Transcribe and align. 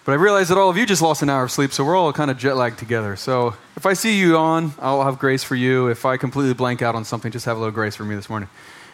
but 0.08 0.14
I 0.14 0.16
realize 0.16 0.48
that 0.48 0.58
all 0.58 0.70
of 0.70 0.78
you 0.78 0.86
just 0.86 1.02
lost 1.02 1.22
an 1.22 1.30
hour 1.30 1.44
of 1.44 1.52
sleep, 1.52 1.74
so 1.74 1.84
we're 1.84 1.98
all 1.98 2.14
kind 2.14 2.32
of 2.32 2.38
jet 2.38 2.56
lagged 2.56 2.80
together. 2.80 3.18
So 3.18 3.56
if 3.76 3.86
I 3.86 3.92
see 3.92 4.18
you 4.18 4.38
on, 4.38 4.72
I'll 4.80 5.04
have 5.04 5.20
grace 5.20 5.44
for 5.44 5.56
you. 5.56 5.90
If 5.90 6.06
I 6.06 6.16
completely 6.16 6.54
blank 6.54 6.82
out 6.82 6.96
on 6.96 7.04
something, 7.04 7.30
just 7.30 7.46
have 7.46 7.58
a 7.58 7.60
little 7.60 7.74
grace 7.74 7.98
for 7.98 8.06
me 8.06 8.16
this 8.16 8.30
morning. 8.30 8.48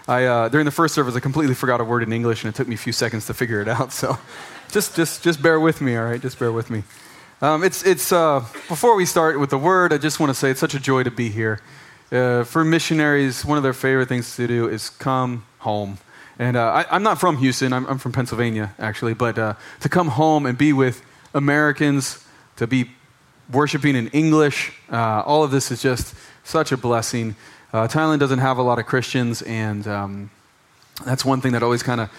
I, 0.07 0.25
uh, 0.25 0.49
during 0.49 0.65
the 0.65 0.71
first 0.71 0.95
service, 0.95 1.15
I 1.15 1.19
completely 1.19 1.53
forgot 1.53 1.79
a 1.79 1.83
word 1.83 2.01
in 2.01 2.11
English, 2.11 2.43
and 2.43 2.51
it 2.51 2.57
took 2.57 2.67
me 2.67 2.73
a 2.73 2.79
few 2.79 2.93
seconds 2.93 3.27
to 3.27 3.35
figure 3.35 3.61
it 3.61 3.67
out. 3.67 3.91
So 3.93 4.17
just, 4.71 4.95
just, 4.95 5.21
just 5.21 5.39
bear 5.39 5.59
with 5.59 5.81
me, 5.81 5.95
all 5.95 6.05
right? 6.05 6.19
Just 6.19 6.39
bear 6.39 6.51
with 6.51 6.71
me. 6.71 6.81
Um, 7.43 7.63
it's, 7.63 7.85
it's, 7.85 8.11
uh, 8.11 8.39
before 8.67 8.95
we 8.95 9.05
start 9.05 9.39
with 9.39 9.51
the 9.51 9.59
word, 9.59 9.93
I 9.93 9.99
just 9.99 10.19
want 10.19 10.31
to 10.31 10.33
say 10.33 10.49
it's 10.49 10.59
such 10.59 10.73
a 10.73 10.79
joy 10.79 11.03
to 11.03 11.11
be 11.11 11.29
here. 11.29 11.61
Uh, 12.11 12.43
for 12.43 12.65
missionaries, 12.65 13.45
one 13.45 13.57
of 13.57 13.63
their 13.63 13.73
favorite 13.73 14.09
things 14.09 14.35
to 14.37 14.47
do 14.47 14.67
is 14.67 14.89
come 14.89 15.45
home. 15.59 15.99
And 16.39 16.57
uh, 16.57 16.85
I, 16.89 16.95
am 16.95 17.03
not 17.03 17.19
from 17.19 17.37
Houston, 17.37 17.73
I'm, 17.73 17.85
I'm, 17.85 17.97
from 17.99 18.11
Pennsylvania, 18.11 18.73
actually, 18.79 19.13
but 19.13 19.37
uh, 19.37 19.53
to 19.81 19.89
come 19.89 20.07
home 20.09 20.45
and 20.45 20.57
be 20.57 20.73
with 20.73 21.03
Americans, 21.33 22.25
to 22.55 22.65
be 22.65 22.89
worshiping 23.51 23.95
in 23.95 24.07
English, 24.09 24.73
uh, 24.91 25.21
all 25.25 25.43
of 25.43 25.51
this 25.51 25.69
is 25.71 25.81
just 25.81 26.15
such 26.43 26.71
a 26.71 26.77
blessing. 26.77 27.35
Uh, 27.71 27.87
Thailand 27.87 28.19
doesn't 28.19 28.39
have 28.39 28.57
a 28.57 28.63
lot 28.63 28.79
of 28.79 28.85
Christians, 28.85 29.41
and 29.43 29.87
um, 29.87 30.31
that's 31.05 31.23
one 31.23 31.41
thing 31.41 31.51
that 31.53 31.63
always 31.63 31.83
kind 31.83 32.01
of 32.01 32.09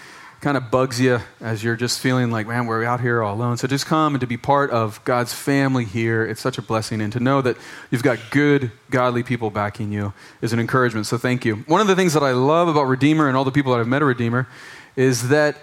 kind 0.45 0.57
of 0.57 0.69
bugs 0.69 1.01
you 1.01 1.19
as 1.41 1.63
you're 1.63 1.75
just 1.75 1.99
feeling 1.99 2.29
like, 2.29 2.45
man, 2.45 2.67
we're 2.67 2.83
out 2.83 3.01
here 3.01 3.23
all 3.23 3.33
alone. 3.33 3.57
So 3.57 3.67
just 3.67 3.87
come 3.87 4.13
and 4.13 4.21
to 4.21 4.27
be 4.27 4.37
part 4.37 4.69
of 4.69 5.03
God's 5.03 5.33
family 5.33 5.85
here, 5.85 6.23
it's 6.23 6.39
such 6.39 6.59
a 6.59 6.61
blessing. 6.61 7.01
And 7.01 7.11
to 7.13 7.19
know 7.19 7.41
that 7.41 7.57
you've 7.89 8.03
got 8.03 8.19
good, 8.29 8.71
godly 8.91 9.23
people 9.23 9.49
backing 9.49 9.91
you 9.91 10.13
is 10.43 10.53
an 10.53 10.59
encouragement. 10.59 11.07
So 11.07 11.17
thank 11.17 11.45
you. 11.45 11.55
One 11.65 11.81
of 11.81 11.87
the 11.87 11.95
things 11.95 12.13
that 12.13 12.21
I 12.21 12.33
love 12.33 12.67
about 12.67 12.83
Redeemer 12.83 13.27
and 13.27 13.35
all 13.35 13.43
the 13.43 13.49
people 13.49 13.71
that 13.71 13.79
I've 13.79 13.87
met 13.87 14.03
at 14.03 14.05
Redeemer 14.05 14.47
is 14.95 15.29
that 15.29 15.57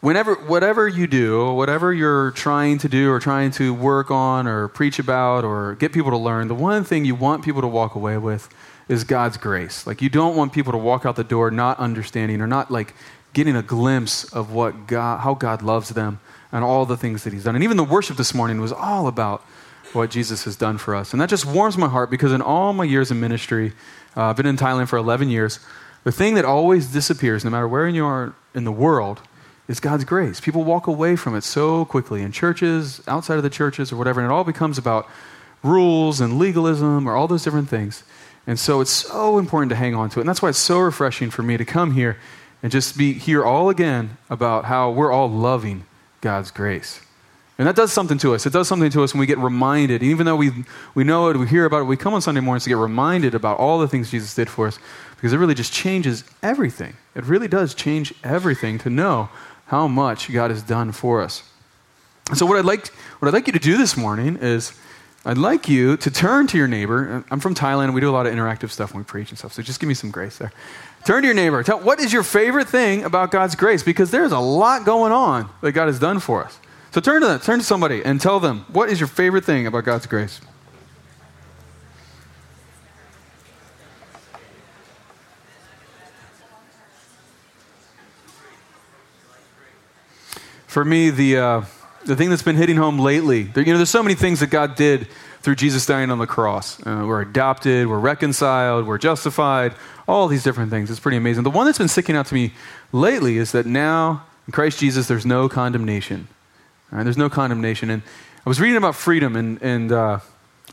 whenever, 0.00 0.34
whatever 0.34 0.88
you 0.88 1.06
do, 1.06 1.52
whatever 1.52 1.94
you're 1.94 2.32
trying 2.32 2.78
to 2.78 2.88
do 2.88 3.08
or 3.08 3.20
trying 3.20 3.52
to 3.52 3.72
work 3.72 4.10
on 4.10 4.48
or 4.48 4.66
preach 4.66 4.98
about 4.98 5.44
or 5.44 5.76
get 5.76 5.92
people 5.92 6.10
to 6.10 6.18
learn, 6.18 6.48
the 6.48 6.56
one 6.56 6.82
thing 6.82 7.04
you 7.04 7.14
want 7.14 7.44
people 7.44 7.60
to 7.60 7.68
walk 7.68 7.94
away 7.94 8.18
with 8.18 8.48
is 8.88 9.04
God's 9.04 9.36
grace. 9.36 9.86
Like 9.86 10.02
you 10.02 10.08
don't 10.08 10.34
want 10.34 10.52
people 10.52 10.72
to 10.72 10.78
walk 10.78 11.06
out 11.06 11.14
the 11.14 11.22
door 11.22 11.52
not 11.52 11.78
understanding 11.78 12.40
or 12.40 12.48
not 12.48 12.68
like 12.68 12.94
getting 13.32 13.56
a 13.56 13.62
glimpse 13.62 14.24
of 14.32 14.52
what 14.52 14.86
God, 14.86 15.20
how 15.20 15.34
God 15.34 15.62
loves 15.62 15.90
them 15.90 16.20
and 16.50 16.64
all 16.64 16.84
the 16.84 16.96
things 16.96 17.24
that 17.24 17.32
He's 17.32 17.44
done. 17.44 17.54
And 17.54 17.64
even 17.64 17.76
the 17.76 17.84
worship 17.84 18.16
this 18.16 18.34
morning 18.34 18.60
was 18.60 18.72
all 18.72 19.06
about 19.06 19.42
what 19.92 20.10
Jesus 20.10 20.44
has 20.44 20.56
done 20.56 20.78
for 20.78 20.94
us. 20.94 21.12
And 21.12 21.20
that 21.20 21.28
just 21.28 21.44
warms 21.44 21.76
my 21.76 21.88
heart 21.88 22.10
because 22.10 22.32
in 22.32 22.42
all 22.42 22.72
my 22.72 22.84
years 22.84 23.10
in 23.10 23.20
ministry, 23.20 23.72
uh, 24.16 24.24
I've 24.24 24.36
been 24.36 24.46
in 24.46 24.56
Thailand 24.56 24.88
for 24.88 24.96
11 24.96 25.28
years, 25.28 25.60
the 26.04 26.12
thing 26.12 26.34
that 26.34 26.44
always 26.44 26.92
disappears, 26.92 27.44
no 27.44 27.50
matter 27.50 27.68
where 27.68 27.88
you 27.88 28.04
are 28.04 28.34
in 28.54 28.64
the 28.64 28.72
world, 28.72 29.20
is 29.68 29.80
God's 29.80 30.04
grace. 30.04 30.40
People 30.40 30.64
walk 30.64 30.86
away 30.86 31.16
from 31.16 31.34
it 31.34 31.44
so 31.44 31.84
quickly 31.84 32.22
in 32.22 32.32
churches, 32.32 33.00
outside 33.06 33.36
of 33.36 33.42
the 33.42 33.50
churches, 33.50 33.92
or 33.92 33.96
whatever, 33.96 34.20
and 34.20 34.30
it 34.30 34.32
all 34.32 34.44
becomes 34.44 34.76
about 34.76 35.08
rules 35.62 36.20
and 36.20 36.38
legalism 36.38 37.08
or 37.08 37.14
all 37.14 37.28
those 37.28 37.44
different 37.44 37.68
things. 37.68 38.02
And 38.46 38.58
so 38.58 38.80
it's 38.80 38.90
so 38.90 39.38
important 39.38 39.70
to 39.70 39.76
hang 39.76 39.94
on 39.94 40.10
to 40.10 40.18
it. 40.18 40.22
And 40.22 40.28
that's 40.28 40.42
why 40.42 40.48
it's 40.48 40.58
so 40.58 40.80
refreshing 40.80 41.30
for 41.30 41.42
me 41.42 41.56
to 41.56 41.64
come 41.64 41.92
here 41.92 42.18
and 42.62 42.70
just 42.70 42.96
be 42.96 43.12
hear 43.12 43.44
all 43.44 43.68
again 43.68 44.16
about 44.30 44.66
how 44.66 44.90
we're 44.90 45.12
all 45.12 45.28
loving 45.28 45.84
God's 46.20 46.50
grace. 46.50 47.00
And 47.58 47.68
that 47.68 47.76
does 47.76 47.92
something 47.92 48.18
to 48.18 48.34
us. 48.34 48.46
It 48.46 48.52
does 48.52 48.66
something 48.66 48.90
to 48.90 49.02
us 49.02 49.12
when 49.12 49.20
we 49.20 49.26
get 49.26 49.38
reminded, 49.38 50.02
even 50.02 50.26
though 50.26 50.36
we, 50.36 50.50
we 50.94 51.04
know 51.04 51.28
it, 51.28 51.36
we 51.36 51.46
hear 51.46 51.64
about 51.64 51.82
it, 51.82 51.84
we 51.84 51.96
come 51.96 52.14
on 52.14 52.22
Sunday 52.22 52.40
mornings 52.40 52.64
to 52.64 52.70
get 52.70 52.76
reminded 52.76 53.34
about 53.34 53.58
all 53.58 53.78
the 53.78 53.88
things 53.88 54.10
Jesus 54.10 54.34
did 54.34 54.48
for 54.48 54.66
us, 54.66 54.78
because 55.16 55.32
it 55.32 55.36
really 55.36 55.54
just 55.54 55.72
changes 55.72 56.24
everything. 56.42 56.94
It 57.14 57.24
really 57.24 57.48
does 57.48 57.74
change 57.74 58.14
everything 58.24 58.78
to 58.78 58.90
know 58.90 59.28
how 59.66 59.86
much 59.86 60.32
God 60.32 60.50
has 60.50 60.62
done 60.62 60.92
for 60.92 61.20
us. 61.20 61.42
so, 62.34 62.46
what 62.46 62.58
I'd 62.58 62.64
like, 62.64 62.88
what 63.20 63.28
I'd 63.28 63.34
like 63.34 63.46
you 63.46 63.52
to 63.52 63.58
do 63.58 63.76
this 63.76 63.96
morning 63.96 64.38
is 64.40 64.72
I'd 65.24 65.38
like 65.38 65.68
you 65.68 65.96
to 65.98 66.10
turn 66.10 66.48
to 66.48 66.58
your 66.58 66.66
neighbor. 66.66 67.24
I'm 67.30 67.38
from 67.38 67.54
Thailand, 67.54 67.94
we 67.94 68.00
do 68.00 68.10
a 68.10 68.12
lot 68.12 68.26
of 68.26 68.34
interactive 68.34 68.70
stuff 68.70 68.92
when 68.92 69.02
we 69.02 69.04
preach 69.04 69.30
and 69.30 69.38
stuff, 69.38 69.52
so 69.52 69.62
just 69.62 69.78
give 69.78 69.86
me 69.86 69.94
some 69.94 70.10
grace 70.10 70.38
there. 70.38 70.52
Turn 71.04 71.22
to 71.22 71.26
your 71.26 71.34
neighbor. 71.34 71.62
Tell 71.62 71.78
what 71.78 72.00
is 72.00 72.12
your 72.12 72.24
favorite 72.24 72.68
thing 72.68 73.04
about 73.04 73.30
God's 73.30 73.54
grace? 73.54 73.82
Because 73.82 74.10
there's 74.10 74.32
a 74.32 74.38
lot 74.38 74.84
going 74.84 75.12
on 75.12 75.48
that 75.60 75.72
God 75.72 75.86
has 75.86 75.98
done 76.00 76.18
for 76.18 76.44
us. 76.44 76.58
So 76.92 77.00
turn 77.00 77.22
to 77.22 77.26
them, 77.28 77.40
turn 77.40 77.58
to 77.58 77.64
somebody 77.64 78.04
and 78.04 78.20
tell 78.20 78.40
them 78.40 78.66
what 78.72 78.88
is 78.88 79.00
your 79.00 79.06
favorite 79.06 79.44
thing 79.44 79.66
about 79.66 79.84
God's 79.84 80.06
grace? 80.06 80.40
For 90.66 90.84
me, 90.84 91.10
the, 91.10 91.36
uh, 91.36 91.64
the 92.04 92.16
thing 92.16 92.30
that's 92.30 92.42
been 92.42 92.56
hitting 92.56 92.76
home 92.76 92.98
lately, 92.98 93.44
there, 93.44 93.64
you 93.64 93.72
know, 93.72 93.78
there's 93.78 93.90
so 93.90 94.02
many 94.02 94.14
things 94.14 94.40
that 94.40 94.50
God 94.50 94.74
did 94.74 95.06
through 95.40 95.56
Jesus 95.56 95.84
dying 95.86 96.10
on 96.10 96.18
the 96.18 96.26
cross. 96.26 96.80
Uh, 96.86 97.04
we're 97.06 97.20
adopted, 97.20 97.88
we're 97.88 97.98
reconciled, 97.98 98.86
we're 98.86 98.98
justified, 98.98 99.74
all 100.06 100.28
these 100.28 100.44
different 100.44 100.70
things. 100.70 100.90
It's 100.90 101.00
pretty 101.00 101.16
amazing. 101.16 101.42
The 101.42 101.50
one 101.50 101.66
that's 101.66 101.78
been 101.78 101.88
sticking 101.88 102.16
out 102.16 102.26
to 102.26 102.34
me 102.34 102.52
lately 102.92 103.38
is 103.38 103.52
that 103.52 103.66
now 103.66 104.24
in 104.46 104.52
Christ 104.52 104.78
Jesus, 104.78 105.08
there's 105.08 105.26
no 105.26 105.48
condemnation. 105.48 106.28
Right? 106.90 107.04
There's 107.04 107.16
no 107.16 107.30
condemnation. 107.30 107.90
And 107.90 108.02
I 108.44 108.48
was 108.48 108.60
reading 108.60 108.76
about 108.76 108.94
freedom, 108.94 109.36
and, 109.36 109.60
and 109.62 109.92
uh, 109.92 110.20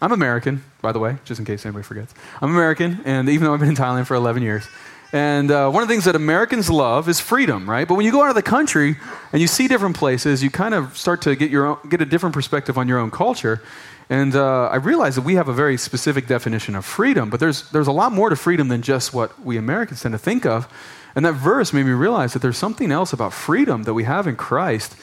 I'm 0.02 0.12
American, 0.12 0.64
by 0.82 0.92
the 0.92 1.00
way, 1.00 1.18
just 1.26 1.40
in 1.40 1.46
case 1.46 1.66
anybody 1.66 1.84
forgets. 1.84 2.14
I'm 2.42 2.52
American, 2.52 3.02
and 3.06 3.30
even 3.30 3.46
though 3.46 3.54
I've 3.54 3.60
been 3.60 3.70
in 3.70 3.76
Thailand 3.76 4.08
for 4.08 4.16
11 4.16 4.44
years. 4.44 4.68
And 5.12 5.50
uh, 5.50 5.72
one 5.72 5.82
of 5.82 5.90
the 5.90 5.94
things 5.94 6.06
that 6.06 6.16
Americans 6.16 6.70
love 6.70 7.10
is 7.10 7.20
freedom, 7.20 7.68
right? 7.68 7.88
But 7.88 7.96
when 7.96 8.06
you 8.06 8.12
go 8.12 8.22
out 8.22 8.30
of 8.30 8.36
the 8.36 8.44
country 8.44 8.96
and 9.34 9.42
you 9.42 9.48
see 9.48 9.68
different 9.68 9.98
places, 9.98 10.44
you 10.44 10.52
kind 10.52 10.76
of 10.76 10.96
start 10.96 11.24
to 11.24 11.36
get, 11.36 11.50
your 11.50 11.66
own, 11.66 11.78
get 11.90 12.02
a 12.02 12.06
different 12.06 12.34
perspective 12.34 12.78
on 12.78 12.88
your 12.88 13.00
own 13.00 13.10
culture. 13.10 13.62
And 14.10 14.36
uh, 14.36 14.68
I 14.68 14.76
realize 14.76 15.16
that 15.16 15.24
we 15.24 15.36
have 15.36 15.48
a 15.48 15.54
very 15.54 15.78
specific 15.78 16.28
definition 16.28 16.76
of 16.76 16.86
freedom, 16.86 17.30
but 17.30 17.40
there's, 17.40 17.70
there's 17.72 17.88
a 17.88 17.92
lot 17.92 18.12
more 18.12 18.30
to 18.30 18.36
freedom 18.36 18.68
than 18.68 18.84
just 18.84 19.14
what 19.14 19.44
we 19.44 19.58
Americans 19.58 20.02
tend 20.02 20.14
to 20.14 20.20
think 20.20 20.46
of. 20.46 20.68
And 21.16 21.26
that 21.26 21.34
verse 21.34 21.74
made 21.74 21.86
me 21.86 21.92
realize 21.92 22.34
that 22.34 22.42
there's 22.42 22.58
something 22.58 22.92
else 22.92 23.12
about 23.12 23.34
freedom 23.34 23.84
that 23.84 23.96
we 23.96 24.04
have 24.04 24.28
in 24.28 24.36
Christ 24.36 24.96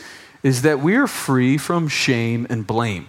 is 0.43 0.63
that 0.63 0.81
we're 0.81 1.09
free 1.09 1.59
from 1.59 1.89
shame 1.89 2.47
and 2.49 2.65
blame. 2.65 3.09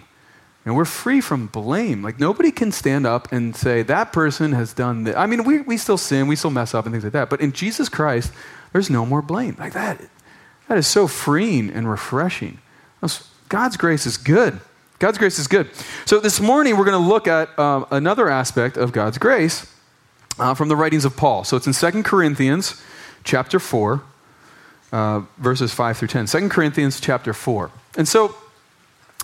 And 0.68 0.76
we're 0.76 0.84
free 0.84 1.22
from 1.22 1.46
blame. 1.46 2.02
Like 2.02 2.20
nobody 2.20 2.50
can 2.50 2.72
stand 2.72 3.06
up 3.06 3.32
and 3.32 3.56
say, 3.56 3.80
that 3.84 4.12
person 4.12 4.52
has 4.52 4.74
done 4.74 5.04
this. 5.04 5.16
I 5.16 5.24
mean, 5.24 5.44
we, 5.44 5.62
we 5.62 5.78
still 5.78 5.96
sin, 5.96 6.26
we 6.26 6.36
still 6.36 6.50
mess 6.50 6.74
up 6.74 6.84
and 6.84 6.92
things 6.92 7.04
like 7.04 7.14
that. 7.14 7.30
But 7.30 7.40
in 7.40 7.52
Jesus 7.52 7.88
Christ, 7.88 8.30
there's 8.74 8.90
no 8.90 9.06
more 9.06 9.22
blame. 9.22 9.56
Like 9.58 9.72
that, 9.72 9.98
that 10.68 10.76
is 10.76 10.86
so 10.86 11.06
freeing 11.06 11.70
and 11.70 11.88
refreshing. 11.88 12.58
God's 13.48 13.78
grace 13.78 14.04
is 14.04 14.18
good. 14.18 14.60
God's 14.98 15.16
grace 15.16 15.38
is 15.38 15.46
good. 15.46 15.70
So 16.04 16.20
this 16.20 16.38
morning 16.38 16.76
we're 16.76 16.84
going 16.84 17.02
to 17.02 17.08
look 17.08 17.26
at 17.26 17.48
uh, 17.58 17.86
another 17.90 18.28
aspect 18.28 18.76
of 18.76 18.92
God's 18.92 19.16
grace 19.16 19.72
uh, 20.38 20.52
from 20.52 20.68
the 20.68 20.76
writings 20.76 21.06
of 21.06 21.16
Paul. 21.16 21.44
So 21.44 21.56
it's 21.56 21.66
in 21.66 21.72
2 21.72 22.02
Corinthians 22.02 22.78
chapter 23.24 23.58
4, 23.58 24.02
uh, 24.92 25.22
verses 25.38 25.72
5 25.72 25.96
through 25.96 26.08
10. 26.08 26.26
2 26.26 26.48
Corinthians 26.50 27.00
chapter 27.00 27.32
4. 27.32 27.70
And 27.96 28.06
so 28.06 28.36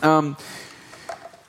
um, 0.03 0.39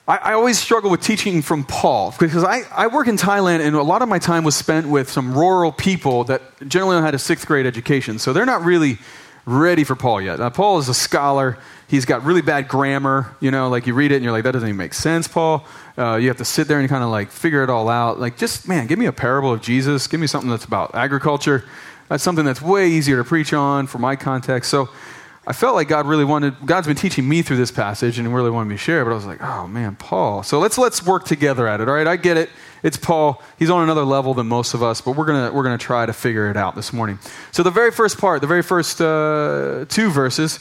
I, 0.08 0.18
I, 0.18 0.34
always 0.34 0.60
struggle 0.60 0.92
with 0.92 1.02
teaching 1.02 1.42
from 1.42 1.64
Paul 1.64 2.14
because 2.20 2.44
I, 2.44 2.62
I 2.72 2.88
work 2.88 3.08
in 3.08 3.18
Thailand 3.18 3.66
and 3.66 3.76
a 3.76 3.82
lot 3.82 4.04
of 4.04 4.10
my 4.10 4.20
time 4.20 4.44
was 4.44 4.56
spent 4.56 4.88
with 4.88 5.10
some 5.10 5.36
rural 5.36 5.72
people 5.72 6.26
that 6.26 6.42
generally 6.68 7.02
had 7.02 7.16
a 7.16 7.20
sixth 7.20 7.48
grade 7.48 7.66
education. 7.66 8.20
So 8.20 8.32
they're 8.32 8.46
not 8.46 8.64
really 8.64 9.00
ready 9.46 9.84
for 9.84 9.96
Paul 9.96 10.22
yet. 10.22 10.40
Now, 10.40 10.50
Paul 10.50 10.78
is 10.80 10.90
a 10.90 10.94
scholar. 10.94 11.58
He's 11.88 12.06
got 12.06 12.24
really 12.24 12.42
bad 12.42 12.68
grammar. 12.68 13.36
You 13.40 13.52
know, 13.52 13.70
like 13.70 13.88
you 13.88 13.94
read 13.94 14.12
it 14.12 14.16
and 14.16 14.24
you're 14.24 14.34
like, 14.34 14.44
that 14.44 14.52
doesn't 14.52 14.68
even 14.68 14.78
make 14.78 14.94
sense, 14.94 15.28
Paul. 15.28 15.66
Uh, 15.98 16.16
you 16.16 16.28
have 16.28 16.38
to 16.38 16.46
sit 16.46 16.68
there 16.68 16.80
and 16.80 16.90
kind 16.90 17.04
of 17.04 17.10
like 17.10 17.32
figure 17.32 17.64
it 17.64 17.70
all 17.70 17.90
out. 17.90 18.20
Like, 18.20 18.38
just, 18.38 18.68
man, 18.68 18.88
give 18.88 19.00
me 19.00 19.06
a 19.06 19.14
parable 19.14 19.54
of 19.54 19.62
Jesus. 19.62 20.08
Give 20.08 20.20
me 20.20 20.28
something 20.28 20.50
that's 20.50 20.66
about 20.66 20.94
agriculture. 20.94 21.64
That's 22.10 22.24
something 22.24 22.46
that's 22.46 22.62
way 22.62 22.90
easier 22.90 23.18
to 23.18 23.24
preach 23.24 23.54
on 23.54 23.88
for 23.88 23.98
my 23.98 24.16
context. 24.16 24.70
So 24.70 24.90
I 25.48 25.54
felt 25.54 25.76
like 25.76 25.88
God 25.88 26.08
really 26.08 26.26
wanted, 26.26 26.56
God's 26.66 26.88
been 26.88 26.96
teaching 26.96 27.28
me 27.28 27.42
through 27.44 27.58
this 27.58 27.72
passage 27.72 28.18
and 28.18 28.34
really 28.34 28.50
wanted 28.50 28.70
me 28.70 28.76
to 28.76 28.80
share, 28.80 29.06
but 29.06 29.12
I 29.12 29.14
was 29.14 29.28
like, 29.28 29.42
oh 29.44 29.68
man, 29.68 29.96
Paul. 29.96 30.42
So 30.42 30.60
let's, 30.60 30.78
let's 30.78 31.06
work 31.06 31.26
together 31.26 31.68
at 31.68 31.82
it, 31.82 31.88
all 31.88 31.94
right? 31.94 32.08
I 32.08 32.16
get 32.16 32.38
it. 32.38 32.50
It's 32.82 32.98
Paul. 32.98 33.42
He's 33.58 33.70
on 33.70 33.84
another 33.84 34.04
level 34.04 34.34
than 34.34 34.48
most 34.48 34.74
of 34.74 34.82
us, 34.82 35.02
but 35.02 35.16
we're 35.16 35.26
going 35.26 35.54
we're 35.54 35.64
gonna 35.64 35.78
try 35.78 36.06
to 36.06 36.14
figure 36.14 36.50
it 36.50 36.58
out 36.58 36.76
this 36.76 36.94
morning. 36.94 37.20
So 37.52 37.64
the 37.64 37.72
very 37.72 37.92
first 37.92 38.20
part, 38.20 38.42
the 38.42 38.48
very 38.48 38.62
first 38.62 39.02
uh, 39.02 39.86
two 39.90 40.12
verses, 40.12 40.60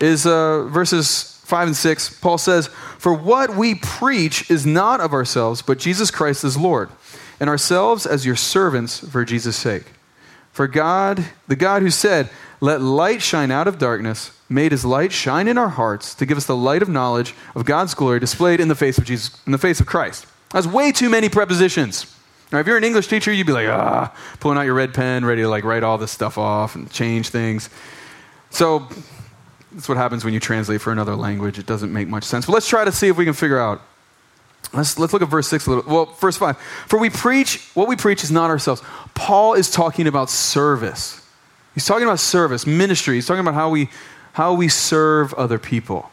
is 0.00 0.26
uh, 0.26 0.64
verses 0.64 1.40
5 1.44 1.68
and 1.68 1.76
6. 1.76 2.20
Paul 2.20 2.38
says, 2.38 2.66
For 2.98 3.14
what 3.14 3.56
we 3.56 3.74
preach 3.74 4.50
is 4.50 4.66
not 4.66 5.00
of 5.00 5.12
ourselves, 5.12 5.62
but 5.62 5.78
Jesus 5.78 6.10
Christ 6.10 6.44
is 6.44 6.56
Lord 6.56 6.90
and 7.40 7.48
ourselves 7.48 8.06
as 8.06 8.24
your 8.24 8.36
servants 8.36 8.98
for 8.98 9.24
Jesus' 9.24 9.56
sake. 9.56 9.84
For 10.52 10.66
God, 10.66 11.24
the 11.48 11.56
God 11.56 11.82
who 11.82 11.90
said, 11.90 12.28
Let 12.62 12.80
light 12.80 13.20
shine 13.22 13.50
out 13.50 13.66
of 13.66 13.76
darkness, 13.76 14.30
made 14.48 14.70
his 14.70 14.84
light 14.84 15.10
shine 15.10 15.48
in 15.48 15.58
our 15.58 15.70
hearts 15.70 16.14
to 16.14 16.24
give 16.24 16.38
us 16.38 16.46
the 16.46 16.54
light 16.54 16.80
of 16.80 16.88
knowledge 16.88 17.34
of 17.56 17.64
God's 17.64 17.92
glory 17.92 18.20
displayed 18.20 18.60
in 18.60 18.68
the 18.68 18.76
face 18.76 18.98
of 18.98 19.04
Jesus, 19.04 19.36
in 19.46 19.50
the 19.50 19.58
face 19.58 19.80
of 19.80 19.86
Christ. 19.86 20.26
That's 20.50 20.68
way 20.68 20.92
too 20.92 21.10
many 21.10 21.28
prepositions. 21.28 22.06
Now, 22.52 22.60
if 22.60 22.68
you're 22.68 22.76
an 22.76 22.84
English 22.84 23.08
teacher, 23.08 23.32
you'd 23.32 23.48
be 23.48 23.52
like, 23.52 23.66
ah, 23.66 24.14
pulling 24.38 24.58
out 24.58 24.62
your 24.62 24.74
red 24.74 24.94
pen, 24.94 25.24
ready 25.24 25.42
to 25.42 25.48
like 25.48 25.64
write 25.64 25.82
all 25.82 25.98
this 25.98 26.12
stuff 26.12 26.38
off 26.38 26.76
and 26.76 26.88
change 26.88 27.30
things. 27.30 27.68
So 28.50 28.86
that's 29.72 29.88
what 29.88 29.98
happens 29.98 30.24
when 30.24 30.32
you 30.32 30.38
translate 30.38 30.80
for 30.80 30.92
another 30.92 31.16
language. 31.16 31.58
It 31.58 31.66
doesn't 31.66 31.92
make 31.92 32.06
much 32.06 32.22
sense. 32.22 32.46
But 32.46 32.52
let's 32.52 32.68
try 32.68 32.84
to 32.84 32.92
see 32.92 33.08
if 33.08 33.16
we 33.16 33.24
can 33.24 33.34
figure 33.34 33.58
out 33.58 33.82
Let's, 34.72 34.98
let's 34.98 35.12
look 35.12 35.20
at 35.20 35.28
verse 35.28 35.48
6 35.48 35.66
a 35.66 35.70
little. 35.70 35.92
Well, 35.92 36.04
verse 36.20 36.36
5. 36.36 36.56
For 36.86 36.98
we 36.98 37.10
preach, 37.10 37.68
what 37.74 37.88
we 37.88 37.96
preach 37.96 38.24
is 38.24 38.30
not 38.30 38.48
ourselves. 38.48 38.80
Paul 39.12 39.52
is 39.52 39.70
talking 39.70 40.06
about 40.06 40.30
service. 40.30 41.21
He's 41.74 41.86
talking 41.86 42.04
about 42.04 42.20
service, 42.20 42.66
ministry. 42.66 43.14
He's 43.14 43.26
talking 43.26 43.40
about 43.40 43.54
how 43.54 43.70
we, 43.70 43.88
how 44.32 44.54
we 44.54 44.68
serve 44.68 45.32
other 45.34 45.58
people. 45.58 46.10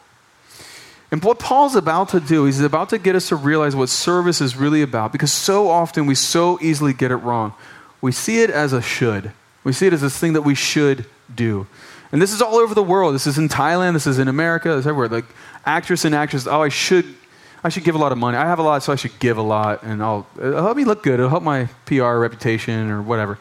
And 1.12 1.24
what 1.24 1.40
Paul's 1.40 1.76
about 1.76 2.10
to 2.10 2.20
do, 2.20 2.46
he's 2.46 2.62
about 2.62 2.90
to 2.90 3.00
get 3.00 3.16
us 3.16 3.30
to 3.30 3.36
realize 3.36 3.76
what 3.76 3.90
service 3.90 4.42
is 4.42 4.56
really 4.56 4.82
about 4.82 5.12
because 5.12 5.34
so 5.34 5.70
often 5.70 6.06
we 6.06 6.16
so 6.16 6.60
easily 6.62 6.94
get 6.94 7.12
it 7.12 7.18
wrong. 7.18 7.54
We 8.00 8.12
see 8.12 8.42
it 8.42 8.50
as 8.50 8.74
a 8.74 8.82
should, 8.82 9.32
we 9.64 9.74
see 9.74 9.88
it 9.88 9.94
as 9.94 10.02
this 10.02 10.18
thing 10.18 10.34
that 10.34 10.44
we 10.44 10.56
should 10.56 11.06
do. 11.34 11.68
And 12.12 12.22
this 12.22 12.32
is 12.32 12.42
all 12.42 12.56
over 12.56 12.74
the 12.74 12.84
world. 12.84 13.14
This 13.14 13.28
is 13.28 13.38
in 13.38 13.50
Thailand, 13.50 13.94
this 13.94 14.08
is 14.08 14.20
in 14.20 14.28
America, 14.28 14.70
this 14.70 14.80
is 14.80 14.88
everywhere. 14.88 15.10
Like 15.10 15.26
actress 15.66 16.06
and 16.06 16.16
actress, 16.16 16.48
oh, 16.48 16.62
I 16.62 16.70
should 16.70 17.16
I 17.64 17.70
should 17.70 17.84
give 17.84 17.96
a 17.96 17.98
lot 17.98 18.12
of 18.12 18.18
money. 18.18 18.38
I 18.38 18.46
have 18.46 18.60
a 18.60 18.64
lot, 18.64 18.84
so 18.84 18.94
I 18.94 18.96
should 18.96 19.20
give 19.20 19.38
a 19.38 19.42
lot, 19.42 19.84
and 19.84 20.02
I'll 20.02 20.26
it'll 20.38 20.64
help 20.64 20.78
me 20.78 20.86
look 20.86 21.04
good. 21.04 21.16
It'll 21.16 21.30
help 21.30 21.44
my 21.44 21.68
PR 21.86 22.16
reputation 22.18 22.90
or 22.90 23.02
whatever. 23.02 23.38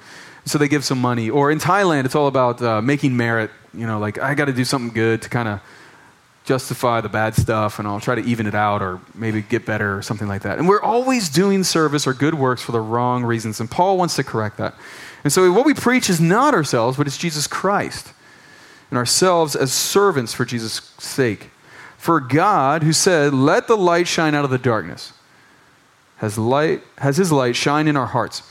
So 0.48 0.58
they 0.58 0.68
give 0.68 0.84
some 0.84 1.00
money. 1.00 1.30
Or 1.30 1.50
in 1.50 1.58
Thailand, 1.58 2.04
it's 2.04 2.14
all 2.14 2.26
about 2.26 2.60
uh, 2.62 2.80
making 2.82 3.16
merit. 3.16 3.50
You 3.74 3.86
know, 3.86 3.98
like 3.98 4.18
I 4.18 4.34
got 4.34 4.46
to 4.46 4.52
do 4.52 4.64
something 4.64 4.92
good 4.92 5.22
to 5.22 5.28
kind 5.28 5.48
of 5.48 5.60
justify 6.44 7.02
the 7.02 7.10
bad 7.10 7.34
stuff, 7.34 7.78
and 7.78 7.86
I'll 7.86 8.00
try 8.00 8.14
to 8.14 8.22
even 8.22 8.46
it 8.46 8.54
out, 8.54 8.80
or 8.80 9.00
maybe 9.14 9.42
get 9.42 9.66
better, 9.66 9.98
or 9.98 10.02
something 10.02 10.26
like 10.26 10.42
that. 10.42 10.58
And 10.58 10.66
we're 10.66 10.80
always 10.80 11.28
doing 11.28 11.62
service 11.62 12.06
or 12.06 12.14
good 12.14 12.34
works 12.34 12.62
for 12.62 12.72
the 12.72 12.80
wrong 12.80 13.22
reasons. 13.22 13.60
And 13.60 13.70
Paul 13.70 13.98
wants 13.98 14.16
to 14.16 14.24
correct 14.24 14.56
that. 14.56 14.74
And 15.24 15.32
so 15.32 15.52
what 15.52 15.66
we 15.66 15.74
preach 15.74 16.08
is 16.08 16.20
not 16.20 16.54
ourselves, 16.54 16.96
but 16.96 17.06
it's 17.06 17.18
Jesus 17.18 17.46
Christ, 17.46 18.14
and 18.90 18.96
ourselves 18.96 19.54
as 19.54 19.72
servants 19.72 20.32
for 20.32 20.46
Jesus' 20.46 20.90
sake. 20.98 21.50
For 21.98 22.20
God, 22.20 22.82
who 22.82 22.94
said, 22.94 23.34
Let 23.34 23.66
the 23.66 23.76
light 23.76 24.08
shine 24.08 24.34
out 24.34 24.46
of 24.46 24.50
the 24.50 24.56
darkness, 24.56 25.12
has, 26.16 26.38
light, 26.38 26.82
has 26.96 27.18
his 27.18 27.30
light 27.30 27.56
shine 27.56 27.88
in 27.88 27.96
our 27.96 28.06
hearts. 28.06 28.42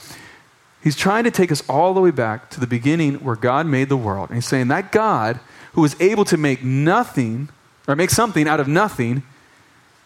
He's 0.88 0.96
trying 0.96 1.26
to 1.26 1.32
take 1.32 1.52
us 1.52 1.62
all 1.68 1.94
the 1.94 2.00
way 2.00 2.12
back 2.12 2.50
to 2.52 2.62
the 2.62 2.66
beginning 2.66 3.16
where 3.16 3.36
God 3.36 3.66
made 3.66 3.90
the 3.90 3.98
world. 3.98 4.30
And 4.30 4.38
he's 4.38 4.46
saying 4.46 4.70
that 4.70 4.94
God, 4.94 5.38
who 5.74 5.82
was 5.82 6.00
able 6.00 6.24
to 6.24 6.38
make 6.38 6.64
nothing, 6.64 7.50
or 7.90 7.96
make 7.98 8.10
something 8.10 8.48
out 8.48 8.62
of 8.62 8.70
nothing, 8.70 9.24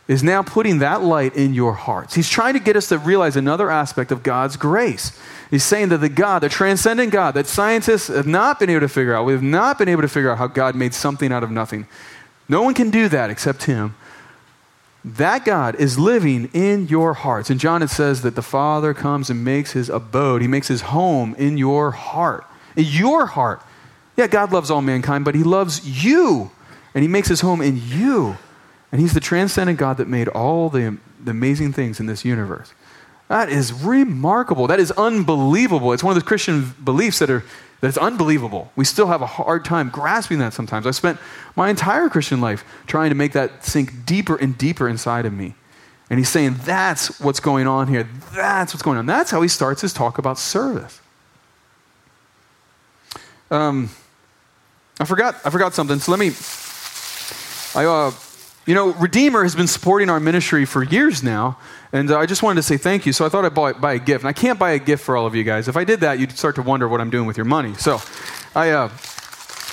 is 0.07 0.24
now 0.24 0.42
putting 0.42 0.80
that 0.80 1.04
light 1.04 1.36
in 1.36 1.54
your 1.54 1.74
hearts. 1.74 2.16
He's 2.16 2.28
trying 2.28 2.56
to 2.56 2.60
get 2.60 2.75
us 2.75 2.88
to 2.88 2.98
realize 2.98 3.36
another 3.36 3.69
aspect 3.69 4.12
of 4.12 4.24
God's 4.24 4.57
grace. 4.57 5.16
He's 5.51 5.63
saying 5.63 5.89
that 5.89 6.00
the 6.00 6.10
God, 6.10 6.39
the 6.39 6.50
transcendent 6.50 7.12
God, 7.12 7.36
that 7.36 7.45
scientists 7.45 8.07
have 8.07 8.25
not 8.25 8.60
been 8.60 8.72
able 8.72 8.80
to 8.80 8.89
figure 8.89 9.13
out, 9.13 9.25
we 9.25 9.33
have 9.33 9.44
not 9.44 9.78
been 9.78 9.88
able 9.88 10.01
to 10.01 10.07
figure 10.07 10.31
out 10.31 10.39
how 10.39 10.48
God 10.48 10.74
made 10.74 10.95
something 10.95 11.31
out 11.31 11.44
of 11.44 11.51
nothing. 11.51 11.86
No 12.50 12.63
one 12.63 12.74
can 12.74 12.89
do 12.89 13.07
that 13.07 13.30
except 13.30 13.66
Him. 13.66 13.94
That 15.03 15.45
God 15.45 15.75
is 15.75 15.98
living 15.98 16.50
in 16.53 16.88
your 16.88 17.13
hearts. 17.13 17.50
In 17.50 17.57
John, 17.57 17.81
it 17.81 17.89
says 17.89 18.21
that 18.21 18.36
the 18.36 18.44
Father 18.44 18.94
comes 18.94 19.30
and 19.30 19.44
makes 19.44 19.71
his 19.71 19.89
abode, 19.89 20.42
he 20.42 20.48
makes 20.48 20.68
his 20.68 20.81
home 20.81 21.36
in 21.38 21.57
your 21.57 21.92
heart. 21.92 22.45
In 22.75 22.86
your 22.86 23.25
heart. 23.25 23.62
Yeah, 24.15 24.27
God 24.27 24.51
loves 24.51 24.69
all 24.69 24.81
mankind, 24.81 25.25
but 25.25 25.36
he 25.36 25.44
loves 25.44 26.06
you, 26.06 26.51
and 26.94 27.01
he 27.01 27.07
makes 27.07 27.27
his 27.27 27.42
home 27.42 27.62
in 27.62 27.81
you. 27.83 28.38
And 28.92 29.00
he's 29.00 29.13
the 29.13 29.19
transcendent 29.19 29.80
God 29.80 29.98
that 29.98 30.07
made 30.07 30.27
all 30.27 30.69
the, 30.69 30.98
the 31.24 31.31
amazing 31.31 31.74
things 31.74 32.00
in 32.00 32.06
this 32.06 32.25
universe. 32.25 32.74
That 33.30 33.50
is 33.50 33.71
remarkable. 33.71 34.68
That 34.68 34.81
is 34.81 34.92
unbelievable. 34.92 35.94
It's 35.94 36.04
one 36.04 36.15
of 36.15 36.21
the 36.21 36.27
Christian 36.27 36.75
beliefs 36.83 37.19
that 37.19 37.30
are 37.30 37.45
that 37.81 37.88
it's 37.88 37.98
unbelievable. 37.98 38.72
We 38.75 38.86
still 38.86 39.07
have 39.07 39.22
a 39.22 39.25
hard 39.25 39.66
time 39.66 39.89
grasping 39.89 40.39
that 40.39 40.54
sometimes. 40.54 40.88
I 40.88 40.92
spent 40.92 41.19
my 41.56 41.69
entire 41.69 42.10
Christian 42.10 42.39
life 42.39 42.63
trying 42.88 43.10
to 43.10 43.16
make 43.16 43.33
that 43.33 43.66
sink 43.66 44.06
deeper 44.06 44.36
and 44.36 44.57
deeper 44.57 44.88
inside 44.88 45.25
of 45.25 45.33
me. 45.33 45.56
And 46.10 46.19
he's 46.19 46.30
saying, 46.30 46.57
that's 46.63 47.19
what's 47.19 47.39
going 47.39 47.68
on 47.68 47.88
here. 47.88 48.07
That's 48.33 48.74
what's 48.74 48.83
going 48.83 48.98
on. 48.98 49.06
That's 49.06 49.31
how 49.31 49.42
he 49.42 49.48
starts 49.48 49.81
his 49.81 49.94
talk 49.94 50.18
about 50.18 50.38
service. 50.38 51.01
Um, 53.50 53.89
I 55.00 55.06
forgot, 55.06 55.36
I 55.44 55.50
forgot 55.50 55.74
something. 55.74 56.00
So 56.00 56.12
let 56.12 56.19
me, 56.19 56.31
I, 57.75 57.86
uh, 57.86 58.12
you 58.65 58.75
know, 58.75 58.93
Redeemer 58.93 59.43
has 59.43 59.55
been 59.55 59.67
supporting 59.67 60.09
our 60.09 60.19
ministry 60.19 60.65
for 60.65 60.83
years 60.83 61.23
now, 61.23 61.57
and 61.91 62.11
I 62.11 62.25
just 62.27 62.43
wanted 62.43 62.57
to 62.57 62.63
say 62.63 62.77
thank 62.77 63.05
you. 63.05 63.13
So 63.13 63.25
I 63.25 63.29
thought 63.29 63.43
I'd 63.43 63.55
buy, 63.55 63.73
buy, 63.73 63.93
a 63.93 63.99
gift. 63.99 64.23
And 64.23 64.29
I 64.29 64.33
can't 64.33 64.59
buy 64.59 64.71
a 64.71 64.79
gift 64.79 65.03
for 65.03 65.17
all 65.17 65.25
of 65.25 65.33
you 65.33 65.43
guys. 65.43 65.67
If 65.67 65.75
I 65.75 65.83
did 65.83 66.01
that, 66.01 66.19
you'd 66.19 66.37
start 66.37 66.55
to 66.55 66.61
wonder 66.61 66.87
what 66.87 67.01
I'm 67.01 67.09
doing 67.09 67.25
with 67.25 67.37
your 67.37 67.45
money. 67.45 67.73
So 67.75 67.99
I, 68.55 68.69
uh, 68.69 68.89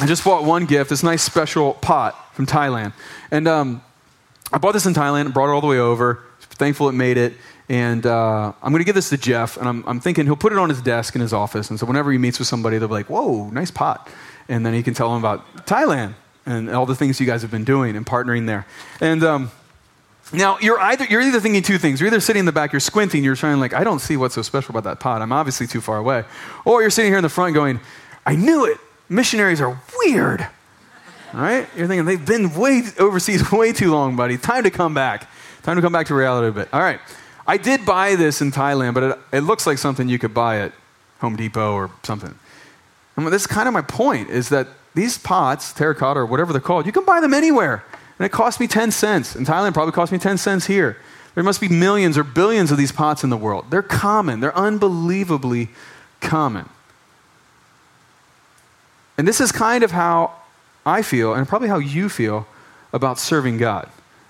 I 0.00 0.06
just 0.06 0.24
bought 0.24 0.44
one 0.44 0.64
gift, 0.64 0.90
this 0.90 1.02
nice 1.02 1.22
special 1.22 1.74
pot 1.74 2.34
from 2.34 2.46
Thailand. 2.46 2.94
And 3.30 3.46
um, 3.46 3.82
I 4.52 4.58
bought 4.58 4.72
this 4.72 4.86
in 4.86 4.94
Thailand, 4.94 5.34
brought 5.34 5.50
it 5.50 5.52
all 5.52 5.60
the 5.60 5.66
way 5.66 5.78
over. 5.78 6.22
Thankful 6.40 6.88
it 6.88 6.92
made 6.92 7.18
it. 7.18 7.34
And 7.68 8.06
uh, 8.06 8.52
I'm 8.62 8.72
going 8.72 8.80
to 8.80 8.86
give 8.86 8.94
this 8.94 9.10
to 9.10 9.18
Jeff, 9.18 9.58
and 9.58 9.68
I'm, 9.68 9.84
I'm, 9.86 10.00
thinking 10.00 10.24
he'll 10.24 10.36
put 10.36 10.52
it 10.52 10.58
on 10.58 10.70
his 10.70 10.80
desk 10.80 11.14
in 11.14 11.20
his 11.20 11.34
office. 11.34 11.68
And 11.68 11.78
so 11.78 11.84
whenever 11.84 12.10
he 12.10 12.16
meets 12.16 12.38
with 12.38 12.48
somebody, 12.48 12.78
they'll 12.78 12.88
be 12.88 12.94
like, 12.94 13.10
whoa, 13.10 13.50
nice 13.50 13.70
pot. 13.70 14.08
And 14.48 14.64
then 14.64 14.72
he 14.72 14.82
can 14.82 14.94
tell 14.94 15.12
them 15.12 15.18
about 15.18 15.66
Thailand 15.66 16.14
and 16.48 16.70
all 16.70 16.86
the 16.86 16.94
things 16.94 17.20
you 17.20 17.26
guys 17.26 17.42
have 17.42 17.50
been 17.50 17.64
doing 17.64 17.96
and 17.96 18.06
partnering 18.06 18.46
there. 18.46 18.66
And 19.00 19.22
um, 19.22 19.50
now 20.32 20.58
you're 20.60 20.80
either 20.80 21.04
you're 21.04 21.20
either 21.20 21.40
thinking 21.40 21.62
two 21.62 21.78
things. 21.78 22.00
You're 22.00 22.08
either 22.08 22.20
sitting 22.20 22.40
in 22.40 22.46
the 22.46 22.52
back, 22.52 22.72
you're 22.72 22.80
squinting, 22.80 23.22
you're 23.22 23.36
trying 23.36 23.60
like, 23.60 23.74
I 23.74 23.84
don't 23.84 24.00
see 24.00 24.16
what's 24.16 24.34
so 24.34 24.42
special 24.42 24.72
about 24.72 24.84
that 24.84 24.98
pot. 24.98 25.20
I'm 25.20 25.32
obviously 25.32 25.66
too 25.66 25.80
far 25.80 25.98
away. 25.98 26.24
Or 26.64 26.80
you're 26.80 26.90
sitting 26.90 27.10
here 27.10 27.18
in 27.18 27.22
the 27.22 27.28
front 27.28 27.54
going, 27.54 27.80
I 28.24 28.34
knew 28.34 28.64
it. 28.64 28.78
Missionaries 29.08 29.60
are 29.60 29.80
weird. 29.98 30.46
All 31.34 31.40
right? 31.40 31.68
You're 31.76 31.86
thinking 31.86 32.06
they've 32.06 32.24
been 32.24 32.54
way 32.54 32.82
overseas 32.98 33.52
way 33.52 33.72
too 33.72 33.92
long, 33.92 34.16
buddy. 34.16 34.38
Time 34.38 34.64
to 34.64 34.70
come 34.70 34.94
back. 34.94 35.28
Time 35.62 35.76
to 35.76 35.82
come 35.82 35.92
back 35.92 36.06
to 36.06 36.14
reality 36.14 36.48
a 36.48 36.52
bit. 36.52 36.68
All 36.72 36.80
right. 36.80 37.00
I 37.46 37.56
did 37.56 37.84
buy 37.84 38.14
this 38.14 38.40
in 38.40 38.52
Thailand, 38.52 38.94
but 38.94 39.02
it, 39.02 39.18
it 39.32 39.40
looks 39.40 39.66
like 39.66 39.78
something 39.78 40.08
you 40.08 40.18
could 40.18 40.34
buy 40.34 40.60
at 40.60 40.72
Home 41.20 41.36
Depot 41.36 41.72
or 41.72 41.90
something. 42.02 42.34
And 43.16 43.26
this 43.26 43.42
is 43.42 43.46
kind 43.46 43.66
of 43.66 43.74
my 43.74 43.82
point 43.82 44.30
is 44.30 44.50
that 44.50 44.68
these 44.98 45.16
pots, 45.16 45.72
terracotta 45.72 46.20
or 46.20 46.26
whatever 46.26 46.52
they're 46.52 46.60
called, 46.60 46.84
you 46.84 46.92
can 46.92 47.04
buy 47.04 47.20
them 47.20 47.32
anywhere. 47.32 47.84
And 48.18 48.26
it 48.26 48.30
cost 48.30 48.58
me 48.58 48.66
10 48.66 48.90
cents. 48.90 49.36
In 49.36 49.44
Thailand, 49.44 49.74
probably 49.74 49.92
cost 49.92 50.10
me 50.10 50.18
10 50.18 50.38
cents 50.38 50.66
here. 50.66 50.96
There 51.34 51.44
must 51.44 51.60
be 51.60 51.68
millions 51.68 52.18
or 52.18 52.24
billions 52.24 52.72
of 52.72 52.78
these 52.78 52.90
pots 52.90 53.22
in 53.22 53.30
the 53.30 53.36
world. 53.36 53.66
They're 53.70 53.82
common, 53.82 54.40
they're 54.40 54.56
unbelievably 54.56 55.68
common. 56.20 56.68
And 59.16 59.26
this 59.26 59.40
is 59.40 59.52
kind 59.52 59.84
of 59.84 59.92
how 59.92 60.32
I 60.84 61.02
feel, 61.02 61.34
and 61.34 61.46
probably 61.46 61.68
how 61.68 61.78
you 61.78 62.08
feel 62.08 62.46
about 62.92 63.18
serving 63.18 63.58
God. 63.58 63.88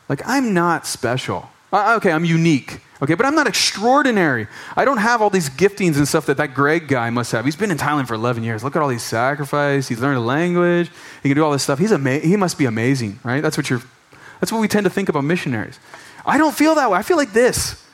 Like, 0.08 0.20
I'm 0.26 0.52
not 0.52 0.87
special. 0.87 1.48
Uh, 1.72 1.94
okay, 1.98 2.12
I'm 2.12 2.25
unique. 2.25 2.80
Okay, 3.00 3.14
but 3.14 3.26
I'm 3.26 3.34
not 3.34 3.46
extraordinary. 3.46 4.48
I 4.76 4.84
don't 4.84 4.98
have 4.98 5.22
all 5.22 5.30
these 5.30 5.48
giftings 5.48 5.96
and 5.98 6.08
stuff 6.08 6.26
that 6.26 6.37
that 6.38 6.54
Greg 6.54 6.88
guy 6.88 7.10
must 7.10 7.30
have. 7.30 7.44
He's 7.44 7.54
been 7.54 7.70
in 7.70 7.76
Thailand 7.76 8.08
for 8.08 8.14
11 8.14 8.42
years. 8.42 8.64
Look 8.64 8.75
at 8.75 8.82
all 8.82 8.88
these 8.88 9.04
sacrifices. 9.04 9.87
He's 9.87 10.00
learned 10.00 10.18
a 10.18 10.22
language. 10.22 10.90
He 11.22 11.28
can 11.28 11.37
do 11.37 11.44
all 11.44 11.52
this 11.52 11.62
stuff. 11.62 11.78
He's 11.78 11.92
ama- 11.92 12.18
he 12.18 12.37
must 12.37 12.58
be 12.58 12.64
amazing, 12.64 13.20
right? 13.22 13.40
That's 13.40 13.56
what 13.56 13.70
you're. 13.70 13.82
That's 14.40 14.50
what 14.52 14.60
we 14.60 14.68
tend 14.68 14.84
to 14.84 14.90
think 14.90 15.08
about 15.08 15.25
missionaries. 15.25 15.78
I 16.26 16.38
don't 16.38 16.54
feel 16.54 16.75
that 16.75 16.90
way. 16.90 16.98
I 16.98 17.02
feel 17.02 17.16
like 17.16 17.32
this. 17.32 17.84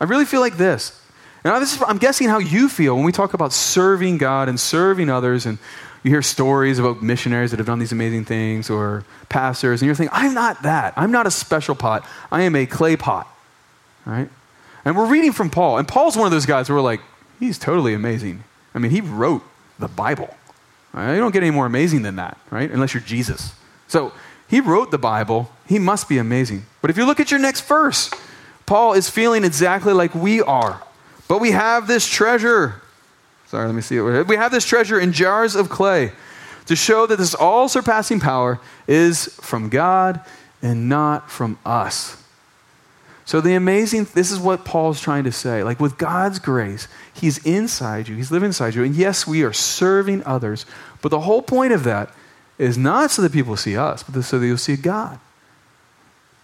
I 0.00 0.04
really 0.04 0.24
feel 0.24 0.40
like 0.40 0.56
this. 0.56 1.00
And 1.44 1.54
I'm 1.86 1.98
guessing 1.98 2.28
how 2.28 2.38
you 2.38 2.68
feel 2.68 2.96
when 2.96 3.04
we 3.04 3.12
talk 3.12 3.32
about 3.32 3.52
serving 3.52 4.18
God 4.18 4.48
and 4.48 4.58
serving 4.58 5.08
others, 5.08 5.46
and 5.46 5.58
you 6.06 6.12
hear 6.12 6.22
stories 6.22 6.78
about 6.78 7.02
missionaries 7.02 7.50
that 7.50 7.56
have 7.56 7.66
done 7.66 7.80
these 7.80 7.90
amazing 7.90 8.24
things, 8.24 8.70
or 8.70 9.04
pastors, 9.28 9.82
and 9.82 9.86
you're 9.86 9.94
thinking, 9.96 10.16
I'm 10.16 10.34
not 10.34 10.62
that. 10.62 10.94
I'm 10.96 11.10
not 11.10 11.26
a 11.26 11.32
special 11.32 11.74
pot. 11.74 12.06
I 12.30 12.42
am 12.42 12.54
a 12.54 12.64
clay 12.64 12.96
pot, 12.96 13.26
right? 14.04 14.30
And 14.84 14.96
we're 14.96 15.06
reading 15.06 15.32
from 15.32 15.50
Paul. 15.50 15.78
And 15.78 15.88
Paul's 15.88 16.16
one 16.16 16.24
of 16.24 16.30
those 16.30 16.46
guys 16.46 16.68
where 16.68 16.76
we're 16.76 16.82
like, 16.82 17.00
he's 17.40 17.58
totally 17.58 17.92
amazing. 17.92 18.44
I 18.72 18.78
mean, 18.78 18.92
he 18.92 19.00
wrote 19.00 19.42
the 19.80 19.88
Bible. 19.88 20.32
Right? 20.92 21.14
You 21.14 21.18
don't 21.18 21.32
get 21.32 21.42
any 21.42 21.50
more 21.50 21.66
amazing 21.66 22.02
than 22.02 22.14
that, 22.16 22.38
right? 22.50 22.70
Unless 22.70 22.94
you're 22.94 23.02
Jesus. 23.02 23.56
So 23.88 24.12
he 24.46 24.60
wrote 24.60 24.92
the 24.92 24.98
Bible. 24.98 25.50
He 25.66 25.80
must 25.80 26.08
be 26.08 26.18
amazing. 26.18 26.66
But 26.82 26.90
if 26.90 26.96
you 26.96 27.04
look 27.04 27.18
at 27.18 27.32
your 27.32 27.40
next 27.40 27.62
verse, 27.62 28.12
Paul 28.64 28.92
is 28.92 29.10
feeling 29.10 29.42
exactly 29.42 29.92
like 29.92 30.14
we 30.14 30.40
are. 30.40 30.80
But 31.26 31.40
we 31.40 31.50
have 31.50 31.88
this 31.88 32.06
treasure. 32.08 32.80
Sorry, 33.56 33.68
let 33.68 33.74
me 33.74 33.80
see 33.80 33.96
it. 33.96 34.28
We 34.28 34.36
have 34.36 34.52
this 34.52 34.66
treasure 34.66 35.00
in 35.00 35.12
jars 35.12 35.56
of 35.56 35.70
clay 35.70 36.12
to 36.66 36.76
show 36.76 37.06
that 37.06 37.16
this 37.16 37.34
all 37.34 37.70
surpassing 37.70 38.20
power 38.20 38.60
is 38.86 39.34
from 39.40 39.70
God 39.70 40.20
and 40.60 40.90
not 40.90 41.30
from 41.30 41.58
us. 41.64 42.22
So, 43.24 43.40
the 43.40 43.54
amazing, 43.54 44.08
this 44.12 44.30
is 44.30 44.38
what 44.38 44.66
Paul's 44.66 45.00
trying 45.00 45.24
to 45.24 45.32
say. 45.32 45.62
Like, 45.62 45.80
with 45.80 45.96
God's 45.96 46.38
grace, 46.38 46.86
He's 47.14 47.38
inside 47.46 48.08
you, 48.08 48.16
He's 48.16 48.30
living 48.30 48.48
inside 48.48 48.74
you. 48.74 48.84
And 48.84 48.94
yes, 48.94 49.26
we 49.26 49.42
are 49.42 49.54
serving 49.54 50.22
others. 50.24 50.66
But 51.00 51.08
the 51.08 51.20
whole 51.20 51.40
point 51.40 51.72
of 51.72 51.82
that 51.84 52.10
is 52.58 52.76
not 52.76 53.10
so 53.10 53.22
that 53.22 53.32
people 53.32 53.56
see 53.56 53.74
us, 53.74 54.02
but 54.02 54.20
so 54.20 54.38
that 54.38 54.46
you'll 54.46 54.58
see 54.58 54.76
God. 54.76 55.18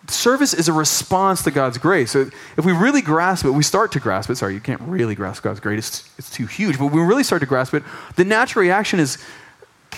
Service 0.08 0.52
is 0.52 0.68
a 0.68 0.72
response 0.72 1.42
to 1.44 1.50
God's 1.50 1.78
grace. 1.78 2.10
So 2.10 2.28
if 2.56 2.64
we 2.64 2.72
really 2.72 3.02
grasp 3.02 3.44
it, 3.44 3.50
we 3.50 3.62
start 3.62 3.92
to 3.92 4.00
grasp 4.00 4.30
it. 4.30 4.36
Sorry, 4.36 4.52
you 4.52 4.60
can't 4.60 4.80
really 4.82 5.14
grasp 5.14 5.44
God's 5.44 5.60
grace, 5.60 5.78
it's, 5.78 6.10
it's 6.18 6.30
too 6.30 6.46
huge. 6.46 6.78
But 6.78 6.86
when 6.86 6.94
we 6.94 7.02
really 7.02 7.22
start 7.22 7.40
to 7.40 7.46
grasp 7.46 7.74
it, 7.74 7.84
the 8.16 8.24
natural 8.24 8.62
reaction 8.64 8.98
is, 8.98 9.18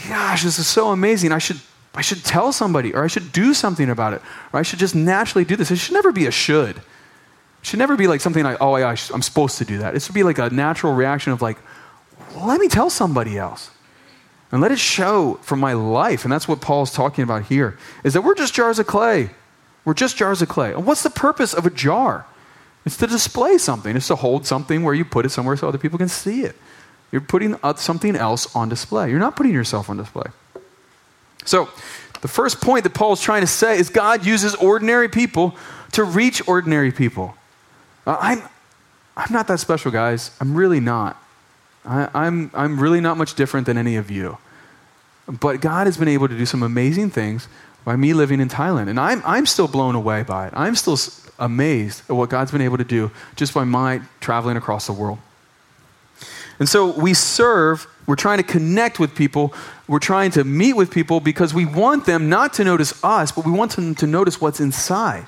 gosh, 0.09 0.43
this 0.43 0.59
is 0.59 0.67
so 0.67 0.91
amazing. 0.91 1.33
I 1.33 1.39
should 1.39 1.61
I 1.95 2.03
should 2.03 2.25
tell 2.25 2.53
somebody, 2.53 2.93
or 2.93 3.05
I 3.05 3.07
should 3.07 3.33
do 3.33 3.55
something 3.55 3.89
about 3.89 4.15
it, 4.15 4.23
or 4.53 4.59
I 4.59 4.63
should 4.63 4.81
just 4.81 4.95
naturally 4.95 5.45
do 5.45 5.55
this. 5.57 5.71
It 5.71 5.77
should 5.77 5.95
never 5.95 6.11
be 6.11 6.27
a 6.27 6.31
should. 6.31 6.79
It 6.79 6.83
should 7.63 7.79
never 7.79 7.97
be 7.97 8.09
like 8.09 8.21
something 8.21 8.43
like, 8.43 8.59
oh, 8.61 8.77
yeah, 8.77 8.97
I'm 9.13 9.23
supposed 9.23 9.59
to 9.59 9.65
do 9.65 9.79
that. 9.79 9.95
It 9.95 10.03
should 10.03 10.15
be 10.15 10.25
like 10.25 10.39
a 10.39 10.51
natural 10.51 10.93
reaction 10.93 11.33
of 11.33 11.41
like, 11.41 11.57
well, 12.35 12.47
let 12.47 12.61
me 12.61 12.69
tell 12.69 12.91
somebody 12.91 13.39
else. 13.39 13.71
And 14.51 14.61
let 14.61 14.73
it 14.73 14.79
show 14.79 15.35
from 15.43 15.61
my 15.61 15.73
life. 15.73 16.25
And 16.25 16.33
that's 16.33 16.47
what 16.47 16.61
Paul's 16.61 16.93
talking 16.93 17.25
about 17.25 17.45
here, 17.45 17.79
is 18.03 18.13
that 18.15 18.23
we're 18.23 18.35
just 18.35 18.55
jars 18.55 18.79
of 18.79 18.87
clay. 18.87 19.31
We're 19.85 19.95
just 19.95 20.17
jars 20.17 20.43
of 20.43 20.49
clay. 20.49 20.73
And 20.73 20.87
what's 20.87 21.03
the 21.03 21.11
purpose 21.11 21.53
of 21.53 21.67
a 21.67 21.71
jar? 21.71 22.27
It's 22.85 22.97
to 22.99 23.07
display 23.07 23.59
something. 23.59 23.97
It's 23.97 24.09
to 24.09 24.17
hold 24.17 24.47
something 24.47 24.83
where 24.83 24.95
you 24.95 25.05
put 25.05 25.25
it 25.25 25.31
somewhere 25.31 25.57
so 25.57 25.69
other 25.69 25.79
people 25.79 25.99
can 25.99 26.09
see 26.09 26.43
it. 26.43 26.57
You're 27.13 27.21
putting 27.21 27.57
something 27.77 28.17
else 28.17 28.55
on 28.57 28.69
display. 28.69 29.11
You're 29.11 29.21
not 29.21 29.37
putting 29.37 29.53
yourself 29.53 29.89
on 29.89 29.97
display. 29.97 30.27
So, 31.45 31.69
the 32.23 32.29
first 32.29 32.61
point 32.61 32.85
that 32.85 32.95
Paul 32.95 33.13
is 33.13 33.21
trying 33.21 33.43
to 33.43 33.47
say 33.47 33.79
is 33.79 33.91
God 33.91 34.25
uses 34.25 34.55
ordinary 34.55 35.09
people 35.09 35.55
to 35.93 36.03
reach 36.03 36.47
ordinary 36.49 36.91
people. 36.91 37.37
Uh, 38.07 38.17
I'm, 38.19 38.43
I'm 39.17 39.33
not 39.33 39.47
that 39.49 39.61
special, 39.61 39.91
guys. 39.91 40.31
I'm 40.41 40.55
really 40.55 40.81
not. 40.81 41.23
I, 41.85 42.09
I'm, 42.15 42.51
I'm 42.55 42.81
really 42.81 43.01
not 43.01 43.19
much 43.19 43.35
different 43.35 43.67
than 43.67 43.77
any 43.77 43.97
of 43.97 44.11
you. 44.11 44.39
But 45.27 45.61
God 45.61 45.87
has 45.87 45.97
been 45.97 46.09
able 46.09 46.29
to 46.29 46.37
do 46.37 46.47
some 46.47 46.63
amazing 46.63 47.11
things 47.11 47.47
by 47.85 47.97
me 47.97 48.15
living 48.15 48.41
in 48.41 48.49
Thailand. 48.49 48.89
And 48.89 48.99
I'm, 48.99 49.23
I'm 49.25 49.47
still 49.47 49.69
blown 49.69 49.95
away 49.95 50.23
by 50.23 50.47
it. 50.47 50.53
I'm 50.57 50.75
still 50.75 50.99
amazed 51.39 52.03
at 52.09 52.17
what 52.17 52.31
God's 52.31 52.53
been 52.53 52.61
able 52.61 52.79
to 52.79 52.85
do 52.85 53.11
just 53.37 53.53
by 53.55 53.65
my 53.65 54.01
traveling 54.21 54.57
across 54.57 54.87
the 54.87 54.93
world. 54.93 55.19
And 56.59 56.69
so 56.69 56.97
we 56.99 57.15
serve, 57.15 57.87
we're 58.07 58.15
trying 58.15 58.39
to 58.39 58.45
connect 58.45 59.01
with 59.01 59.15
people, 59.15 59.53
we're 59.89 59.99
trying 59.99 60.31
to 60.33 60.45
meet 60.45 60.75
with 60.75 60.91
people 60.91 61.21
because 61.21 61.53
we 61.53 61.67
want 61.67 62.07
them 62.07 62.29
not 62.29 62.55
to 62.55 62.65
notice 62.65 63.03
us, 63.05 63.33
but 63.33 63.45
we 63.45 63.53
want 63.53 63.73
them 63.73 63.95
to 63.97 64.07
notice 64.07 64.41
what's 64.41 64.61
inside. 64.61 65.27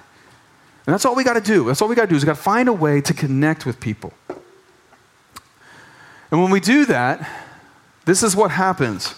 And 0.87 0.93
that's 0.93 1.05
all 1.05 1.17
we 1.17 1.25
got 1.25 1.35
to 1.35 1.41
do. 1.41 1.65
That's 1.65 1.83
all 1.83 1.89
we 1.89 1.97
got 1.97 2.03
to 2.03 2.09
do 2.09 2.15
is 2.15 2.23
we 2.23 2.27
got 2.27 2.37
to 2.37 2.43
find 2.43 2.69
a 2.69 2.73
way 2.73 3.01
to 3.01 3.13
connect 3.13 3.67
with 3.67 3.81
people. 3.81 4.13
And 6.31 6.41
when 6.41 6.51
we 6.51 6.61
do 6.61 6.87
that, 6.87 7.29
this 8.05 8.23
is 8.23 8.37
what 8.37 8.53
happens. 8.53 9.15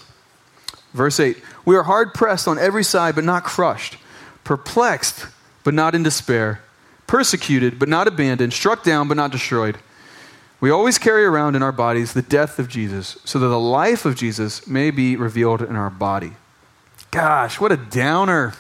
Verse 0.94 1.20
8 1.20 1.36
We 1.64 1.76
are 1.76 1.82
hard 1.82 2.14
pressed 2.14 2.48
on 2.48 2.58
every 2.58 2.84
side, 2.84 3.14
but 3.14 3.24
not 3.24 3.44
crushed, 3.44 3.96
perplexed, 4.44 5.26
but 5.64 5.74
not 5.74 5.94
in 5.94 6.02
despair, 6.02 6.62
persecuted, 7.06 7.78
but 7.78 7.88
not 7.88 8.06
abandoned, 8.06 8.52
struck 8.52 8.82
down, 8.82 9.08
but 9.08 9.16
not 9.16 9.32
destroyed. 9.32 9.78
We 10.60 10.70
always 10.70 10.98
carry 10.98 11.24
around 11.24 11.54
in 11.54 11.62
our 11.62 11.72
bodies 11.72 12.14
the 12.14 12.22
death 12.22 12.58
of 12.58 12.68
Jesus, 12.68 13.18
so 13.24 13.38
that 13.38 13.48
the 13.48 13.60
life 13.60 14.04
of 14.04 14.16
Jesus 14.16 14.66
may 14.66 14.90
be 14.90 15.14
revealed 15.14 15.62
in 15.62 15.76
our 15.76 15.90
body. 15.90 16.32
Gosh, 17.10 17.60
what 17.60 17.70
a 17.70 17.76
downer. 17.76 18.54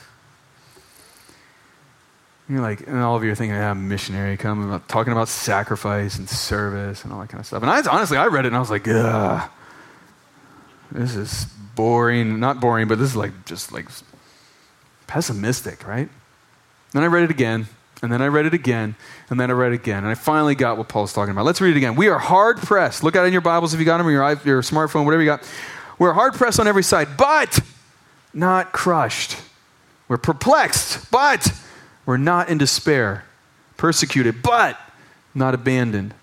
You're 2.48 2.60
like, 2.60 2.86
and 2.86 2.98
all 2.98 3.16
of 3.16 3.24
you 3.24 3.32
are 3.32 3.34
thinking, 3.34 3.56
yeah, 3.56 3.74
missionary 3.74 4.36
coming 4.36 4.80
talking 4.88 5.12
about 5.12 5.28
sacrifice 5.28 6.16
and 6.18 6.28
service 6.28 7.04
and 7.04 7.12
all 7.12 7.20
that 7.20 7.28
kind 7.28 7.40
of 7.40 7.46
stuff. 7.46 7.62
And 7.62 7.70
I 7.70 7.82
honestly, 7.90 8.16
I 8.16 8.26
read 8.26 8.46
it 8.46 8.48
and 8.48 8.56
I 8.56 8.60
was 8.60 8.70
like, 8.70 8.88
ugh, 8.88 9.50
this 10.92 11.14
is 11.14 11.46
boring. 11.74 12.40
Not 12.40 12.60
boring, 12.60 12.88
but 12.88 12.98
this 12.98 13.10
is 13.10 13.16
like 13.16 13.46
just 13.46 13.72
like 13.72 13.86
pessimistic, 15.06 15.86
right? 15.86 16.08
Then 16.92 17.02
I 17.02 17.06
read 17.06 17.24
it 17.24 17.30
again 17.30 17.68
and 18.02 18.12
then 18.12 18.22
I 18.22 18.26
read 18.26 18.46
it 18.46 18.54
again, 18.54 18.94
and 19.28 19.40
then 19.40 19.50
I 19.50 19.54
read 19.54 19.72
it 19.72 19.76
again, 19.76 19.98
and 19.98 20.08
I 20.08 20.14
finally 20.14 20.54
got 20.54 20.78
what 20.78 20.88
Paul's 20.88 21.12
talking 21.12 21.32
about. 21.32 21.44
Let's 21.44 21.60
read 21.60 21.72
it 21.72 21.76
again. 21.76 21.96
We 21.96 22.08
are 22.08 22.18
hard 22.18 22.58
pressed. 22.58 23.02
Look 23.02 23.16
it 23.16 23.24
in 23.24 23.32
your 23.32 23.42
Bibles 23.42 23.74
if 23.74 23.80
you 23.80 23.86
got 23.86 23.98
them, 23.98 24.06
or 24.06 24.10
your, 24.10 24.22
your 24.44 24.62
smartphone, 24.62 25.04
whatever 25.04 25.22
you 25.22 25.28
got. 25.28 25.48
We're 25.98 26.12
hard 26.12 26.34
pressed 26.34 26.60
on 26.60 26.68
every 26.68 26.84
side, 26.84 27.16
but 27.16 27.58
not 28.32 28.72
crushed. 28.72 29.36
We're 30.06 30.16
perplexed, 30.16 31.10
but 31.10 31.52
we're 32.06 32.18
not 32.18 32.48
in 32.48 32.58
despair. 32.58 33.24
Persecuted, 33.76 34.42
but 34.42 34.78
not 35.34 35.54
abandoned. 35.54 36.14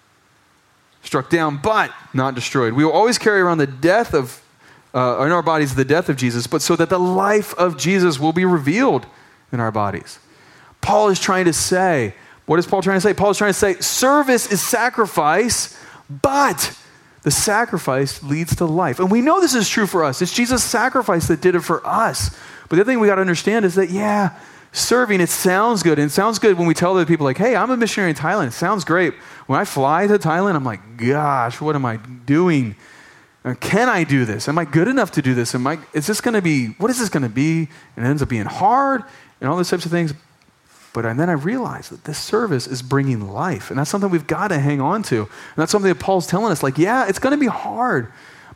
Struck 1.03 1.29
down, 1.29 1.57
but 1.57 1.91
not 2.13 2.35
destroyed. 2.35 2.73
We 2.73 2.85
will 2.85 2.91
always 2.91 3.17
carry 3.17 3.41
around 3.41 3.57
the 3.57 3.67
death 3.67 4.13
of, 4.13 4.41
uh, 4.95 5.23
in 5.25 5.31
our 5.31 5.43
bodies, 5.43 5.75
the 5.75 5.85
death 5.85 6.07
of 6.07 6.15
Jesus, 6.15 6.47
but 6.47 6.61
so 6.61 6.75
that 6.77 6.89
the 6.89 6.99
life 6.99 7.53
of 7.55 7.77
Jesus 7.77 8.17
will 8.19 8.33
be 8.33 8.45
revealed 8.45 9.05
in 9.51 9.59
our 9.59 9.71
bodies. 9.71 10.19
Paul 10.81 11.09
is 11.09 11.19
trying 11.19 11.45
to 11.45 11.53
say. 11.53 12.15
What 12.45 12.59
is 12.59 12.65
Paul 12.65 12.81
trying 12.81 12.97
to 12.97 13.01
say? 13.01 13.13
Paul 13.13 13.31
is 13.31 13.37
trying 13.37 13.53
to 13.53 13.59
say 13.59 13.73
service 13.75 14.51
is 14.51 14.61
sacrifice, 14.61 15.77
but 16.09 16.77
the 17.23 17.31
sacrifice 17.31 18.21
leads 18.21 18.55
to 18.57 18.65
life. 18.65 18.99
And 18.99 19.09
we 19.09 19.21
know 19.21 19.41
this 19.41 19.55
is 19.55 19.67
true 19.67 19.87
for 19.87 20.03
us. 20.03 20.21
It's 20.21 20.33
Jesus' 20.33 20.63
sacrifice 20.63 21.27
that 21.27 21.41
did 21.41 21.55
it 21.55 21.61
for 21.61 21.85
us. 21.85 22.29
But 22.69 22.75
the 22.75 22.81
other 22.83 22.91
thing 22.91 22.99
we 22.99 23.07
got 23.07 23.15
to 23.15 23.21
understand 23.21 23.65
is 23.65 23.75
that, 23.75 23.89
yeah, 23.89 24.37
serving, 24.71 25.21
it 25.21 25.29
sounds 25.29 25.81
good. 25.81 25.97
And 25.97 26.07
it 26.07 26.13
sounds 26.13 26.37
good 26.37 26.55
when 26.57 26.67
we 26.67 26.75
tell 26.75 26.91
other 26.91 27.05
people, 27.05 27.23
like, 27.23 27.37
hey, 27.37 27.55
I'm 27.55 27.71
a 27.71 27.77
missionary 27.77 28.11
in 28.11 28.15
Thailand. 28.15 28.47
It 28.47 28.53
sounds 28.53 28.85
great. 28.85 29.15
When 29.47 29.59
I 29.59 29.65
fly 29.65 30.05
to 30.05 30.19
Thailand, 30.19 30.55
I'm 30.55 30.63
like, 30.63 30.97
gosh, 30.97 31.59
what 31.59 31.75
am 31.75 31.85
I 31.85 31.97
doing? 31.97 32.75
Uh, 33.45 33.53
can 33.59 33.87
I 33.87 34.03
do 34.03 34.25
this? 34.25 34.49
Am 34.49 34.57
I 34.57 34.65
good 34.65 34.87
enough 34.87 35.11
to 35.11 35.21
do 35.21 35.35
this? 35.35 35.53
Am 35.53 35.67
I, 35.67 35.77
is 35.93 36.07
this 36.07 36.19
going 36.19 36.33
to 36.33 36.41
be, 36.41 36.69
what 36.79 36.89
is 36.89 36.97
this 36.97 37.09
going 37.09 37.23
to 37.23 37.29
be? 37.29 37.69
And 37.95 38.05
it 38.05 38.09
ends 38.09 38.23
up 38.23 38.27
being 38.27 38.45
hard 38.45 39.03
and 39.39 39.47
all 39.47 39.55
those 39.55 39.69
types 39.69 39.85
of 39.85 39.91
things. 39.91 40.15
But 40.93 41.05
and 41.05 41.19
then 41.19 41.29
I 41.29 41.33
realized 41.33 41.91
that 41.91 42.05
this 42.05 42.17
service 42.17 42.65
is 42.65 42.81
bringing 42.81 43.29
life. 43.29 43.69
And 43.69 43.77
that's 43.77 43.91
something 43.91 44.09
we've 44.09 44.25
got 44.25 44.47
to 44.47 44.57
hang 44.57 44.81
on 44.81 45.03
to. 45.03 45.19
And 45.19 45.29
that's 45.57 45.71
something 45.71 45.89
that 45.89 45.99
Paul's 45.99 46.25
telling 46.25 46.51
us 46.51 46.63
like, 46.63 46.79
yeah, 46.79 47.07
it's 47.07 47.19
going 47.19 47.31
to 47.31 47.39
be 47.39 47.45
hard, 47.47 48.11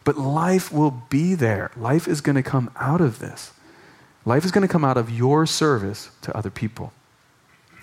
but 0.06 0.18
life 0.18 0.72
will 0.72 1.04
be 1.10 1.36
there. 1.36 1.70
Life 1.78 2.08
is 2.08 2.22
going 2.22 2.38
to 2.38 2.44
come 2.44 2.72
out 2.76 3.02
of 3.02 3.20
this. 3.20 3.52
Life 4.26 4.44
is 4.44 4.52
going 4.52 4.68
to 4.68 4.72
come 4.72 4.84
out 4.84 4.98
of 4.98 5.10
your 5.12 5.46
service 5.46 6.10
to 6.22 6.36
other 6.36 6.50
people. 6.50 6.94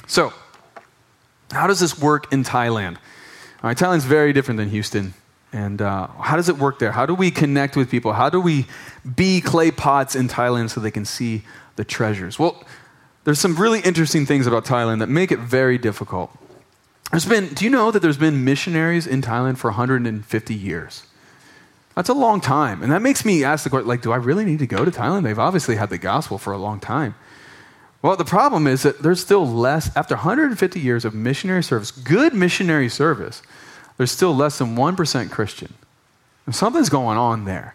So, 0.06 0.32
how 1.52 1.66
does 1.66 1.80
this 1.80 1.98
work 1.98 2.32
in 2.32 2.42
Thailand? 2.42 2.96
All 2.96 3.70
right, 3.70 3.76
Thailand's 3.76 4.04
very 4.04 4.32
different 4.32 4.58
than 4.58 4.70
Houston. 4.70 5.14
And 5.56 5.80
uh, 5.80 6.08
how 6.20 6.36
does 6.36 6.50
it 6.50 6.58
work 6.58 6.78
there? 6.78 6.92
How 6.92 7.06
do 7.06 7.14
we 7.14 7.30
connect 7.30 7.76
with 7.76 7.90
people? 7.90 8.12
How 8.12 8.28
do 8.28 8.42
we 8.42 8.66
be 9.14 9.40
clay 9.40 9.70
pots 9.70 10.14
in 10.14 10.28
Thailand 10.28 10.68
so 10.68 10.80
they 10.80 10.90
can 10.90 11.06
see 11.06 11.44
the 11.76 11.84
treasures? 11.84 12.38
Well, 12.38 12.62
there's 13.25 13.40
some 13.40 13.56
really 13.56 13.80
interesting 13.80 14.26
things 14.26 14.46
about 14.46 14.66
Thailand 14.66 14.98
that 14.98 15.08
make 15.08 15.32
it 15.32 15.38
very 15.38 15.78
difficult. 15.78 16.30
There's 17.10 17.25
been, 17.25 17.54
do 17.54 17.64
you 17.64 17.70
know 17.70 17.90
that 17.90 18.00
there's 18.00 18.18
been 18.18 18.44
missionaries 18.44 19.06
in 19.06 19.22
Thailand 19.22 19.56
for 19.56 19.70
150 19.70 20.54
years? 20.54 21.04
That's 21.94 22.10
a 22.10 22.14
long 22.14 22.42
time. 22.42 22.82
And 22.82 22.92
that 22.92 23.00
makes 23.00 23.25
me 23.25 23.42
ask 23.42 23.64
the 23.64 23.70
question, 23.70 23.88
like, 23.88 24.02
do 24.02 24.12
I 24.12 24.16
really 24.16 24.44
need 24.44 24.58
to 24.58 24.66
go 24.66 24.84
to 24.84 24.90
Thailand? 24.90 25.22
They've 25.22 25.38
obviously 25.38 25.76
had 25.76 25.88
the 25.88 25.96
gospel 25.96 26.36
for 26.36 26.52
a 26.52 26.58
long 26.58 26.80
time. 26.80 27.14
Well, 28.02 28.14
the 28.16 28.26
problem 28.26 28.66
is 28.66 28.82
that 28.82 29.02
there's 29.02 29.22
still 29.22 29.46
less, 29.46 29.90
after 29.96 30.16
150 30.16 30.78
years 30.78 31.06
of 31.06 31.14
missionary 31.14 31.62
service, 31.62 31.90
good 31.90 32.34
missionary 32.34 32.90
service, 32.90 33.40
there's 33.96 34.10
still 34.10 34.34
less 34.34 34.58
than 34.58 34.76
1% 34.76 35.30
Christian. 35.30 35.72
And 36.44 36.54
something's 36.54 36.88
going 36.88 37.18
on 37.18 37.44
there. 37.44 37.74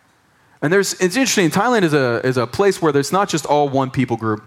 And 0.62 0.72
there's, 0.72 0.94
it's 0.94 1.16
interesting, 1.16 1.50
Thailand 1.50 1.84
is 1.84 1.94
a, 1.94 2.26
is 2.26 2.38
a 2.38 2.46
place 2.46 2.82
where 2.82 2.92
there's 2.92 3.12
not 3.12 3.30
just 3.30 3.46
all 3.46 3.68
one 3.68 3.90
people 3.90 4.18
group. 4.18 4.44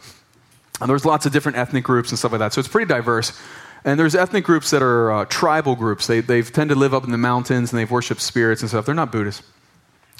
And 0.80 0.88
there's 0.88 1.04
lots 1.04 1.26
of 1.26 1.32
different 1.32 1.58
ethnic 1.58 1.84
groups 1.84 2.10
and 2.10 2.18
stuff 2.18 2.32
like 2.32 2.38
that. 2.38 2.52
So 2.52 2.60
it's 2.60 2.68
pretty 2.68 2.88
diverse. 2.88 3.38
And 3.84 3.98
there's 3.98 4.14
ethnic 4.14 4.44
groups 4.44 4.70
that 4.70 4.82
are 4.82 5.12
uh, 5.12 5.24
tribal 5.26 5.74
groups. 5.76 6.06
They, 6.06 6.20
they 6.20 6.42
tend 6.42 6.70
to 6.70 6.76
live 6.76 6.94
up 6.94 7.04
in 7.04 7.10
the 7.10 7.18
mountains 7.18 7.72
and 7.72 7.78
they've 7.78 7.90
worshiped 7.90 8.20
spirits 8.20 8.62
and 8.62 8.68
stuff. 8.68 8.86
They're 8.86 8.94
not 8.94 9.12
Buddhists. 9.12 9.42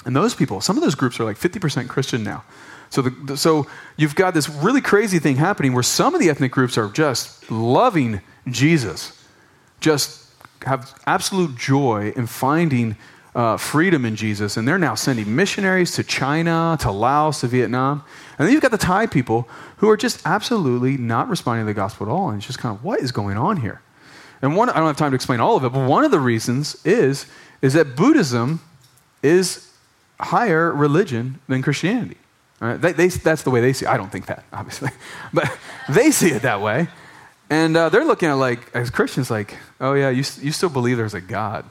And 0.05 0.15
those 0.15 0.35
people, 0.35 0.61
some 0.61 0.77
of 0.77 0.83
those 0.83 0.95
groups 0.95 1.19
are 1.19 1.23
like 1.23 1.37
50% 1.37 1.87
Christian 1.87 2.23
now. 2.23 2.43
So, 2.89 3.01
the, 3.01 3.35
so 3.35 3.65
you've 3.97 4.15
got 4.15 4.33
this 4.35 4.47
really 4.47 4.81
crazy 4.81 5.17
thing 5.17 5.37
happening 5.37 5.73
where 5.73 5.83
some 5.83 6.13
of 6.13 6.21
the 6.21 6.29
ethnic 6.29 6.51
groups 6.51 6.77
are 6.77 6.89
just 6.89 7.49
loving 7.49 8.21
Jesus, 8.47 9.19
just 9.79 10.24
have 10.65 10.99
absolute 11.05 11.55
joy 11.55 12.13
in 12.15 12.27
finding 12.27 12.95
uh, 13.35 13.57
freedom 13.57 14.05
in 14.05 14.15
Jesus. 14.15 14.55
And 14.55 14.67
they're 14.67 14.79
now 14.79 14.95
sending 14.95 15.35
missionaries 15.35 15.91
to 15.95 16.03
China, 16.03 16.77
to 16.79 16.91
Laos, 16.91 17.41
to 17.41 17.47
Vietnam. 17.47 18.03
And 18.39 18.47
then 18.47 18.53
you've 18.53 18.61
got 18.61 18.71
the 18.71 18.77
Thai 18.77 19.07
people 19.07 19.47
who 19.77 19.89
are 19.89 19.97
just 19.97 20.25
absolutely 20.25 20.97
not 20.97 21.27
responding 21.27 21.65
to 21.65 21.67
the 21.67 21.73
gospel 21.73 22.07
at 22.07 22.11
all. 22.11 22.29
And 22.29 22.37
it's 22.37 22.47
just 22.47 22.59
kind 22.59 22.75
of, 22.75 22.83
what 22.83 23.01
is 23.01 23.11
going 23.11 23.37
on 23.37 23.57
here? 23.57 23.81
And 24.41 24.55
one, 24.55 24.69
I 24.69 24.75
don't 24.75 24.87
have 24.87 24.97
time 24.97 25.11
to 25.11 25.15
explain 25.15 25.39
all 25.39 25.57
of 25.57 25.63
it, 25.63 25.69
but 25.73 25.87
one 25.87 26.05
of 26.05 26.11
the 26.11 26.19
reasons 26.19 26.83
is, 26.85 27.25
is 27.61 27.73
that 27.73 27.95
Buddhism 27.95 28.61
is 29.21 29.71
higher 30.19 30.71
religion 30.71 31.39
than 31.47 31.61
Christianity. 31.61 32.17
Right? 32.59 32.79
They, 32.79 32.93
they, 32.93 33.07
that's 33.09 33.43
the 33.43 33.51
way 33.51 33.59
they 33.59 33.73
see 33.73 33.85
it. 33.85 33.89
I 33.89 33.97
don't 33.97 34.11
think 34.11 34.27
that, 34.27 34.45
obviously. 34.53 34.91
But 35.33 35.57
they 35.89 36.11
see 36.11 36.29
it 36.29 36.41
that 36.43 36.61
way. 36.61 36.87
And 37.49 37.77
uh, 37.77 37.89
they're 37.89 38.05
looking 38.05 38.29
at 38.29 38.33
like 38.33 38.73
as 38.75 38.89
Christians, 38.89 39.29
like, 39.29 39.57
oh 39.79 39.93
yeah, 39.93 40.09
you 40.09 40.23
you 40.41 40.51
still 40.51 40.69
believe 40.69 40.97
there's 40.97 41.13
a 41.13 41.21
God? 41.21 41.65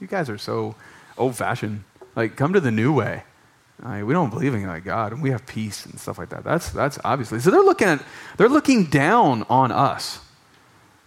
you 0.00 0.06
guys 0.06 0.28
are 0.28 0.38
so 0.38 0.74
old 1.16 1.36
fashioned. 1.36 1.84
Like, 2.16 2.36
come 2.36 2.52
to 2.54 2.60
the 2.60 2.72
new 2.72 2.92
way. 2.92 3.22
Like, 3.82 4.04
we 4.04 4.12
don't 4.12 4.30
believe 4.30 4.52
in 4.54 4.66
like 4.66 4.84
God, 4.84 5.12
and 5.12 5.22
we 5.22 5.30
have 5.30 5.46
peace 5.46 5.86
and 5.86 5.98
stuff 5.98 6.18
like 6.18 6.30
that. 6.30 6.44
That's 6.44 6.70
that's 6.70 6.98
obviously. 7.04 7.40
So 7.40 7.50
they're 7.50 7.62
looking 7.62 7.88
at 7.88 8.04
they're 8.36 8.48
looking 8.48 8.86
down 8.86 9.44
on 9.48 9.70
us. 9.70 10.20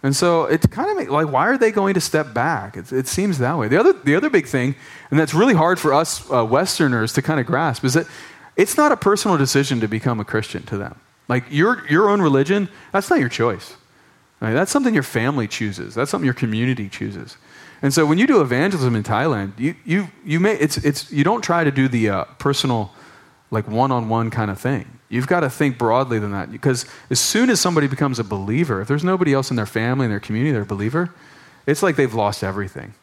And 0.04 0.14
so 0.14 0.44
it's 0.44 0.66
kind 0.66 0.90
of 0.90 1.08
like, 1.08 1.32
why 1.32 1.48
are 1.48 1.56
they 1.56 1.70
going 1.70 1.94
to 1.94 2.00
step 2.00 2.34
back? 2.34 2.76
It, 2.76 2.92
it 2.92 3.08
seems 3.08 3.38
that 3.38 3.56
way. 3.56 3.68
The 3.68 3.80
other, 3.80 3.94
the 3.94 4.14
other 4.14 4.28
big 4.28 4.46
thing, 4.46 4.74
and 5.10 5.18
that's 5.18 5.32
really 5.32 5.54
hard 5.54 5.80
for 5.80 5.94
us 5.94 6.30
uh, 6.30 6.44
Westerners 6.44 7.14
to 7.14 7.22
kind 7.22 7.40
of 7.40 7.46
grasp, 7.46 7.84
is 7.86 7.94
that 7.94 8.06
it's 8.54 8.76
not 8.76 8.92
a 8.92 8.98
personal 8.98 9.38
decision 9.38 9.80
to 9.80 9.88
become 9.88 10.20
a 10.20 10.24
Christian 10.24 10.62
to 10.64 10.76
them. 10.76 11.00
Like 11.26 11.44
your, 11.48 11.88
your 11.88 12.10
own 12.10 12.20
religion, 12.20 12.68
that's 12.92 13.08
not 13.08 13.18
your 13.18 13.30
choice. 13.30 13.76
Right? 14.40 14.52
That's 14.52 14.70
something 14.70 14.94
your 14.94 15.02
family 15.02 15.48
chooses. 15.48 15.94
That's 15.94 16.10
something 16.10 16.24
your 16.24 16.34
community 16.34 16.88
chooses. 16.88 17.36
And 17.82 17.92
so 17.92 18.06
when 18.06 18.18
you 18.18 18.26
do 18.26 18.40
evangelism 18.40 18.96
in 18.96 19.02
Thailand, 19.02 19.58
you, 19.58 19.74
you, 19.84 20.08
you, 20.24 20.40
may, 20.40 20.54
it's, 20.54 20.78
it's, 20.78 21.10
you 21.12 21.24
don't 21.24 21.42
try 21.42 21.64
to 21.64 21.70
do 21.70 21.88
the 21.88 22.08
uh, 22.08 22.24
personal, 22.38 22.92
like 23.50 23.68
one 23.68 23.92
on 23.92 24.08
one 24.08 24.30
kind 24.30 24.50
of 24.50 24.58
thing. 24.58 24.86
You've 25.08 25.26
got 25.26 25.40
to 25.40 25.50
think 25.50 25.78
broadly 25.78 26.18
than 26.18 26.32
that 26.32 26.50
because 26.50 26.86
as 27.10 27.20
soon 27.20 27.50
as 27.50 27.60
somebody 27.60 27.86
becomes 27.86 28.18
a 28.18 28.24
believer, 28.24 28.80
if 28.80 28.88
there's 28.88 29.04
nobody 29.04 29.32
else 29.32 29.50
in 29.50 29.56
their 29.56 29.66
family, 29.66 30.06
in 30.06 30.10
their 30.10 30.20
community, 30.20 30.52
they're 30.52 30.62
a 30.62 30.66
believer, 30.66 31.14
it's 31.66 31.82
like 31.82 31.96
they've 31.96 32.14
lost 32.14 32.42
everything. 32.42 32.94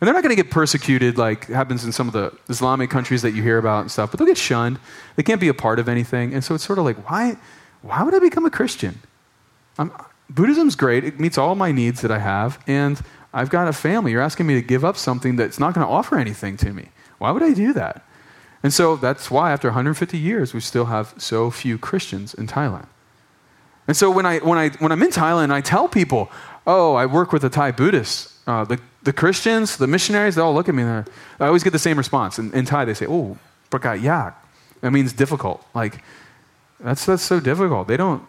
And 0.00 0.06
they're 0.06 0.14
not 0.14 0.22
going 0.22 0.34
to 0.34 0.42
get 0.42 0.50
persecuted 0.50 1.18
like 1.18 1.44
happens 1.46 1.84
in 1.84 1.92
some 1.92 2.06
of 2.06 2.14
the 2.14 2.34
Islamic 2.48 2.88
countries 2.88 3.20
that 3.22 3.32
you 3.32 3.42
hear 3.42 3.58
about 3.58 3.82
and 3.82 3.90
stuff, 3.90 4.10
but 4.10 4.18
they'll 4.18 4.26
get 4.26 4.38
shunned. 4.38 4.78
They 5.16 5.22
can't 5.22 5.40
be 5.40 5.48
a 5.48 5.54
part 5.54 5.78
of 5.78 5.88
anything. 5.88 6.32
And 6.32 6.42
so 6.42 6.54
it's 6.54 6.64
sort 6.64 6.78
of 6.78 6.86
like, 6.86 7.10
why, 7.10 7.36
why 7.82 8.02
would 8.02 8.14
I 8.14 8.18
become 8.18 8.46
a 8.46 8.50
Christian? 8.50 9.00
I'm, 9.78 9.92
Buddhism's 10.30 10.76
great. 10.76 11.04
It 11.04 11.18
meets 11.18 11.36
all 11.36 11.54
my 11.54 11.72
needs 11.72 12.00
that 12.02 12.10
I 12.10 12.18
have. 12.18 12.62
And 12.66 13.00
I've 13.34 13.50
got 13.50 13.68
a 13.68 13.72
family. 13.72 14.12
You're 14.12 14.22
asking 14.22 14.46
me 14.46 14.54
to 14.54 14.62
give 14.62 14.84
up 14.84 14.96
something 14.96 15.36
that's 15.36 15.58
not 15.58 15.74
going 15.74 15.86
to 15.86 15.92
offer 15.92 16.18
anything 16.18 16.56
to 16.58 16.72
me. 16.72 16.88
Why 17.18 17.30
would 17.32 17.42
I 17.42 17.52
do 17.52 17.72
that? 17.74 18.04
And 18.62 18.72
so 18.72 18.96
that's 18.96 19.30
why, 19.30 19.52
after 19.52 19.68
150 19.68 20.18
years, 20.18 20.52
we 20.52 20.60
still 20.60 20.86
have 20.86 21.14
so 21.16 21.50
few 21.50 21.78
Christians 21.78 22.34
in 22.34 22.46
Thailand. 22.46 22.86
And 23.88 23.96
so 23.96 24.10
when, 24.10 24.26
I, 24.26 24.38
when, 24.38 24.58
I, 24.58 24.68
when 24.70 24.92
I'm 24.92 25.02
in 25.02 25.10
Thailand, 25.10 25.50
I 25.50 25.60
tell 25.60 25.88
people, 25.88 26.30
oh, 26.66 26.94
I 26.94 27.06
work 27.06 27.32
with 27.32 27.42
the 27.42 27.48
Thai 27.48 27.72
Buddhists. 27.72 28.38
Uh, 28.46 28.64
the, 28.64 28.78
the 29.02 29.12
Christians, 29.12 29.76
the 29.78 29.86
missionaries, 29.86 30.34
they 30.34 30.42
all 30.42 30.54
look 30.54 30.68
at 30.68 30.74
me. 30.74 30.82
And 30.82 31.08
I 31.38 31.46
always 31.46 31.64
get 31.64 31.72
the 31.72 31.78
same 31.78 31.96
response. 31.96 32.38
In, 32.38 32.52
in 32.52 32.66
Thai, 32.66 32.84
they 32.84 32.94
say, 32.94 33.06
oh, 33.08 33.38
prakat 33.70 34.02
yak. 34.02 34.36
That 34.82 34.92
means 34.92 35.12
difficult. 35.12 35.64
Like, 35.74 36.02
that's, 36.78 37.06
that's 37.06 37.22
so 37.22 37.40
difficult. 37.40 37.88
They 37.88 37.96
don't, 37.96 38.22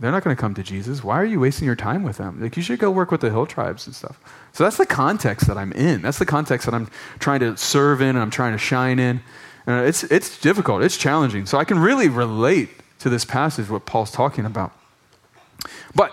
they're 0.00 0.12
not 0.12 0.22
going 0.22 0.34
to 0.34 0.40
come 0.40 0.54
to 0.54 0.62
Jesus. 0.62 1.02
Why 1.02 1.20
are 1.20 1.24
you 1.24 1.40
wasting 1.40 1.66
your 1.66 1.76
time 1.76 2.02
with 2.02 2.18
them? 2.18 2.40
Like, 2.40 2.56
you 2.56 2.62
should 2.62 2.78
go 2.78 2.90
work 2.90 3.10
with 3.10 3.20
the 3.20 3.30
hill 3.30 3.46
tribes 3.46 3.86
and 3.86 3.94
stuff. 3.94 4.18
So 4.52 4.64
that's 4.64 4.76
the 4.76 4.86
context 4.86 5.46
that 5.48 5.58
I'm 5.58 5.72
in. 5.72 6.02
That's 6.02 6.18
the 6.18 6.26
context 6.26 6.66
that 6.66 6.74
I'm 6.74 6.88
trying 7.18 7.40
to 7.40 7.56
serve 7.56 8.00
in 8.00 8.10
and 8.10 8.18
I'm 8.18 8.30
trying 8.30 8.52
to 8.52 8.58
shine 8.58 8.98
in. 8.98 9.20
Uh, 9.66 9.82
it's, 9.82 10.04
it's 10.04 10.40
difficult, 10.40 10.82
it's 10.82 10.96
challenging. 10.96 11.46
So 11.46 11.58
I 11.58 11.64
can 11.64 11.78
really 11.78 12.08
relate 12.08 12.70
to 13.00 13.10
this 13.10 13.24
passage, 13.24 13.68
what 13.68 13.86
Paul's 13.86 14.10
talking 14.10 14.44
about. 14.44 14.72
But 15.94 16.12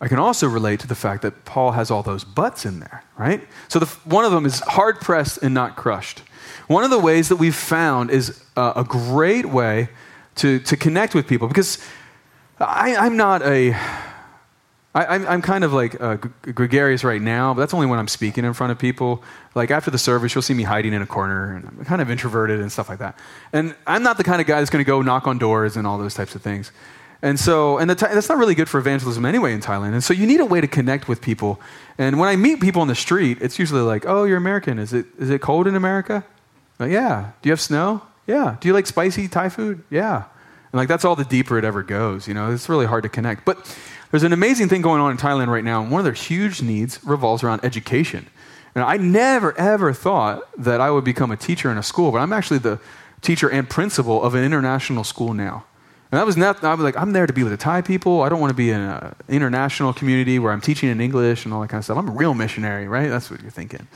I 0.00 0.08
can 0.08 0.18
also 0.18 0.46
relate 0.48 0.80
to 0.80 0.86
the 0.86 0.94
fact 0.94 1.22
that 1.22 1.44
Paul 1.44 1.72
has 1.72 1.90
all 1.90 2.02
those 2.02 2.24
buts 2.24 2.66
in 2.66 2.80
there, 2.80 3.04
right? 3.16 3.40
So 3.68 3.78
the, 3.78 3.86
one 4.04 4.24
of 4.24 4.32
them 4.32 4.44
is 4.44 4.60
hard 4.60 5.00
pressed 5.00 5.38
and 5.42 5.54
not 5.54 5.76
crushed. 5.76 6.22
One 6.66 6.84
of 6.84 6.90
the 6.90 6.98
ways 6.98 7.28
that 7.28 7.36
we've 7.36 7.54
found 7.54 8.10
is 8.10 8.42
uh, 8.56 8.72
a 8.76 8.84
great 8.84 9.46
way 9.46 9.88
to, 10.36 10.58
to 10.58 10.76
connect 10.76 11.14
with 11.14 11.26
people 11.26 11.48
because 11.48 11.78
I, 12.60 12.96
I'm 12.96 13.16
not 13.16 13.42
a 13.42 13.76
I, 14.96 15.34
am 15.34 15.42
kind 15.42 15.64
of 15.64 15.72
like 15.72 16.00
uh, 16.00 16.16
gregarious 16.42 17.02
right 17.02 17.20
now, 17.20 17.52
but 17.52 17.60
that's 17.60 17.74
only 17.74 17.86
when 17.86 17.98
I'm 17.98 18.06
speaking 18.06 18.44
in 18.44 18.52
front 18.52 18.70
of 18.70 18.78
people. 18.78 19.24
Like 19.56 19.72
after 19.72 19.90
the 19.90 19.98
service, 19.98 20.34
you'll 20.34 20.42
see 20.42 20.54
me 20.54 20.62
hiding 20.62 20.92
in 20.92 21.02
a 21.02 21.06
corner, 21.06 21.56
and 21.56 21.66
I'm 21.66 21.84
kind 21.84 22.00
of 22.00 22.10
introverted 22.10 22.60
and 22.60 22.70
stuff 22.70 22.88
like 22.88 23.00
that. 23.00 23.18
And 23.52 23.74
I'm 23.88 24.04
not 24.04 24.18
the 24.18 24.24
kind 24.24 24.40
of 24.40 24.46
guy 24.46 24.60
that's 24.60 24.70
going 24.70 24.84
to 24.84 24.86
go 24.86 25.02
knock 25.02 25.26
on 25.26 25.36
doors 25.36 25.76
and 25.76 25.84
all 25.84 25.98
those 25.98 26.14
types 26.14 26.36
of 26.36 26.42
things. 26.42 26.70
And 27.22 27.40
so, 27.40 27.78
and 27.78 27.90
that's 27.90 28.28
not 28.28 28.38
really 28.38 28.54
good 28.54 28.68
for 28.68 28.78
evangelism 28.78 29.24
anyway 29.24 29.52
in 29.52 29.60
Thailand. 29.60 29.94
And 29.94 30.04
so, 30.04 30.14
you 30.14 30.26
need 30.26 30.40
a 30.40 30.44
way 30.44 30.60
to 30.60 30.68
connect 30.68 31.08
with 31.08 31.20
people. 31.20 31.60
And 31.98 32.20
when 32.20 32.28
I 32.28 32.36
meet 32.36 32.60
people 32.60 32.80
on 32.80 32.86
the 32.86 32.94
street, 32.94 33.38
it's 33.40 33.58
usually 33.58 33.80
like, 33.80 34.04
"Oh, 34.06 34.24
you're 34.24 34.36
American. 34.36 34.78
Is 34.78 34.92
it 34.92 35.06
is 35.18 35.30
it 35.30 35.40
cold 35.40 35.66
in 35.66 35.74
America? 35.74 36.24
Like, 36.78 36.92
yeah. 36.92 37.32
Do 37.42 37.48
you 37.48 37.52
have 37.52 37.60
snow? 37.60 38.02
Yeah. 38.26 38.56
Do 38.60 38.68
you 38.68 38.74
like 38.74 38.86
spicy 38.86 39.26
Thai 39.26 39.48
food? 39.48 39.82
Yeah. 39.90 40.24
And 40.74 40.80
like 40.80 40.88
that's 40.88 41.04
all 41.04 41.14
the 41.14 41.24
deeper 41.24 41.56
it 41.56 41.64
ever 41.64 41.84
goes. 41.84 42.26
You 42.26 42.34
know, 42.34 42.50
it's 42.50 42.68
really 42.68 42.86
hard 42.86 43.04
to 43.04 43.08
connect, 43.08 43.44
but 43.44 43.78
there's 44.10 44.24
an 44.24 44.32
amazing 44.32 44.68
thing 44.68 44.82
going 44.82 45.00
on 45.00 45.12
in 45.12 45.16
Thailand 45.16 45.46
right 45.46 45.62
now, 45.62 45.80
and 45.80 45.88
one 45.88 46.00
of 46.00 46.04
their 46.04 46.12
huge 46.12 46.62
needs 46.62 46.98
revolves 47.04 47.44
around 47.44 47.64
education. 47.64 48.26
And 48.74 48.82
I 48.82 48.96
never, 48.96 49.56
ever 49.56 49.92
thought 49.92 50.42
that 50.60 50.80
I 50.80 50.90
would 50.90 51.04
become 51.04 51.30
a 51.30 51.36
teacher 51.36 51.70
in 51.70 51.78
a 51.78 51.82
school, 51.84 52.10
but 52.10 52.18
I'm 52.18 52.32
actually 52.32 52.58
the 52.58 52.80
teacher 53.20 53.48
and 53.48 53.70
principal 53.70 54.20
of 54.20 54.34
an 54.34 54.42
international 54.42 55.04
school 55.04 55.32
now. 55.32 55.64
And 56.10 56.18
that 56.18 56.26
was 56.26 56.36
not, 56.36 56.64
I 56.64 56.74
was 56.74 56.82
like, 56.82 56.96
I'm 56.96 57.12
there 57.12 57.28
to 57.28 57.32
be 57.32 57.44
with 57.44 57.52
the 57.52 57.56
Thai 57.56 57.80
people. 57.80 58.22
I 58.22 58.28
don't 58.28 58.40
want 58.40 58.50
to 58.50 58.56
be 58.56 58.72
in 58.72 58.80
an 58.80 59.14
international 59.28 59.92
community 59.92 60.40
where 60.40 60.50
I'm 60.50 60.60
teaching 60.60 60.88
in 60.88 61.00
English 61.00 61.44
and 61.44 61.54
all 61.54 61.60
that 61.60 61.68
kind 61.68 61.78
of 61.78 61.84
stuff. 61.84 61.98
I'm 61.98 62.08
a 62.08 62.12
real 62.12 62.34
missionary, 62.34 62.88
right? 62.88 63.08
That's 63.08 63.30
what 63.30 63.40
you're 63.42 63.50
thinking. 63.52 63.86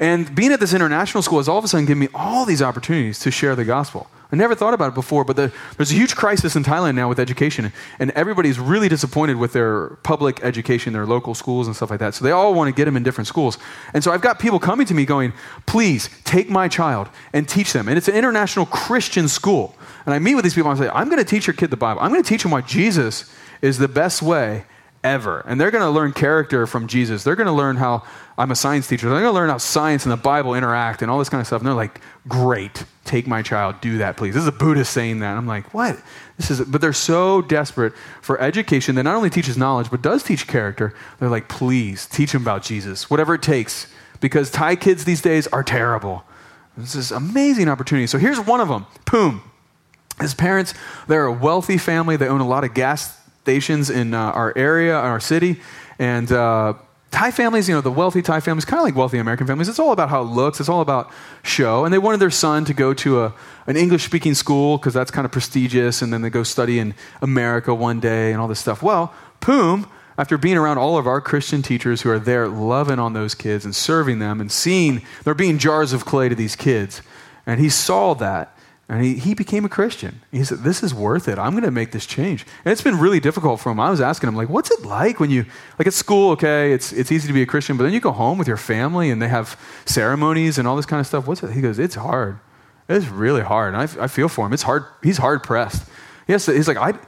And 0.00 0.32
being 0.34 0.52
at 0.52 0.60
this 0.60 0.72
international 0.72 1.22
school 1.22 1.38
has 1.38 1.48
all 1.48 1.58
of 1.58 1.64
a 1.64 1.68
sudden 1.68 1.86
given 1.86 2.00
me 2.00 2.08
all 2.14 2.44
these 2.44 2.62
opportunities 2.62 3.18
to 3.20 3.30
share 3.30 3.56
the 3.56 3.64
gospel. 3.64 4.08
I 4.30 4.36
never 4.36 4.54
thought 4.54 4.74
about 4.74 4.88
it 4.88 4.94
before, 4.94 5.24
but 5.24 5.36
the, 5.36 5.50
there's 5.76 5.90
a 5.90 5.94
huge 5.94 6.14
crisis 6.14 6.54
in 6.54 6.62
Thailand 6.62 6.96
now 6.96 7.08
with 7.08 7.18
education, 7.18 7.72
and 7.98 8.10
everybody's 8.10 8.58
really 8.58 8.88
disappointed 8.88 9.38
with 9.38 9.54
their 9.54 9.96
public 10.02 10.44
education, 10.44 10.92
their 10.92 11.06
local 11.06 11.34
schools 11.34 11.66
and 11.66 11.74
stuff 11.74 11.88
like 11.88 12.00
that. 12.00 12.14
So 12.14 12.24
they 12.24 12.30
all 12.30 12.52
want 12.52 12.68
to 12.68 12.76
get 12.76 12.84
them 12.84 12.96
in 12.96 13.02
different 13.02 13.26
schools. 13.26 13.56
And 13.94 14.04
so 14.04 14.12
I've 14.12 14.20
got 14.20 14.38
people 14.38 14.58
coming 14.58 14.86
to 14.86 14.94
me 14.94 15.06
going, 15.06 15.32
please 15.64 16.10
take 16.24 16.50
my 16.50 16.68
child 16.68 17.08
and 17.32 17.48
teach 17.48 17.72
them. 17.72 17.88
And 17.88 17.96
it's 17.96 18.08
an 18.08 18.14
international 18.14 18.66
Christian 18.66 19.28
school. 19.28 19.74
And 20.04 20.14
I 20.14 20.18
meet 20.18 20.34
with 20.34 20.44
these 20.44 20.54
people 20.54 20.70
and 20.70 20.78
I 20.78 20.84
say, 20.84 20.90
I'm 20.94 21.08
going 21.08 21.24
to 21.24 21.28
teach 21.28 21.46
your 21.46 21.54
kid 21.54 21.70
the 21.70 21.78
Bible. 21.78 22.02
I'm 22.02 22.10
going 22.10 22.22
to 22.22 22.28
teach 22.28 22.42
them 22.42 22.52
why 22.52 22.60
Jesus 22.60 23.32
is 23.62 23.78
the 23.78 23.88
best 23.88 24.20
way 24.20 24.64
ever. 25.04 25.40
And 25.40 25.60
they're 25.60 25.70
going 25.70 25.84
to 25.84 25.90
learn 25.90 26.12
character 26.12 26.66
from 26.66 26.86
Jesus. 26.86 27.24
They're 27.24 27.36
going 27.36 27.46
to 27.46 27.52
learn 27.52 27.76
how 27.76 28.02
I'm 28.36 28.50
a 28.50 28.56
science 28.56 28.86
teacher. 28.86 29.08
They're 29.08 29.20
going 29.20 29.32
to 29.32 29.34
learn 29.34 29.48
how 29.48 29.58
science 29.58 30.04
and 30.04 30.12
the 30.12 30.16
Bible 30.16 30.54
interact 30.54 31.02
and 31.02 31.10
all 31.10 31.18
this 31.18 31.28
kind 31.28 31.40
of 31.40 31.46
stuff. 31.46 31.60
And 31.60 31.66
they're 31.66 31.74
like, 31.74 32.00
great, 32.26 32.84
take 33.04 33.26
my 33.26 33.42
child, 33.42 33.80
do 33.80 33.98
that, 33.98 34.16
please. 34.16 34.34
This 34.34 34.42
is 34.42 34.48
a 34.48 34.52
Buddhist 34.52 34.92
saying 34.92 35.20
that. 35.20 35.36
I'm 35.36 35.46
like, 35.46 35.72
what? 35.72 35.98
This 36.36 36.50
is, 36.50 36.60
but 36.62 36.80
they're 36.80 36.92
so 36.92 37.42
desperate 37.42 37.94
for 38.22 38.40
education 38.40 38.94
that 38.94 39.02
not 39.02 39.16
only 39.16 39.30
teaches 39.30 39.56
knowledge, 39.56 39.90
but 39.90 40.02
does 40.02 40.22
teach 40.22 40.46
character. 40.46 40.94
They're 41.18 41.28
like, 41.28 41.48
please, 41.48 42.06
teach 42.06 42.32
them 42.32 42.42
about 42.42 42.62
Jesus, 42.62 43.10
whatever 43.10 43.34
it 43.34 43.42
takes. 43.42 43.86
Because 44.20 44.50
Thai 44.50 44.76
kids 44.76 45.04
these 45.04 45.22
days 45.22 45.46
are 45.48 45.62
terrible. 45.62 46.24
This 46.76 46.94
is 46.94 47.10
amazing 47.10 47.68
opportunity. 47.68 48.06
So 48.06 48.18
here's 48.18 48.38
one 48.38 48.60
of 48.60 48.68
them, 48.68 48.86
Poom. 49.04 49.42
His 50.20 50.34
parents, 50.34 50.74
they're 51.06 51.26
a 51.26 51.32
wealthy 51.32 51.78
family. 51.78 52.16
They 52.16 52.28
own 52.28 52.40
a 52.40 52.46
lot 52.46 52.64
of 52.64 52.74
gas 52.74 53.17
stations 53.48 53.88
in 53.88 54.12
uh, 54.12 54.18
our 54.18 54.52
area, 54.56 54.94
our 54.94 55.20
city. 55.20 55.58
And 55.98 56.30
uh, 56.30 56.74
Thai 57.10 57.30
families, 57.30 57.66
you 57.66 57.74
know, 57.74 57.80
the 57.80 57.90
wealthy 57.90 58.20
Thai 58.20 58.40
families, 58.40 58.66
kind 58.66 58.78
of 58.78 58.84
like 58.84 58.94
wealthy 58.94 59.16
American 59.16 59.46
families, 59.46 59.70
it's 59.70 59.78
all 59.78 59.92
about 59.92 60.10
how 60.10 60.20
it 60.20 60.26
looks, 60.26 60.60
it's 60.60 60.68
all 60.68 60.82
about 60.82 61.10
show. 61.42 61.86
And 61.86 61.94
they 61.94 61.96
wanted 61.96 62.20
their 62.20 62.30
son 62.30 62.66
to 62.66 62.74
go 62.74 62.92
to 62.92 63.22
a, 63.22 63.34
an 63.66 63.78
English 63.78 64.04
speaking 64.04 64.34
school 64.34 64.76
because 64.76 64.92
that's 64.92 65.10
kind 65.10 65.24
of 65.24 65.32
prestigious, 65.32 66.02
and 66.02 66.12
then 66.12 66.20
they 66.20 66.28
go 66.28 66.42
study 66.42 66.78
in 66.78 66.94
America 67.22 67.74
one 67.74 68.00
day 68.00 68.32
and 68.32 68.38
all 68.38 68.48
this 68.48 68.60
stuff. 68.60 68.82
Well, 68.82 69.14
Poom, 69.40 69.88
after 70.18 70.36
being 70.36 70.58
around 70.58 70.76
all 70.76 70.98
of 70.98 71.06
our 71.06 71.22
Christian 71.22 71.62
teachers 71.62 72.02
who 72.02 72.10
are 72.10 72.18
there 72.18 72.48
loving 72.48 72.98
on 72.98 73.14
those 73.14 73.34
kids 73.34 73.64
and 73.64 73.74
serving 73.74 74.18
them 74.18 74.42
and 74.42 74.52
seeing 74.52 75.00
they're 75.24 75.32
being 75.32 75.56
jars 75.56 75.94
of 75.94 76.04
clay 76.04 76.28
to 76.28 76.34
these 76.34 76.54
kids, 76.54 77.00
and 77.46 77.60
he 77.60 77.70
saw 77.70 78.12
that 78.16 78.54
and 78.90 79.04
he, 79.04 79.16
he 79.16 79.34
became 79.34 79.66
a 79.66 79.68
Christian. 79.68 80.22
He 80.32 80.42
said, 80.44 80.58
This 80.60 80.82
is 80.82 80.94
worth 80.94 81.28
it. 81.28 81.38
I'm 81.38 81.52
going 81.52 81.64
to 81.64 81.70
make 81.70 81.92
this 81.92 82.06
change. 82.06 82.46
And 82.64 82.72
it's 82.72 82.80
been 82.80 82.98
really 82.98 83.20
difficult 83.20 83.60
for 83.60 83.70
him. 83.70 83.78
I 83.78 83.90
was 83.90 84.00
asking 84.00 84.28
him, 84.28 84.36
like, 84.36 84.48
what's 84.48 84.70
it 84.70 84.82
like 84.82 85.20
when 85.20 85.30
you, 85.30 85.44
like 85.78 85.86
at 85.86 85.92
school, 85.92 86.30
okay, 86.30 86.72
it's, 86.72 86.92
it's 86.92 87.12
easy 87.12 87.26
to 87.28 87.34
be 87.34 87.42
a 87.42 87.46
Christian, 87.46 87.76
but 87.76 87.84
then 87.84 87.92
you 87.92 88.00
go 88.00 88.12
home 88.12 88.38
with 88.38 88.48
your 88.48 88.56
family 88.56 89.10
and 89.10 89.20
they 89.20 89.28
have 89.28 89.60
ceremonies 89.84 90.56
and 90.56 90.66
all 90.66 90.74
this 90.74 90.86
kind 90.86 91.00
of 91.00 91.06
stuff. 91.06 91.26
What's 91.26 91.42
it? 91.42 91.52
He 91.52 91.60
goes, 91.60 91.78
It's 91.78 91.96
hard. 91.96 92.38
It's 92.88 93.08
really 93.08 93.42
hard. 93.42 93.74
And 93.74 93.82
I, 93.82 94.04
I 94.04 94.06
feel 94.06 94.28
for 94.28 94.46
him. 94.46 94.54
It's 94.54 94.62
hard. 94.62 94.86
He's 95.02 95.18
hard 95.18 95.42
pressed. 95.42 95.86
Yes, 96.26 96.46
he's 96.46 96.68
like, 96.68 96.78
I, 96.78 96.98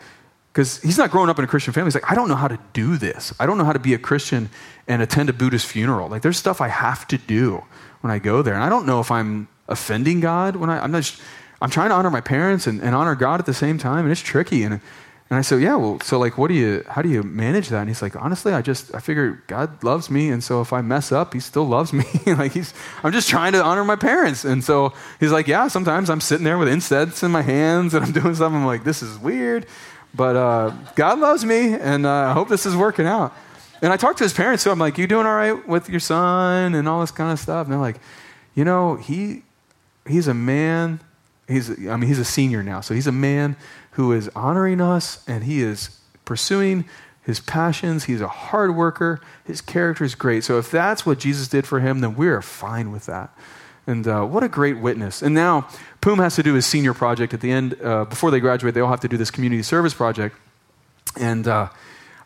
because 0.52 0.82
he's 0.82 0.98
not 0.98 1.10
growing 1.10 1.30
up 1.30 1.38
in 1.38 1.44
a 1.46 1.48
Christian 1.48 1.72
family. 1.72 1.86
He's 1.86 1.94
like, 1.94 2.10
I 2.10 2.14
don't 2.14 2.28
know 2.28 2.34
how 2.34 2.48
to 2.48 2.58
do 2.74 2.98
this. 2.98 3.32
I 3.40 3.46
don't 3.46 3.56
know 3.56 3.64
how 3.64 3.72
to 3.72 3.78
be 3.78 3.94
a 3.94 3.98
Christian 3.98 4.50
and 4.86 5.00
attend 5.00 5.30
a 5.30 5.32
Buddhist 5.32 5.66
funeral. 5.66 6.08
Like, 6.08 6.20
there's 6.20 6.36
stuff 6.36 6.60
I 6.60 6.68
have 6.68 7.08
to 7.08 7.16
do 7.16 7.64
when 8.02 8.10
I 8.10 8.18
go 8.18 8.42
there. 8.42 8.52
And 8.52 8.62
I 8.62 8.68
don't 8.68 8.84
know 8.84 9.00
if 9.00 9.10
I'm 9.10 9.48
offending 9.68 10.20
God 10.20 10.56
when 10.56 10.68
I, 10.68 10.82
I'm 10.82 10.90
not. 10.90 11.04
Just, 11.04 11.22
I'm 11.60 11.70
trying 11.70 11.90
to 11.90 11.94
honor 11.94 12.10
my 12.10 12.20
parents 12.20 12.66
and, 12.66 12.80
and 12.80 12.94
honor 12.94 13.14
God 13.14 13.40
at 13.40 13.46
the 13.46 13.54
same 13.54 13.78
time, 13.78 14.04
and 14.04 14.12
it's 14.12 14.20
tricky. 14.20 14.62
And, 14.62 14.74
and 14.74 15.38
I 15.38 15.42
said, 15.42 15.60
yeah, 15.60 15.76
well, 15.76 16.00
so 16.00 16.18
like, 16.18 16.38
what 16.38 16.48
do 16.48 16.54
you, 16.54 16.84
how 16.88 17.02
do 17.02 17.08
you 17.08 17.22
manage 17.22 17.68
that? 17.68 17.80
And 17.80 17.88
he's 17.88 18.02
like, 18.02 18.16
honestly, 18.16 18.52
I 18.52 18.62
just, 18.62 18.94
I 18.94 19.00
figure 19.00 19.42
God 19.46 19.84
loves 19.84 20.10
me, 20.10 20.30
and 20.30 20.42
so 20.42 20.60
if 20.60 20.72
I 20.72 20.80
mess 20.80 21.12
up, 21.12 21.34
He 21.34 21.40
still 21.40 21.66
loves 21.66 21.92
me. 21.92 22.04
like 22.26 22.52
he's, 22.52 22.74
I'm 23.04 23.12
just 23.12 23.28
trying 23.28 23.52
to 23.52 23.62
honor 23.62 23.84
my 23.84 23.96
parents. 23.96 24.44
And 24.44 24.64
so 24.64 24.94
he's 25.20 25.32
like, 25.32 25.46
yeah, 25.46 25.68
sometimes 25.68 26.10
I'm 26.10 26.20
sitting 26.20 26.44
there 26.44 26.58
with 26.58 26.68
incense 26.68 27.22
in 27.22 27.30
my 27.30 27.42
hands 27.42 27.94
and 27.94 28.04
I'm 28.04 28.12
doing 28.20 28.34
something 28.34 28.60
I'm 28.60 28.66
like, 28.66 28.84
this 28.84 29.02
is 29.02 29.18
weird, 29.18 29.66
But 30.14 30.36
uh, 30.36 30.70
God 30.94 31.18
loves 31.18 31.44
me, 31.44 31.74
and 31.74 32.06
uh, 32.06 32.30
I 32.30 32.32
hope 32.32 32.48
this 32.48 32.66
is 32.66 32.74
working 32.74 33.06
out. 33.06 33.32
And 33.82 33.92
I 33.92 33.96
talked 33.96 34.18
to 34.18 34.24
his 34.24 34.32
parents, 34.32 34.62
so 34.62 34.70
I'm 34.70 34.78
like, 34.78 34.98
"You 34.98 35.06
doing 35.06 35.26
all 35.26 35.34
right 35.34 35.66
with 35.66 35.88
your 35.88 36.00
son 36.00 36.74
and 36.74 36.86
all 36.88 37.00
this 37.00 37.10
kind 37.10 37.32
of 37.32 37.38
stuff?" 37.38 37.66
And 37.66 37.72
they're 37.72 37.80
like, 37.80 37.96
"You 38.54 38.64
know, 38.64 38.96
he 38.96 39.42
he's 40.06 40.28
a 40.28 40.34
man. 40.34 41.00
He's 41.50 41.70
I 41.70 41.96
mean, 41.96 42.08
he's 42.08 42.18
a 42.18 42.24
senior 42.24 42.62
now, 42.62 42.80
so 42.80 42.94
he's 42.94 43.06
a 43.06 43.12
man 43.12 43.56
who 43.92 44.12
is 44.12 44.30
honoring 44.34 44.80
us, 44.80 45.24
and 45.28 45.44
he 45.44 45.62
is 45.62 46.00
pursuing 46.24 46.84
his 47.22 47.40
passions. 47.40 48.04
He's 48.04 48.20
a 48.20 48.28
hard 48.28 48.74
worker. 48.74 49.20
His 49.44 49.60
character 49.60 50.04
is 50.04 50.14
great. 50.14 50.44
So 50.44 50.58
if 50.58 50.70
that's 50.70 51.04
what 51.04 51.18
Jesus 51.18 51.48
did 51.48 51.66
for 51.66 51.80
him, 51.80 52.00
then 52.00 52.16
we're 52.16 52.42
fine 52.42 52.92
with 52.92 53.06
that." 53.06 53.36
And 53.86 54.06
uh, 54.06 54.24
what 54.24 54.44
a 54.44 54.48
great 54.48 54.78
witness. 54.78 55.22
And 55.22 55.34
now 55.34 55.66
Poom 56.00 56.18
has 56.18 56.36
to 56.36 56.42
do 56.42 56.54
his 56.54 56.66
senior 56.66 56.94
project 56.94 57.34
at 57.34 57.40
the 57.40 57.50
end. 57.50 57.76
Uh, 57.82 58.04
before 58.04 58.30
they 58.30 58.38
graduate, 58.38 58.74
they 58.74 58.80
all 58.80 58.90
have 58.90 59.00
to 59.00 59.08
do 59.08 59.16
this 59.16 59.30
community 59.30 59.62
service 59.62 59.94
project. 59.94 60.36
And 61.16 61.48
uh, 61.48 61.70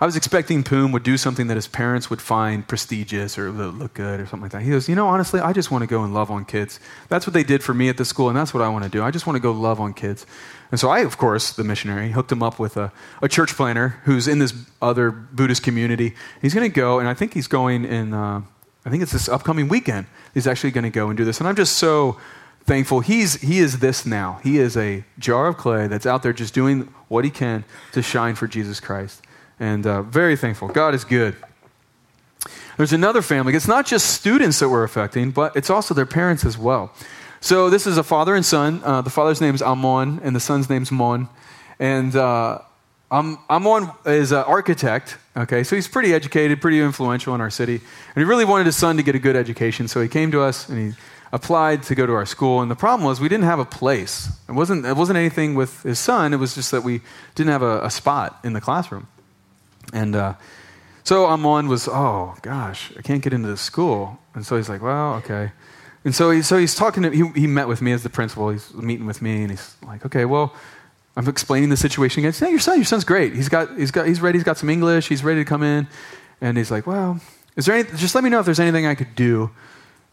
I 0.01 0.07
was 0.07 0.17
expecting 0.17 0.65
Poom 0.65 0.93
would 0.93 1.05
do 1.05 1.17
something 1.17 1.47
that 1.47 1.55
his 1.55 1.69
parents 1.69 2.11
would 2.11 2.21
find 2.21 2.67
prestigious 2.67 3.39
or 3.39 3.51
look 3.51 3.95
good 3.95 4.19
or 4.19 4.27
something 4.27 4.43
like 4.43 4.53
that. 4.53 4.63
He 4.63 4.71
goes, 4.71 4.89
You 4.89 4.97
know, 4.97 5.07
honestly, 5.07 5.41
I 5.41 5.53
just 5.53 5.71
want 5.71 5.83
to 5.83 5.87
go 5.87 6.03
and 6.03 6.13
love 6.13 6.31
on 6.31 6.45
kids. 6.45 6.81
That's 7.09 7.27
what 7.27 7.35
they 7.35 7.45
did 7.45 7.63
for 7.63 7.75
me 7.75 7.89
at 7.89 7.97
the 7.97 8.05
school, 8.05 8.29
and 8.29 8.37
that's 8.37 8.53
what 8.53 8.63
I 8.63 8.69
want 8.69 8.85
to 8.85 8.91
do. 8.91 9.05
I 9.05 9.11
just 9.11 9.27
want 9.27 9.37
to 9.37 9.41
go 9.41 9.53
love 9.53 9.81
on 9.81 9.95
kids. 9.95 10.27
And 10.71 10.81
so 10.81 10.89
I, 10.89 11.01
of 11.01 11.17
course, 11.17 11.53
the 11.53 11.63
missionary, 11.63 12.11
hooked 12.11 12.33
him 12.33 12.43
up 12.43 12.59
with 12.59 12.77
a, 12.77 12.93
a 13.23 13.29
church 13.29 13.55
planter 13.55 14.01
who's 14.05 14.27
in 14.27 14.41
this 14.41 14.53
other 14.83 15.13
Buddhist 15.13 15.63
community. 15.63 16.15
He's 16.43 16.55
going 16.55 16.69
to 16.69 16.75
go, 16.75 16.99
and 16.99 17.09
I 17.09 17.15
think 17.15 17.33
he's 17.33 17.47
going 17.47 17.85
in, 17.85 18.13
uh, 18.13 18.43
I 18.85 18.91
think 18.91 19.03
it's 19.03 19.13
this 19.13 19.29
upcoming 19.29 19.69
weekend. 19.69 20.07
He's 20.35 20.49
actually 20.49 20.73
going 20.73 20.85
to 20.85 20.91
go 20.91 21.09
and 21.09 21.17
do 21.17 21.25
this. 21.25 21.39
And 21.39 21.49
I'm 21.49 21.57
just 21.57 21.79
so 21.79 22.19
thankful. 22.65 23.01
He's, 23.01 23.35
he 23.41 23.59
is 23.59 23.79
this 23.79 24.05
now. 24.05 24.41
He 24.43 24.59
is 24.59 24.77
a 24.77 25.05
jar 25.19 25.47
of 25.47 25.57
clay 25.57 25.87
that's 25.87 26.07
out 26.07 26.23
there 26.25 26.33
just 26.33 26.53
doing 26.53 26.93
what 27.09 27.25
he 27.25 27.31
can 27.31 27.65
to 27.93 28.03
shine 28.03 28.35
for 28.35 28.49
Jesus 28.49 28.81
Christ. 28.81 29.23
And 29.61 29.87
uh, 29.87 30.03
very 30.03 30.37
thankful. 30.37 30.69
God 30.69 30.95
is 30.95 31.05
good. 31.05 31.37
There's 32.77 32.93
another 32.93 33.23
family. 33.23 33.55
It's 33.55 33.69
not 33.69 33.87
just 33.87 34.11
students 34.11 34.59
that 34.59 34.69
we're 34.69 34.85
affecting, 34.85 35.31
but 35.31 35.55
it's 35.55 35.71
also 35.71 35.95
their 35.95 36.07
parents 36.07 36.45
as 36.45 36.59
well. 36.59 36.93
So 37.41 37.71
this 37.71 37.87
is 37.87 37.99
a 37.99 38.03
father 38.03 38.35
and 38.35 38.45
son. 38.45 38.81
Uh, 38.83 39.03
the 39.03 39.11
father's 39.11 39.41
name 39.41 39.55
is 39.55 39.63
Amon, 39.63 40.21
and 40.25 40.35
the 40.35 40.41
son's 40.41 40.69
name's 40.69 40.91
Mon. 40.91 41.29
And 41.79 42.17
uh, 42.17 42.61
Amon 43.13 43.93
is 44.07 44.33
an 44.33 44.45
architect. 44.45 45.19
Okay, 45.37 45.63
so 45.63 45.77
he's 45.77 45.87
pretty 45.87 46.15
educated, 46.15 46.61
pretty 46.61 46.81
influential 46.81 47.35
in 47.35 47.41
our 47.41 47.51
city, 47.51 47.75
and 47.75 48.17
he 48.17 48.25
really 48.25 48.45
wanted 48.45 48.67
his 48.67 48.77
son 48.77 48.97
to 48.97 49.03
get 49.03 49.15
a 49.15 49.19
good 49.19 49.37
education. 49.37 49.89
So 49.89 50.01
he 50.01 50.09
came 50.09 50.31
to 50.31 50.41
us 50.43 50.69
and 50.69 50.79
he 50.79 50.99
applied 51.33 51.83
to 51.85 51.95
go 51.95 52.07
to 52.07 52.13
our 52.13 52.27
school. 52.27 52.63
And 52.63 52.71
the 52.71 52.77
problem 52.77 53.05
was 53.05 53.21
we 53.21 53.29
didn't 53.29 53.45
have 53.45 53.59
a 53.59 53.65
place. 53.65 54.31
It 54.49 54.53
wasn't. 54.53 54.87
It 54.87 54.97
wasn't 54.97 55.19
anything 55.19 55.55
with 55.55 55.83
his 55.83 55.99
son. 55.99 56.33
It 56.33 56.39
was 56.39 56.55
just 56.55 56.71
that 56.71 56.83
we 56.83 57.03
didn't 57.35 57.51
have 57.51 57.63
a, 57.63 57.85
a 57.85 57.91
spot 57.91 58.39
in 58.43 58.53
the 58.53 58.61
classroom. 58.61 59.07
And 59.93 60.17
uh, 60.17 60.35
so 61.03 61.27
Amon 61.27 61.69
was, 61.69 61.89
oh 61.89 62.35
gosh, 62.43 62.93
I 62.99 63.03
can't 63.03 63.23
get 63.23 63.33
into 63.33 63.49
this 63.49 63.61
school. 63.61 64.19
And 64.35 64.45
so 64.45 64.57
he's 64.57 64.69
like, 64.69 64.83
well, 64.83 65.15
okay. 65.15 65.53
And 66.05 66.15
so, 66.15 66.31
he, 66.31 66.43
so 66.43 66.59
he's 66.59 66.75
talking 66.75 67.03
to, 67.03 67.11
he, 67.11 67.27
he 67.35 67.47
met 67.47 67.67
with 67.67 67.81
me 67.81 67.93
as 67.93 68.03
the 68.03 68.11
principal. 68.11 68.51
He's 68.51 68.73
meeting 68.75 69.07
with 69.07 69.23
me, 69.23 69.43
and 69.43 69.51
he's 69.51 69.77
like, 69.87 70.05
okay, 70.05 70.25
well, 70.25 70.55
I'm 71.17 71.29
explaining 71.29 71.71
the 71.71 71.77
situation 71.77 72.21
again. 72.21 72.33
Say, 72.33 72.51
your 72.51 72.61
son, 72.61 72.77
your 72.77 72.85
son's 72.85 73.05
great. 73.05 73.35
He's 73.35 73.49
got, 73.49 73.77
he's 73.77 73.91
got, 73.91 74.07
he's 74.07 74.21
ready. 74.21 74.39
He's 74.39 74.45
got 74.45 74.59
some 74.59 74.69
English. 74.69 75.09
He's 75.09 75.25
ready 75.25 75.41
to 75.41 75.45
come 75.45 75.63
in. 75.63 75.87
And 76.41 76.59
he's 76.59 76.71
like, 76.71 76.87
well, 76.87 77.21
is 77.57 77.67
there 77.67 77.77
any, 77.77 77.89
just 77.97 78.15
let 78.15 78.25
me 78.25 78.31
know 78.31 78.41
if 78.41 78.45
there's 78.45 78.61
anything 78.61 78.87
I 78.87 78.95
could 78.95 79.15
do 79.15 79.51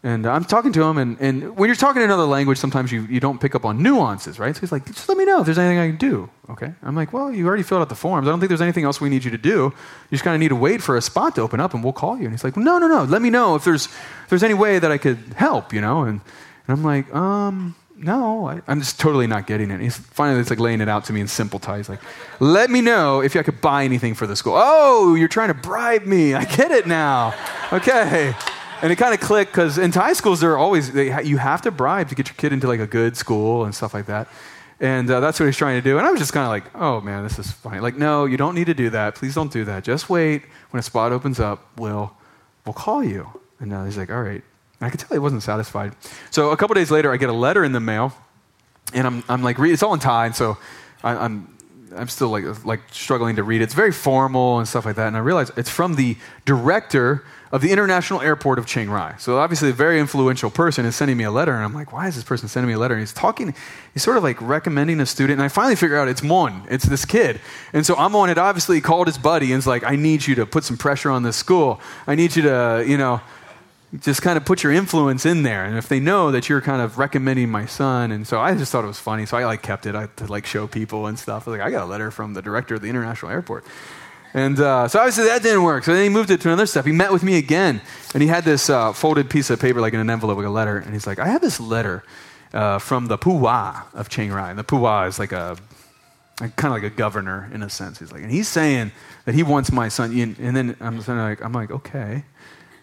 and 0.04 0.26
I'm 0.26 0.44
talking 0.44 0.72
to 0.72 0.82
him, 0.82 0.98
and, 0.98 1.16
and 1.20 1.56
when 1.56 1.68
you're 1.68 1.76
talking 1.76 2.02
another 2.02 2.24
language, 2.24 2.58
sometimes 2.58 2.90
you, 2.90 3.02
you 3.02 3.20
don't 3.20 3.40
pick 3.40 3.54
up 3.54 3.64
on 3.64 3.80
nuances, 3.84 4.36
right? 4.36 4.52
So 4.52 4.60
he's 4.60 4.72
like, 4.72 4.84
just 4.84 5.08
let 5.08 5.16
me 5.16 5.24
know 5.24 5.38
if 5.40 5.46
there's 5.46 5.58
anything 5.58 5.78
I 5.78 5.86
can 5.86 5.96
do. 5.96 6.28
Okay. 6.50 6.72
I'm 6.82 6.96
like, 6.96 7.12
well, 7.12 7.32
you 7.32 7.46
already 7.46 7.62
filled 7.62 7.82
out 7.82 7.88
the 7.88 7.94
forms. 7.94 8.26
I 8.26 8.30
don't 8.30 8.40
think 8.40 8.48
there's 8.48 8.60
anything 8.60 8.82
else 8.82 9.00
we 9.00 9.08
need 9.08 9.22
you 9.22 9.30
to 9.30 9.38
do. 9.38 9.66
You 9.66 9.72
just 10.10 10.24
kind 10.24 10.34
of 10.34 10.40
need 10.40 10.48
to 10.48 10.56
wait 10.56 10.82
for 10.82 10.96
a 10.96 11.02
spot 11.02 11.36
to 11.36 11.42
open 11.42 11.60
up, 11.60 11.72
and 11.72 11.84
we'll 11.84 11.92
call 11.92 12.16
you. 12.16 12.24
And 12.24 12.32
he's 12.32 12.42
like, 12.42 12.56
no, 12.56 12.78
no, 12.78 12.88
no. 12.88 13.04
Let 13.04 13.22
me 13.22 13.30
know 13.30 13.54
if 13.54 13.62
there's, 13.62 13.86
if 13.86 14.26
there's 14.28 14.42
any 14.42 14.54
way 14.54 14.80
that 14.80 14.90
I 14.90 14.98
could 14.98 15.18
help, 15.36 15.72
you 15.72 15.80
know? 15.80 16.02
And, 16.02 16.20
and 16.66 16.78
I'm 16.78 16.82
like, 16.82 17.14
um, 17.14 17.76
no, 17.96 18.48
I, 18.48 18.60
am 18.66 18.80
just 18.80 18.98
totally 18.98 19.28
not 19.28 19.46
getting 19.46 19.70
it. 19.70 19.80
he's 19.80 19.96
finally 19.96 20.40
it's 20.40 20.50
like 20.50 20.58
laying 20.58 20.80
it 20.80 20.88
out 20.88 21.04
to 21.04 21.12
me 21.12 21.20
in 21.20 21.28
simple 21.28 21.60
ties. 21.60 21.88
Like, 21.88 22.00
let 22.40 22.70
me 22.70 22.80
know 22.80 23.22
if 23.22 23.36
I 23.36 23.44
could 23.44 23.60
buy 23.60 23.84
anything 23.84 24.14
for 24.14 24.26
the 24.26 24.34
school. 24.34 24.54
Oh, 24.56 25.14
you're 25.14 25.28
trying 25.28 25.48
to 25.48 25.54
bribe 25.54 26.06
me. 26.06 26.34
I 26.34 26.44
get 26.44 26.72
it 26.72 26.88
now. 26.88 27.34
Okay. 27.72 28.34
And 28.82 28.90
it 28.90 28.96
kind 28.96 29.14
of 29.14 29.20
clicked 29.20 29.52
because 29.52 29.78
in 29.78 29.92
Thai 29.92 30.12
schools, 30.12 30.40
there 30.40 30.50
are 30.50 30.58
always, 30.58 30.92
they, 30.92 31.22
you 31.22 31.38
have 31.38 31.62
to 31.62 31.70
bribe 31.70 32.08
to 32.08 32.16
get 32.16 32.26
your 32.28 32.34
kid 32.34 32.52
into 32.52 32.66
like 32.66 32.80
a 32.80 32.86
good 32.86 33.16
school 33.16 33.64
and 33.64 33.72
stuff 33.72 33.94
like 33.94 34.06
that. 34.06 34.28
And 34.80 35.08
uh, 35.08 35.20
that's 35.20 35.38
what 35.38 35.46
he's 35.46 35.56
trying 35.56 35.80
to 35.80 35.88
do. 35.88 35.98
And 35.98 36.06
I 36.06 36.10
was 36.10 36.18
just 36.18 36.32
kind 36.32 36.44
of 36.44 36.50
like, 36.50 36.74
oh 36.74 37.00
man, 37.00 37.22
this 37.22 37.38
is 37.38 37.52
funny. 37.52 37.78
Like, 37.78 37.96
no, 37.96 38.24
you 38.24 38.36
don't 38.36 38.56
need 38.56 38.66
to 38.66 38.74
do 38.74 38.90
that. 38.90 39.14
Please 39.14 39.36
don't 39.36 39.52
do 39.52 39.64
that. 39.66 39.84
Just 39.84 40.10
wait. 40.10 40.42
When 40.70 40.80
a 40.80 40.82
spot 40.82 41.12
opens 41.12 41.38
up, 41.38 41.64
we'll, 41.76 42.12
we'll 42.66 42.72
call 42.72 43.04
you. 43.04 43.28
And 43.60 43.72
uh, 43.72 43.84
he's 43.84 43.96
like, 43.96 44.10
all 44.10 44.20
right. 44.20 44.42
And 44.80 44.86
I 44.86 44.90
could 44.90 44.98
tell 44.98 45.14
he 45.14 45.20
wasn't 45.20 45.44
satisfied. 45.44 45.94
So 46.32 46.50
a 46.50 46.56
couple 46.56 46.74
days 46.74 46.90
later, 46.90 47.12
I 47.12 47.16
get 47.18 47.28
a 47.30 47.32
letter 47.34 47.62
in 47.62 47.70
the 47.70 47.78
mail. 47.78 48.12
And 48.92 49.06
I'm, 49.06 49.22
I'm 49.28 49.44
like, 49.44 49.60
it's 49.60 49.84
all 49.84 49.94
in 49.94 50.00
Thai. 50.00 50.26
And 50.26 50.34
so 50.34 50.58
I, 51.04 51.14
I'm, 51.14 51.56
I'm 51.94 52.08
still 52.08 52.30
like, 52.30 52.64
like 52.64 52.80
struggling 52.90 53.36
to 53.36 53.44
read 53.44 53.60
it. 53.60 53.64
It's 53.64 53.74
very 53.74 53.92
formal 53.92 54.58
and 54.58 54.66
stuff 54.66 54.84
like 54.84 54.96
that. 54.96 55.06
And 55.06 55.16
I 55.16 55.20
realize 55.20 55.52
it's 55.56 55.70
from 55.70 55.94
the 55.94 56.16
director 56.44 57.24
of 57.52 57.60
the 57.60 57.70
International 57.70 58.22
Airport 58.22 58.58
of 58.58 58.64
Chiang 58.66 58.88
Rai. 58.88 59.12
So 59.18 59.38
obviously 59.38 59.68
a 59.68 59.74
very 59.74 60.00
influential 60.00 60.50
person 60.50 60.86
is 60.86 60.96
sending 60.96 61.18
me 61.18 61.24
a 61.24 61.30
letter, 61.30 61.54
and 61.54 61.62
I'm 61.62 61.74
like, 61.74 61.92
why 61.92 62.08
is 62.08 62.14
this 62.14 62.24
person 62.24 62.48
sending 62.48 62.68
me 62.68 62.74
a 62.74 62.78
letter? 62.78 62.94
And 62.94 63.02
he's 63.02 63.12
talking, 63.12 63.54
he's 63.92 64.02
sort 64.02 64.16
of 64.16 64.22
like 64.22 64.40
recommending 64.40 65.00
a 65.00 65.06
student, 65.06 65.38
and 65.38 65.42
I 65.42 65.48
finally 65.48 65.76
figure 65.76 65.98
out 65.98 66.08
it's 66.08 66.22
Mon, 66.22 66.66
it's 66.70 66.86
this 66.86 67.04
kid. 67.04 67.40
And 67.74 67.84
so 67.84 67.94
Amon 67.94 68.28
had 68.28 68.38
obviously 68.38 68.80
called 68.80 69.06
his 69.06 69.18
buddy 69.18 69.52
and 69.52 69.58
is 69.58 69.66
like, 69.66 69.84
I 69.84 69.96
need 69.96 70.26
you 70.26 70.34
to 70.36 70.46
put 70.46 70.64
some 70.64 70.78
pressure 70.78 71.10
on 71.10 71.24
this 71.24 71.36
school. 71.36 71.78
I 72.06 72.14
need 72.14 72.34
you 72.34 72.42
to, 72.42 72.84
you 72.86 72.96
know, 72.96 73.20
just 74.00 74.22
kind 74.22 74.38
of 74.38 74.46
put 74.46 74.62
your 74.62 74.72
influence 74.72 75.26
in 75.26 75.42
there. 75.42 75.66
And 75.66 75.76
if 75.76 75.86
they 75.86 76.00
know 76.00 76.30
that 76.30 76.48
you're 76.48 76.62
kind 76.62 76.80
of 76.80 76.96
recommending 76.96 77.50
my 77.50 77.66
son, 77.66 78.10
and 78.12 78.26
so 78.26 78.40
I 78.40 78.54
just 78.54 78.72
thought 78.72 78.84
it 78.84 78.86
was 78.86 78.98
funny, 78.98 79.26
so 79.26 79.36
I 79.36 79.44
like 79.44 79.60
kept 79.60 79.84
it 79.84 79.94
I, 79.94 80.06
to 80.16 80.26
like 80.26 80.46
show 80.46 80.66
people 80.66 81.06
and 81.06 81.18
stuff. 81.18 81.46
I 81.46 81.50
like, 81.50 81.60
I 81.60 81.70
got 81.70 81.82
a 81.82 81.90
letter 81.90 82.10
from 82.10 82.32
the 82.32 82.40
director 82.40 82.76
of 82.76 82.80
the 82.80 82.88
international 82.88 83.30
airport. 83.30 83.66
And 84.34 84.58
uh, 84.58 84.88
so 84.88 84.98
obviously 84.98 85.24
that 85.24 85.42
didn't 85.42 85.62
work. 85.62 85.84
So 85.84 85.92
then 85.92 86.02
he 86.02 86.08
moved 86.08 86.30
it 86.30 86.40
to 86.42 86.48
another 86.48 86.66
step. 86.66 86.86
He 86.86 86.92
met 86.92 87.12
with 87.12 87.22
me 87.22 87.36
again, 87.36 87.82
and 88.14 88.22
he 88.22 88.28
had 88.28 88.44
this 88.44 88.70
uh, 88.70 88.92
folded 88.92 89.28
piece 89.28 89.50
of 89.50 89.60
paper, 89.60 89.80
like 89.80 89.92
in 89.92 90.00
an 90.00 90.08
envelope, 90.08 90.38
like 90.38 90.46
a 90.46 90.50
letter. 90.50 90.78
And 90.78 90.92
he's 90.92 91.06
like, 91.06 91.18
I 91.18 91.28
have 91.28 91.42
this 91.42 91.60
letter 91.60 92.02
uh, 92.54 92.78
from 92.78 93.06
the 93.06 93.18
Puwa 93.18 93.84
of 93.94 94.08
Chiang 94.08 94.32
Rai. 94.32 94.50
And 94.50 94.58
the 94.58 94.64
Puwa 94.64 95.08
is 95.08 95.18
like 95.18 95.32
a, 95.32 95.56
kind 96.38 96.74
of 96.74 96.82
like 96.82 96.82
a 96.82 96.90
governor 96.90 97.50
in 97.52 97.62
a 97.62 97.68
sense. 97.68 97.98
He's 97.98 98.12
like, 98.12 98.22
and 98.22 98.30
he's 98.30 98.48
saying 98.48 98.92
that 99.24 99.34
he 99.34 99.42
wants 99.42 99.70
my 99.70 99.88
son. 99.88 100.12
And 100.18 100.56
then 100.56 100.76
I'm 100.80 100.98
like, 100.98 101.42
I'm 101.42 101.52
like, 101.52 101.70
okay. 101.70 102.24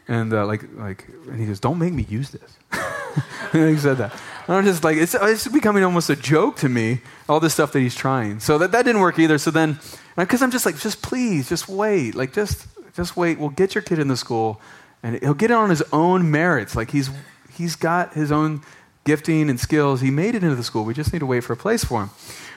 And 0.08 0.34
uh, 0.34 0.46
like, 0.46 0.64
like, 0.76 1.08
and 1.28 1.40
he 1.40 1.46
goes, 1.46 1.60
don't 1.60 1.78
make 1.78 1.94
me 1.94 2.06
use 2.10 2.32
this. 2.32 2.58
he 3.52 3.78
said 3.78 3.98
that. 3.98 4.12
And 4.48 4.58
I'm 4.58 4.66
just 4.66 4.84
like, 4.84 4.98
it's, 4.98 5.14
it's 5.14 5.48
becoming 5.48 5.84
almost 5.84 6.10
a 6.10 6.16
joke 6.16 6.58
to 6.58 6.70
me, 6.70 7.02
all 7.28 7.40
this 7.40 7.54
stuff 7.54 7.72
that 7.74 7.80
he's 7.80 7.96
trying. 7.96 8.40
So 8.40 8.58
that, 8.58 8.72
that 8.72 8.86
didn't 8.86 9.02
work 9.02 9.20
either. 9.20 9.38
So 9.38 9.52
then 9.52 9.80
because 10.26 10.42
I'm 10.42 10.52
just 10.52 10.66
like, 10.66 10.78
just 10.80 11.02
please, 11.02 11.50
just 11.50 11.70
wait. 11.70 12.16
Like, 12.16 12.34
just, 12.34 12.68
just 12.96 13.16
wait. 13.16 13.40
We'll 13.40 13.50
get 13.50 13.76
your 13.76 13.82
kid 13.82 14.00
in 14.00 14.08
the 14.08 14.18
school, 14.18 14.60
and 15.04 15.20
he'll 15.22 15.34
get 15.34 15.52
it 15.52 15.56
on 15.56 15.70
his 15.70 15.84
own 15.94 16.30
merits. 16.30 16.76
Like, 16.76 16.92
he's, 16.92 17.10
he's 17.54 17.76
got 17.76 18.14
his 18.14 18.32
own 18.32 18.62
gifting 19.06 19.50
and 19.50 19.60
skills. 19.60 20.02
He 20.02 20.12
made 20.12 20.36
it 20.36 20.44
into 20.44 20.56
the 20.56 20.64
school. 20.64 20.84
We 20.84 20.94
just 20.94 21.14
need 21.14 21.20
to 21.20 21.26
wait 21.26 21.44
for 21.44 21.54
a 21.54 21.58
place 21.58 21.84
for 21.84 22.04
him. 22.04 22.10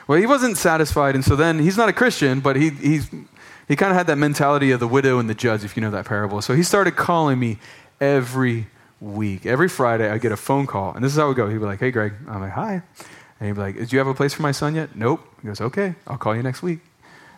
Well, 0.07 0.19
he 0.19 0.25
wasn't 0.25 0.57
satisfied, 0.57 1.15
and 1.15 1.23
so 1.23 1.35
then 1.35 1.59
he's 1.59 1.77
not 1.77 1.89
a 1.89 1.93
Christian, 1.93 2.41
but 2.41 2.55
he, 2.55 2.71
he's, 2.71 3.09
he 3.67 3.75
kind 3.75 3.91
of 3.91 3.97
had 3.97 4.07
that 4.07 4.17
mentality 4.17 4.71
of 4.71 4.79
the 4.79 4.87
widow 4.87 5.19
and 5.19 5.29
the 5.29 5.33
judge, 5.33 5.63
if 5.63 5.77
you 5.77 5.81
know 5.81 5.91
that 5.91 6.05
parable. 6.05 6.41
So 6.41 6.53
he 6.55 6.63
started 6.63 6.95
calling 6.95 7.39
me 7.39 7.59
every 8.01 8.67
week. 8.99 9.45
Every 9.45 9.69
Friday, 9.69 10.09
I 10.09 10.17
get 10.17 10.31
a 10.31 10.37
phone 10.37 10.67
call, 10.67 10.93
and 10.93 11.03
this 11.03 11.13
is 11.13 11.17
how 11.17 11.27
would 11.27 11.37
go. 11.37 11.47
He'd 11.47 11.59
be 11.59 11.65
like, 11.65 11.79
hey, 11.79 11.91
Greg. 11.91 12.13
I'm 12.27 12.41
like, 12.41 12.51
hi. 12.51 12.81
And 13.39 13.47
he'd 13.47 13.53
be 13.53 13.61
like, 13.61 13.75
do 13.75 13.95
you 13.95 13.97
have 13.99 14.07
a 14.07 14.13
place 14.13 14.33
for 14.33 14.41
my 14.41 14.51
son 14.51 14.75
yet? 14.75 14.95
Nope. 14.95 15.25
He 15.41 15.47
goes, 15.47 15.61
okay, 15.61 15.95
I'll 16.07 16.17
call 16.17 16.35
you 16.35 16.43
next 16.43 16.61
week. 16.61 16.79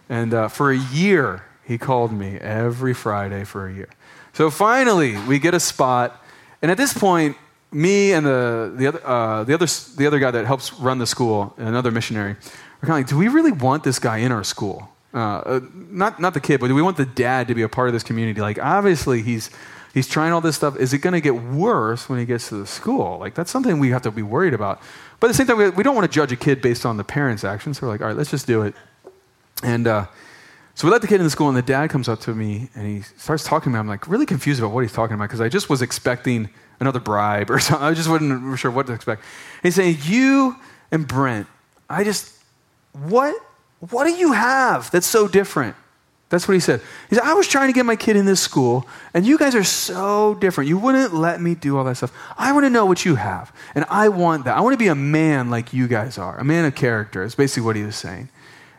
And 0.09 0.33
uh, 0.33 0.47
for 0.47 0.71
a 0.71 0.77
year, 0.77 1.43
he 1.63 1.77
called 1.77 2.11
me 2.11 2.37
every 2.37 2.93
Friday 2.93 3.43
for 3.43 3.67
a 3.67 3.73
year. 3.73 3.89
So 4.33 4.49
finally, 4.51 5.17
we 5.27 5.39
get 5.39 5.53
a 5.53 5.59
spot. 5.59 6.23
And 6.61 6.69
at 6.69 6.77
this 6.77 6.93
point, 6.93 7.37
me 7.71 8.13
and 8.13 8.25
the, 8.25 8.73
the, 8.75 8.87
other, 8.87 9.01
uh, 9.05 9.43
the, 9.43 9.53
other, 9.53 9.65
the 9.97 10.07
other 10.07 10.19
guy 10.19 10.31
that 10.31 10.45
helps 10.45 10.73
run 10.73 10.97
the 10.97 11.07
school, 11.07 11.53
another 11.57 11.91
missionary, 11.91 12.31
are 12.31 12.87
kind 12.87 12.91
of 12.91 12.97
like, 12.97 13.07
do 13.07 13.17
we 13.17 13.27
really 13.27 13.51
want 13.51 13.83
this 13.83 13.99
guy 13.99 14.17
in 14.17 14.31
our 14.31 14.43
school? 14.43 14.89
Uh, 15.13 15.17
uh, 15.17 15.59
not, 15.73 16.19
not 16.19 16.33
the 16.33 16.39
kid, 16.39 16.59
but 16.59 16.67
do 16.67 16.75
we 16.75 16.81
want 16.81 16.97
the 16.97 17.05
dad 17.05 17.47
to 17.47 17.55
be 17.55 17.61
a 17.61 17.69
part 17.69 17.87
of 17.87 17.93
this 17.93 18.03
community? 18.03 18.41
Like, 18.41 18.59
obviously, 18.59 19.21
he's, 19.21 19.49
he's 19.93 20.07
trying 20.07 20.33
all 20.33 20.41
this 20.41 20.57
stuff. 20.57 20.77
Is 20.77 20.93
it 20.93 20.99
going 20.99 21.13
to 21.13 21.21
get 21.21 21.35
worse 21.35 22.09
when 22.09 22.19
he 22.19 22.25
gets 22.25 22.49
to 22.49 22.55
the 22.55 22.67
school? 22.67 23.17
Like, 23.17 23.33
that's 23.33 23.49
something 23.49 23.79
we 23.79 23.89
have 23.89 24.01
to 24.03 24.11
be 24.11 24.21
worried 24.21 24.53
about. 24.53 24.81
But 25.19 25.27
at 25.27 25.29
the 25.29 25.33
same 25.35 25.47
time, 25.47 25.57
we, 25.57 25.69
we 25.69 25.83
don't 25.83 25.95
want 25.95 26.09
to 26.09 26.13
judge 26.13 26.31
a 26.31 26.35
kid 26.35 26.61
based 26.61 26.85
on 26.85 26.97
the 26.97 27.03
parents' 27.03 27.43
actions. 27.43 27.79
So 27.79 27.87
we're 27.87 27.93
like, 27.93 28.01
all 28.01 28.07
right, 28.07 28.17
let's 28.17 28.31
just 28.31 28.45
do 28.45 28.61
it. 28.63 28.75
And 29.65 29.87
uh, 29.87 30.05
so 30.75 30.87
we 30.87 30.91
let 30.91 31.01
the 31.01 31.07
kid 31.07 31.15
in 31.15 31.23
the 31.23 31.29
school, 31.29 31.47
and 31.47 31.57
the 31.57 31.63
dad 31.63 31.89
comes 31.89 32.07
up 32.07 32.19
to 32.21 32.35
me 32.35 32.69
and 32.75 32.85
he 32.85 33.01
starts 33.17 33.43
talking 33.43 33.71
to 33.71 33.75
me. 33.75 33.79
I'm 33.79 33.87
like 33.87 34.07
really 34.07 34.27
confused 34.27 34.59
about 34.59 34.73
what 34.73 34.81
he's 34.81 34.93
talking 34.93 35.15
about 35.15 35.25
because 35.25 35.41
I 35.41 35.49
just 35.49 35.69
was 35.69 35.81
expecting 35.81 36.49
another 36.79 36.99
bribe 36.99 37.49
or 37.49 37.59
something. 37.59 37.85
I 37.85 37.93
just 37.93 38.07
wasn't 38.07 38.59
sure 38.59 38.69
what 38.69 38.85
to 38.87 38.93
expect. 38.93 39.21
And 39.21 39.63
he's 39.63 39.75
saying, 39.75 39.97
You 40.03 40.55
and 40.91 41.07
Brent, 41.07 41.47
I 41.89 42.03
just, 42.03 42.31
what, 42.93 43.35
What 43.79 44.05
do 44.05 44.11
you 44.11 44.33
have 44.33 44.91
that's 44.91 45.07
so 45.07 45.27
different? 45.27 45.75
That's 46.29 46.47
what 46.47 46.55
he 46.55 46.59
said. 46.59 46.81
He 47.09 47.15
said, 47.15 47.23
I 47.23 47.33
was 47.33 47.47
trying 47.47 47.67
to 47.67 47.73
get 47.73 47.85
my 47.85 47.95
kid 47.95 48.15
in 48.15 48.25
this 48.25 48.41
school, 48.41 48.87
and 49.13 49.25
you 49.25 49.37
guys 49.37 49.55
are 49.55 49.63
so 49.63 50.35
different. 50.35 50.67
You 50.67 50.77
wouldn't 50.77 51.13
let 51.13 51.39
me 51.39 51.55
do 51.55 51.77
all 51.77 51.83
that 51.85 51.97
stuff. 51.97 52.11
I 52.37 52.51
want 52.51 52.65
to 52.65 52.69
know 52.69 52.85
what 52.85 53.05
you 53.05 53.15
have, 53.15 53.53
and 53.75 53.85
I 53.89 54.09
want 54.09 54.45
that. 54.45 54.57
I 54.57 54.61
want 54.61 54.73
to 54.73 54.77
be 54.77 54.87
a 54.87 54.95
man 54.95 55.49
like 55.49 55.71
you 55.71 55.87
guys 55.87 56.17
are, 56.17 56.37
a 56.37 56.43
man 56.43 56.65
of 56.65 56.75
character. 56.75 57.23
Is 57.23 57.35
basically 57.35 57.63
what 57.63 57.75
he 57.75 57.83
was 57.83 57.95
saying. 57.95 58.29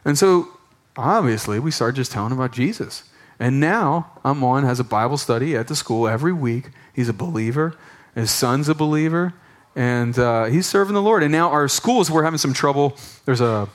And 0.05 0.19
so, 0.19 0.56
obviously, 0.97 1.59
we 1.59 1.71
started 1.71 1.97
just 1.97 2.13
telling 2.13 2.33
about 2.33 2.53
Jesus. 2.53 3.05
And 3.39 3.61
now, 3.61 4.13
Amon 4.25 4.65
has 4.65 4.81
a 4.81 4.85
Bible 4.85 5.19
study 5.19 5.57
at 5.57 5.69
the 5.69 5.77
school 5.77 6.09
every 6.09 6.33
week. 6.33 6.71
He's 6.95 7.09
a 7.09 7.13
believer. 7.13 7.75
His 8.15 8.31
son's 8.31 8.69
a 8.69 8.75
believer, 8.75 9.35
and 9.75 10.19
uh, 10.19 10.45
he's 10.45 10.67
serving 10.67 10.95
the 10.95 11.03
Lord. 11.03 11.23
And 11.23 11.31
now, 11.31 11.51
our 11.51 11.69
schools, 11.69 12.11
we're 12.11 12.25
having 12.25 12.39
some 12.39 12.55
trouble. 12.55 12.97
There's 13.27 13.43
a 13.43 13.69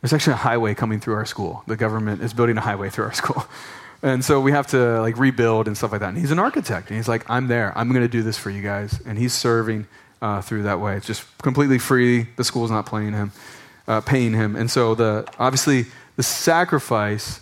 there's 0.00 0.12
actually 0.12 0.34
a 0.34 0.36
highway 0.36 0.74
coming 0.74 1.00
through 1.00 1.14
our 1.14 1.26
school. 1.26 1.62
The 1.66 1.76
government 1.76 2.22
is 2.22 2.32
building 2.32 2.56
a 2.56 2.60
highway 2.60 2.90
through 2.90 3.06
our 3.06 3.12
school. 3.22 3.44
And 4.02 4.24
so 4.24 4.40
we 4.40 4.52
have 4.52 4.66
to 4.68 5.00
like 5.00 5.18
rebuild 5.18 5.66
and 5.66 5.76
stuff 5.76 5.90
like 5.90 6.00
that. 6.00 6.10
And 6.10 6.18
he's 6.18 6.30
an 6.30 6.38
architect. 6.38 6.88
And 6.88 6.96
he's 6.96 7.08
like, 7.08 7.28
I'm 7.28 7.48
there. 7.48 7.76
I'm 7.76 7.88
going 7.88 8.02
to 8.02 8.08
do 8.08 8.22
this 8.22 8.38
for 8.38 8.50
you 8.50 8.62
guys. 8.62 9.00
And 9.06 9.18
he's 9.18 9.32
serving 9.32 9.86
uh, 10.22 10.42
through 10.42 10.64
that 10.64 10.80
way. 10.80 10.96
It's 10.96 11.06
just 11.06 11.24
completely 11.38 11.78
free. 11.78 12.28
The 12.36 12.44
school's 12.44 12.70
not 12.70 12.88
paying 12.88 13.14
him, 13.14 13.32
uh, 13.88 14.00
paying 14.02 14.32
him. 14.32 14.54
And 14.54 14.70
so 14.70 14.94
the 14.94 15.26
obviously 15.38 15.86
the 16.16 16.22
sacrifice 16.22 17.40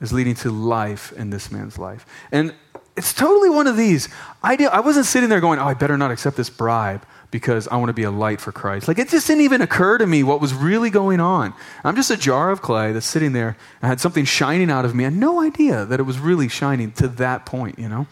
is 0.00 0.12
leading 0.12 0.34
to 0.34 0.50
life 0.50 1.12
in 1.12 1.30
this 1.30 1.50
man's 1.50 1.78
life. 1.78 2.04
And 2.30 2.54
it's 2.96 3.12
totally 3.12 3.50
one 3.50 3.66
of 3.66 3.76
these. 3.76 4.08
I, 4.42 4.56
did, 4.56 4.68
I 4.68 4.80
wasn't 4.80 5.06
sitting 5.06 5.28
there 5.28 5.40
going, 5.40 5.58
oh, 5.58 5.64
I 5.64 5.74
better 5.74 5.96
not 5.96 6.10
accept 6.10 6.36
this 6.36 6.50
bribe 6.50 7.04
because 7.30 7.68
I 7.68 7.76
want 7.76 7.88
to 7.88 7.94
be 7.94 8.04
a 8.04 8.10
light 8.10 8.40
for 8.40 8.52
Christ. 8.52 8.88
Like 8.88 8.98
it 8.98 9.08
just 9.08 9.26
didn't 9.26 9.42
even 9.42 9.60
occur 9.60 9.98
to 9.98 10.06
me 10.06 10.22
what 10.22 10.40
was 10.40 10.54
really 10.54 10.90
going 10.90 11.20
on. 11.20 11.52
I'm 11.84 11.96
just 11.96 12.10
a 12.10 12.16
jar 12.16 12.50
of 12.50 12.62
clay 12.62 12.92
that's 12.92 13.06
sitting 13.06 13.32
there. 13.32 13.56
I 13.82 13.88
had 13.88 14.00
something 14.00 14.24
shining 14.24 14.70
out 14.70 14.84
of 14.84 14.94
me. 14.94 15.04
I 15.04 15.10
had 15.10 15.16
no 15.16 15.40
idea 15.40 15.84
that 15.84 16.00
it 16.00 16.04
was 16.04 16.18
really 16.18 16.48
shining 16.48 16.92
to 16.92 17.08
that 17.08 17.44
point, 17.44 17.78
you 17.78 17.88
know? 17.88 18.06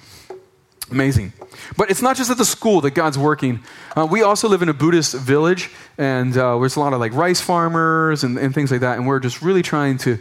Amazing. 0.90 1.32
But 1.76 1.90
it's 1.90 2.02
not 2.02 2.16
just 2.16 2.30
at 2.30 2.36
the 2.36 2.44
school 2.44 2.80
that 2.82 2.92
God's 2.92 3.16
working. 3.16 3.60
Uh, 3.96 4.06
we 4.10 4.22
also 4.22 4.48
live 4.48 4.62
in 4.62 4.68
a 4.68 4.74
Buddhist 4.74 5.14
village, 5.14 5.70
and 5.96 6.36
uh, 6.36 6.58
there's 6.58 6.76
a 6.76 6.80
lot 6.80 6.92
of 6.92 7.00
like 7.00 7.14
rice 7.14 7.40
farmers 7.40 8.22
and, 8.22 8.38
and, 8.38 8.54
things 8.54 8.70
like 8.70 8.80
that, 8.80 8.98
and 8.98 9.06
we're 9.06 9.20
just 9.20 9.40
really 9.40 9.62
trying 9.62 9.96
to, 9.98 10.18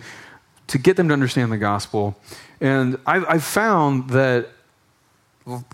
to 0.67 0.77
get 0.77 0.95
them 0.95 1.09
to 1.09 1.13
understand 1.13 1.51
the 1.51 1.57
gospel. 1.57 2.15
And 2.61 2.97
I've, 3.05 3.25
I've 3.27 3.43
found 3.43 4.11
that 4.11 4.49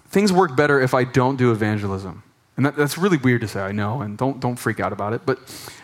things 0.10 0.34
work 0.34 0.56
better 0.56 0.82
if 0.82 0.94
I 0.94 1.04
don't 1.04 1.36
do 1.36 1.52
evangelism. 1.52 2.24
And 2.60 2.66
that, 2.66 2.76
that's 2.76 2.98
really 2.98 3.16
weird 3.16 3.40
to 3.40 3.48
say, 3.48 3.62
I 3.62 3.72
know, 3.72 4.02
and 4.02 4.18
don't, 4.18 4.42
don't 4.42 4.58
freak 4.58 4.82
out 4.82 4.92
about 4.92 5.14
it. 5.14 5.22
But 5.26 5.40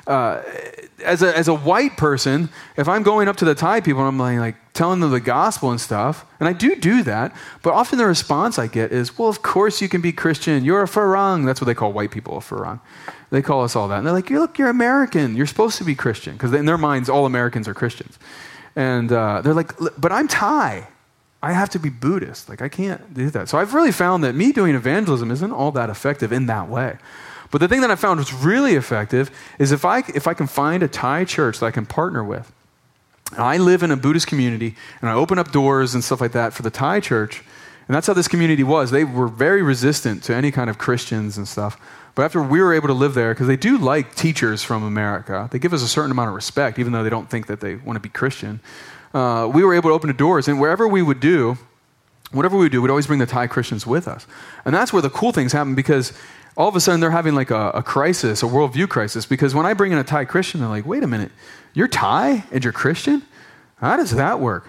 uh, 0.07 0.41
as, 1.05 1.21
a, 1.23 1.33
as 1.37 1.47
a 1.47 1.53
white 1.53 1.95
person, 1.95 2.49
if 2.75 2.89
I'm 2.89 3.01
going 3.01 3.29
up 3.29 3.37
to 3.37 3.45
the 3.45 3.55
Thai 3.55 3.79
people 3.79 4.01
and 4.01 4.09
I'm 4.09 4.19
like, 4.19 4.37
like 4.39 4.73
telling 4.73 4.99
them 4.99 5.09
the 5.09 5.21
gospel 5.21 5.71
and 5.71 5.79
stuff, 5.79 6.25
and 6.37 6.49
I 6.49 6.51
do 6.51 6.75
do 6.75 7.01
that, 7.03 7.33
but 7.61 7.73
often 7.73 7.97
the 7.97 8.05
response 8.05 8.59
I 8.59 8.67
get 8.67 8.91
is, 8.91 9.17
well, 9.17 9.29
of 9.29 9.41
course 9.41 9.81
you 9.81 9.87
can 9.87 10.01
be 10.01 10.11
Christian. 10.11 10.65
You're 10.65 10.83
a 10.83 10.85
farang. 10.85 11.45
That's 11.45 11.61
what 11.61 11.67
they 11.67 11.73
call 11.73 11.93
white 11.93 12.11
people, 12.11 12.35
a 12.35 12.41
farang. 12.41 12.81
They 13.29 13.41
call 13.41 13.63
us 13.63 13.77
all 13.77 13.87
that. 13.87 13.99
And 13.99 14.05
they're 14.05 14.13
like, 14.13 14.29
look, 14.29 14.59
you're 14.59 14.67
American. 14.67 15.37
You're 15.37 15.45
supposed 15.45 15.77
to 15.77 15.85
be 15.85 15.95
Christian. 15.95 16.33
Because 16.33 16.51
in 16.51 16.65
their 16.65 16.77
minds, 16.77 17.07
all 17.07 17.25
Americans 17.25 17.69
are 17.69 17.73
Christians. 17.73 18.19
And 18.75 19.13
uh, 19.13 19.39
they're 19.39 19.53
like, 19.53 19.71
but 19.97 20.11
I'm 20.11 20.27
Thai. 20.27 20.89
I 21.45 21.51
have 21.51 21.69
to 21.69 21.79
be 21.79 21.89
Buddhist. 21.89 22.49
Like, 22.49 22.63
I 22.63 22.69
can't 22.69 23.13
do 23.13 23.29
that. 23.29 23.49
So 23.49 23.59
I've 23.59 23.75
really 23.75 23.91
found 23.91 24.23
that 24.23 24.33
me 24.33 24.51
doing 24.51 24.73
evangelism 24.73 25.29
isn't 25.29 25.51
all 25.51 25.71
that 25.73 25.91
effective 25.91 26.33
in 26.33 26.47
that 26.47 26.67
way. 26.67 26.97
But 27.51 27.59
the 27.59 27.67
thing 27.67 27.81
that 27.81 27.91
I 27.91 27.95
found 27.95 28.17
was 28.19 28.33
really 28.33 28.73
effective 28.73 29.29
is 29.59 29.71
if 29.71 29.85
I, 29.85 29.99
if 30.15 30.25
I 30.25 30.33
can 30.33 30.47
find 30.47 30.81
a 30.81 30.87
Thai 30.87 31.23
church 31.23 31.59
that 31.59 31.67
I 31.67 31.69
can 31.69 31.85
partner 31.85 32.23
with. 32.23 32.51
I 33.37 33.57
live 33.57 33.83
in 33.83 33.91
a 33.91 33.95
Buddhist 33.95 34.25
community, 34.25 34.73
and 35.01 35.09
I 35.09 35.13
open 35.13 35.37
up 35.37 35.51
doors 35.51 35.93
and 35.93 36.03
stuff 36.03 36.19
like 36.19 36.31
that 36.31 36.51
for 36.51 36.63
the 36.63 36.71
Thai 36.71 36.99
church. 36.99 37.43
And 37.87 37.93
that's 37.93 38.07
how 38.07 38.13
this 38.13 38.27
community 38.27 38.63
was. 38.63 38.89
They 38.89 39.03
were 39.03 39.27
very 39.27 39.61
resistant 39.61 40.23
to 40.23 40.33
any 40.33 40.49
kind 40.49 40.67
of 40.67 40.79
Christians 40.79 41.37
and 41.37 41.47
stuff. 41.47 41.79
But 42.15 42.23
after 42.23 42.41
we 42.41 42.59
were 42.59 42.73
able 42.73 42.87
to 42.87 42.95
live 42.95 43.13
there, 43.13 43.35
because 43.35 43.45
they 43.45 43.57
do 43.57 43.77
like 43.77 44.15
teachers 44.15 44.63
from 44.63 44.81
America, 44.81 45.47
they 45.51 45.59
give 45.59 45.73
us 45.73 45.83
a 45.83 45.87
certain 45.87 46.09
amount 46.09 46.29
of 46.29 46.33
respect, 46.33 46.79
even 46.79 46.91
though 46.91 47.03
they 47.03 47.11
don't 47.11 47.29
think 47.29 47.45
that 47.45 47.59
they 47.59 47.75
want 47.75 47.97
to 47.97 47.99
be 48.01 48.09
Christian 48.09 48.61
uh, 49.15 49.47
we 49.47 49.63
were 49.63 49.73
able 49.73 49.89
to 49.89 49.93
open 49.93 50.09
the 50.09 50.13
doors. 50.13 50.49
And 50.49 50.59
wherever 50.59 50.87
we 50.87 51.01
would 51.01 51.21
do, 51.21 51.57
whatever 52.31 52.57
we 52.57 52.67
do, 52.67 52.81
we'd 52.81 52.89
always 52.89 53.07
bring 53.07 53.19
the 53.19 53.25
Thai 53.25 53.47
Christians 53.47 53.87
with 53.87 54.09
us. 54.09 54.27
And 54.65 54.75
that's 54.75 54.91
where 54.91 55.01
the 55.01 55.09
cool 55.09 55.31
things 55.31 55.53
happen 55.53 55.73
because 55.73 56.11
all 56.57 56.67
of 56.67 56.75
a 56.75 56.81
sudden 56.81 56.99
they're 56.99 57.11
having 57.11 57.33
like 57.33 57.49
a, 57.49 57.69
a, 57.69 57.81
crisis, 57.81 58.43
a 58.43 58.45
worldview 58.45 58.89
crisis. 58.89 59.25
Because 59.25 59.55
when 59.55 59.65
I 59.65 59.73
bring 59.73 59.93
in 59.93 59.97
a 59.97 60.03
Thai 60.03 60.25
Christian, 60.25 60.59
they're 60.59 60.69
like, 60.69 60.85
wait 60.85 61.01
a 61.01 61.07
minute, 61.07 61.31
you're 61.73 61.87
Thai 61.87 62.43
and 62.51 62.61
you're 62.61 62.73
Christian? 62.73 63.23
How 63.77 63.95
does 63.95 64.11
that 64.11 64.41
work? 64.41 64.67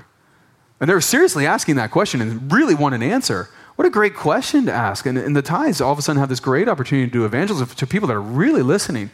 And 0.80 0.88
they're 0.88 1.00
seriously 1.00 1.44
asking 1.44 1.74
that 1.76 1.90
question 1.90 2.20
and 2.20 2.52
really 2.52 2.76
want 2.76 2.94
an 2.94 3.02
answer. 3.02 3.48
What 3.74 3.86
a 3.86 3.90
great 3.90 4.14
question 4.14 4.66
to 4.66 4.72
ask. 4.72 5.06
And, 5.06 5.18
and 5.18 5.34
the 5.34 5.42
Thais 5.42 5.80
all 5.80 5.90
of 5.90 5.98
a 5.98 6.02
sudden 6.02 6.20
have 6.20 6.28
this 6.28 6.40
great 6.40 6.68
opportunity 6.68 7.08
to 7.08 7.12
do 7.12 7.24
evangelism 7.24 7.66
to 7.68 7.86
people 7.86 8.06
that 8.08 8.14
are 8.14 8.22
really 8.22 8.62
listening. 8.62 9.10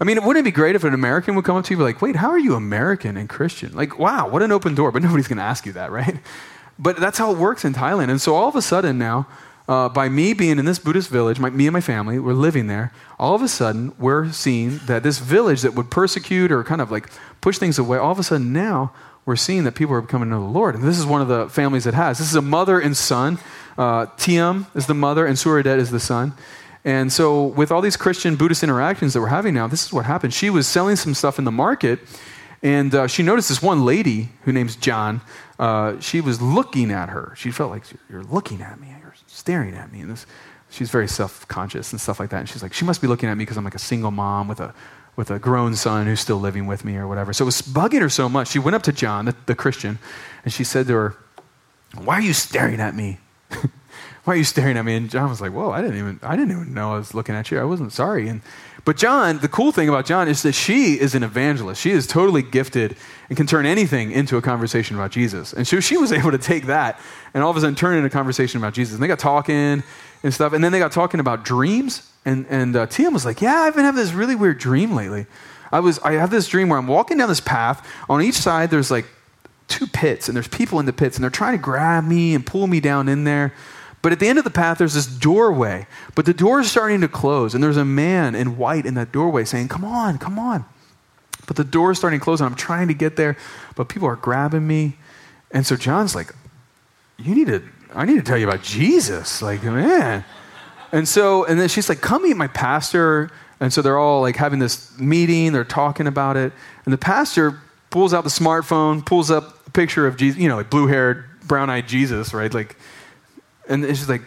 I 0.00 0.04
mean, 0.04 0.22
wouldn't 0.24 0.44
it 0.46 0.50
be 0.50 0.52
great 0.52 0.76
if 0.76 0.84
an 0.84 0.94
American 0.94 1.34
would 1.34 1.44
come 1.44 1.56
up 1.56 1.64
to 1.64 1.70
you 1.70 1.76
and 1.76 1.80
be 1.80 1.92
like, 1.92 2.02
wait, 2.02 2.16
how 2.16 2.30
are 2.30 2.38
you 2.38 2.54
American 2.54 3.16
and 3.16 3.28
Christian? 3.28 3.74
Like, 3.74 3.98
wow, 3.98 4.28
what 4.28 4.42
an 4.42 4.52
open 4.52 4.74
door. 4.74 4.92
But 4.92 5.02
nobody's 5.04 5.28
going 5.28 5.38
to 5.38 5.44
ask 5.44 5.66
you 5.66 5.72
that, 5.72 5.90
right? 5.90 6.18
But 6.78 6.98
that's 6.98 7.18
how 7.18 7.32
it 7.32 7.38
works 7.38 7.64
in 7.64 7.74
Thailand. 7.74 8.10
And 8.10 8.20
so 8.20 8.34
all 8.34 8.48
of 8.48 8.54
a 8.54 8.62
sudden 8.62 8.98
now, 8.98 9.26
uh, 9.68 9.88
by 9.88 10.08
me 10.08 10.32
being 10.32 10.58
in 10.58 10.64
this 10.64 10.78
Buddhist 10.78 11.10
village, 11.10 11.38
my, 11.38 11.50
me 11.50 11.66
and 11.66 11.72
my 11.74 11.80
family, 11.80 12.18
we're 12.18 12.32
living 12.32 12.68
there, 12.68 12.92
all 13.18 13.34
of 13.34 13.42
a 13.42 13.48
sudden 13.48 13.92
we're 13.98 14.30
seeing 14.32 14.78
that 14.86 15.02
this 15.02 15.18
village 15.18 15.62
that 15.62 15.74
would 15.74 15.90
persecute 15.90 16.50
or 16.50 16.64
kind 16.64 16.80
of 16.80 16.90
like 16.90 17.10
push 17.40 17.58
things 17.58 17.78
away, 17.78 17.98
all 17.98 18.12
of 18.12 18.18
a 18.18 18.22
sudden 18.22 18.52
now 18.52 18.92
we're 19.26 19.36
seeing 19.36 19.64
that 19.64 19.74
people 19.74 19.94
are 19.94 20.00
coming 20.00 20.30
to 20.30 20.36
the 20.36 20.40
Lord. 20.40 20.74
And 20.74 20.82
this 20.82 20.98
is 20.98 21.04
one 21.04 21.20
of 21.20 21.28
the 21.28 21.50
families 21.50 21.84
that 21.84 21.92
has. 21.92 22.16
This 22.16 22.30
is 22.30 22.36
a 22.36 22.40
mother 22.40 22.80
and 22.80 22.96
son. 22.96 23.38
Uh, 23.76 24.06
Tiam 24.16 24.74
is 24.74 24.86
the 24.86 24.94
mother, 24.94 25.26
and 25.26 25.36
Suradet 25.36 25.76
is 25.76 25.90
the 25.90 26.00
son. 26.00 26.32
And 26.84 27.12
so, 27.12 27.44
with 27.44 27.72
all 27.72 27.80
these 27.80 27.96
Christian 27.96 28.36
Buddhist 28.36 28.62
interactions 28.62 29.12
that 29.14 29.20
we're 29.20 29.28
having 29.28 29.54
now, 29.54 29.66
this 29.66 29.84
is 29.84 29.92
what 29.92 30.04
happened. 30.04 30.32
She 30.32 30.48
was 30.48 30.66
selling 30.66 30.96
some 30.96 31.14
stuff 31.14 31.38
in 31.38 31.44
the 31.44 31.52
market, 31.52 32.00
and 32.62 32.94
uh, 32.94 33.06
she 33.06 33.22
noticed 33.22 33.48
this 33.48 33.62
one 33.62 33.84
lady 33.84 34.30
who 34.42 34.52
name's 34.52 34.76
John. 34.76 35.20
Uh, 35.58 35.98
she 36.00 36.20
was 36.20 36.40
looking 36.40 36.90
at 36.90 37.08
her. 37.08 37.34
She 37.36 37.50
felt 37.50 37.70
like 37.70 37.82
you're 38.08 38.22
looking 38.22 38.62
at 38.62 38.80
me. 38.80 38.88
You're 39.00 39.14
staring 39.26 39.74
at 39.74 39.92
me. 39.92 40.00
And 40.00 40.10
this, 40.10 40.26
she's 40.70 40.90
very 40.90 41.08
self-conscious 41.08 41.92
and 41.92 42.00
stuff 42.00 42.20
like 42.20 42.30
that. 42.30 42.38
And 42.38 42.48
she's 42.48 42.62
like, 42.62 42.72
she 42.72 42.84
must 42.84 43.00
be 43.00 43.06
looking 43.06 43.28
at 43.28 43.36
me 43.36 43.42
because 43.42 43.56
I'm 43.56 43.64
like 43.64 43.74
a 43.74 43.80
single 43.80 44.10
mom 44.10 44.48
with 44.48 44.60
a 44.60 44.74
with 45.16 45.32
a 45.32 45.38
grown 45.40 45.74
son 45.74 46.06
who's 46.06 46.20
still 46.20 46.36
living 46.36 46.68
with 46.68 46.84
me 46.84 46.96
or 46.96 47.08
whatever. 47.08 47.32
So 47.32 47.42
it 47.42 47.46
was 47.46 47.60
bugging 47.60 48.00
her 48.00 48.08
so 48.08 48.28
much. 48.28 48.48
She 48.48 48.60
went 48.60 48.76
up 48.76 48.84
to 48.84 48.92
John, 48.92 49.24
the, 49.24 49.34
the 49.46 49.54
Christian, 49.56 49.98
and 50.44 50.52
she 50.52 50.62
said 50.62 50.86
to 50.86 50.94
her, 50.94 51.16
"Why 51.96 52.14
are 52.14 52.20
you 52.20 52.32
staring 52.32 52.80
at 52.80 52.94
me?" 52.94 53.18
why 54.28 54.34
are 54.34 54.36
you 54.36 54.44
staring 54.44 54.76
at 54.76 54.84
me? 54.84 54.94
And 54.94 55.08
John 55.08 55.30
was 55.30 55.40
like, 55.40 55.52
whoa, 55.52 55.70
I 55.70 55.80
didn't 55.80 55.96
even, 55.96 56.20
I 56.22 56.36
didn't 56.36 56.50
even 56.50 56.74
know 56.74 56.92
I 56.92 56.98
was 56.98 57.14
looking 57.14 57.34
at 57.34 57.50
you. 57.50 57.58
I 57.58 57.64
wasn't 57.64 57.94
sorry. 57.94 58.28
And, 58.28 58.42
but 58.84 58.98
John, 58.98 59.38
the 59.38 59.48
cool 59.48 59.72
thing 59.72 59.88
about 59.88 60.04
John 60.04 60.28
is 60.28 60.42
that 60.42 60.52
she 60.52 61.00
is 61.00 61.14
an 61.14 61.22
evangelist. 61.22 61.80
She 61.80 61.92
is 61.92 62.06
totally 62.06 62.42
gifted 62.42 62.94
and 63.30 63.38
can 63.38 63.46
turn 63.46 63.64
anything 63.64 64.12
into 64.12 64.36
a 64.36 64.42
conversation 64.42 64.96
about 64.96 65.12
Jesus. 65.12 65.54
And 65.54 65.66
so 65.66 65.80
she 65.80 65.96
was 65.96 66.12
able 66.18 66.30
to 66.30 66.36
take 66.36 66.66
that 66.66 67.00
and 67.32 67.42
all 67.42 67.50
of 67.50 67.56
a 67.56 67.60
sudden 67.60 67.74
turn 67.74 67.94
it 67.94 67.96
into 67.96 68.08
a 68.08 68.10
conversation 68.10 68.58
about 68.58 68.74
Jesus. 68.74 68.92
And 68.92 69.02
they 69.02 69.06
got 69.06 69.18
talking 69.18 69.82
and 70.22 70.34
stuff. 70.34 70.52
And 70.52 70.62
then 70.62 70.72
they 70.72 70.78
got 70.78 70.92
talking 70.92 71.20
about 71.20 71.42
dreams. 71.42 72.06
And, 72.26 72.44
and 72.50 72.76
uh, 72.76 72.86
was 73.10 73.24
like, 73.24 73.40
yeah, 73.40 73.62
I've 73.62 73.74
been 73.74 73.86
having 73.86 74.02
this 74.02 74.12
really 74.12 74.36
weird 74.36 74.58
dream 74.58 74.94
lately. 74.94 75.24
I 75.72 75.80
was, 75.80 75.98
I 76.00 76.12
have 76.12 76.30
this 76.30 76.48
dream 76.48 76.68
where 76.68 76.78
I'm 76.78 76.86
walking 76.86 77.16
down 77.16 77.30
this 77.30 77.40
path. 77.40 77.90
On 78.10 78.20
each 78.20 78.34
side, 78.34 78.68
there's 78.68 78.90
like 78.90 79.06
two 79.68 79.86
pits, 79.86 80.28
and 80.28 80.36
there's 80.36 80.48
people 80.48 80.80
in 80.80 80.84
the 80.84 80.92
pits, 80.92 81.16
and 81.16 81.22
they're 81.22 81.30
trying 81.30 81.56
to 81.56 81.62
grab 81.62 82.04
me 82.04 82.34
and 82.34 82.44
pull 82.44 82.66
me 82.66 82.80
down 82.80 83.08
in 83.08 83.24
there. 83.24 83.54
But 84.00 84.12
at 84.12 84.20
the 84.20 84.28
end 84.28 84.38
of 84.38 84.44
the 84.44 84.50
path, 84.50 84.78
there's 84.78 84.94
this 84.94 85.06
doorway. 85.06 85.86
But 86.14 86.24
the 86.24 86.34
door 86.34 86.60
is 86.60 86.70
starting 86.70 87.00
to 87.00 87.08
close, 87.08 87.54
and 87.54 87.62
there's 87.62 87.76
a 87.76 87.84
man 87.84 88.34
in 88.34 88.56
white 88.56 88.86
in 88.86 88.94
that 88.94 89.12
doorway 89.12 89.44
saying, 89.44 89.68
Come 89.68 89.84
on, 89.84 90.18
come 90.18 90.38
on. 90.38 90.64
But 91.46 91.56
the 91.56 91.64
door 91.64 91.90
is 91.90 91.98
starting 91.98 92.20
to 92.20 92.24
close, 92.24 92.40
and 92.40 92.48
I'm 92.48 92.56
trying 92.56 92.88
to 92.88 92.94
get 92.94 93.16
there, 93.16 93.36
but 93.74 93.88
people 93.88 94.06
are 94.08 94.16
grabbing 94.16 94.66
me. 94.66 94.96
And 95.50 95.66
so 95.66 95.76
John's 95.76 96.14
like, 96.14 96.32
You 97.16 97.34
need 97.34 97.48
to, 97.48 97.62
I 97.94 98.04
need 98.04 98.16
to 98.16 98.22
tell 98.22 98.38
you 98.38 98.46
about 98.48 98.62
Jesus. 98.62 99.42
Like, 99.42 99.62
man. 99.64 100.24
And 100.92 101.06
so, 101.08 101.44
and 101.44 101.58
then 101.58 101.68
she's 101.68 101.88
like, 101.88 102.00
Come 102.00 102.22
meet 102.22 102.36
my 102.36 102.48
pastor. 102.48 103.30
And 103.60 103.72
so 103.72 103.82
they're 103.82 103.98
all 103.98 104.20
like 104.20 104.36
having 104.36 104.60
this 104.60 104.96
meeting, 105.00 105.52
they're 105.52 105.64
talking 105.64 106.06
about 106.06 106.36
it. 106.36 106.52
And 106.84 106.92
the 106.92 106.98
pastor 106.98 107.60
pulls 107.90 108.14
out 108.14 108.22
the 108.22 108.30
smartphone, 108.30 109.04
pulls 109.04 109.30
up 109.30 109.66
a 109.66 109.70
picture 109.70 110.06
of 110.06 110.16
Jesus, 110.16 110.40
you 110.40 110.48
know, 110.48 110.56
like 110.56 110.70
blue 110.70 110.86
haired, 110.86 111.24
brown 111.46 111.68
eyed 111.68 111.88
Jesus, 111.88 112.32
right? 112.32 112.52
Like, 112.52 112.76
and 113.68 113.84
she's 113.84 114.08
like, 114.08 114.22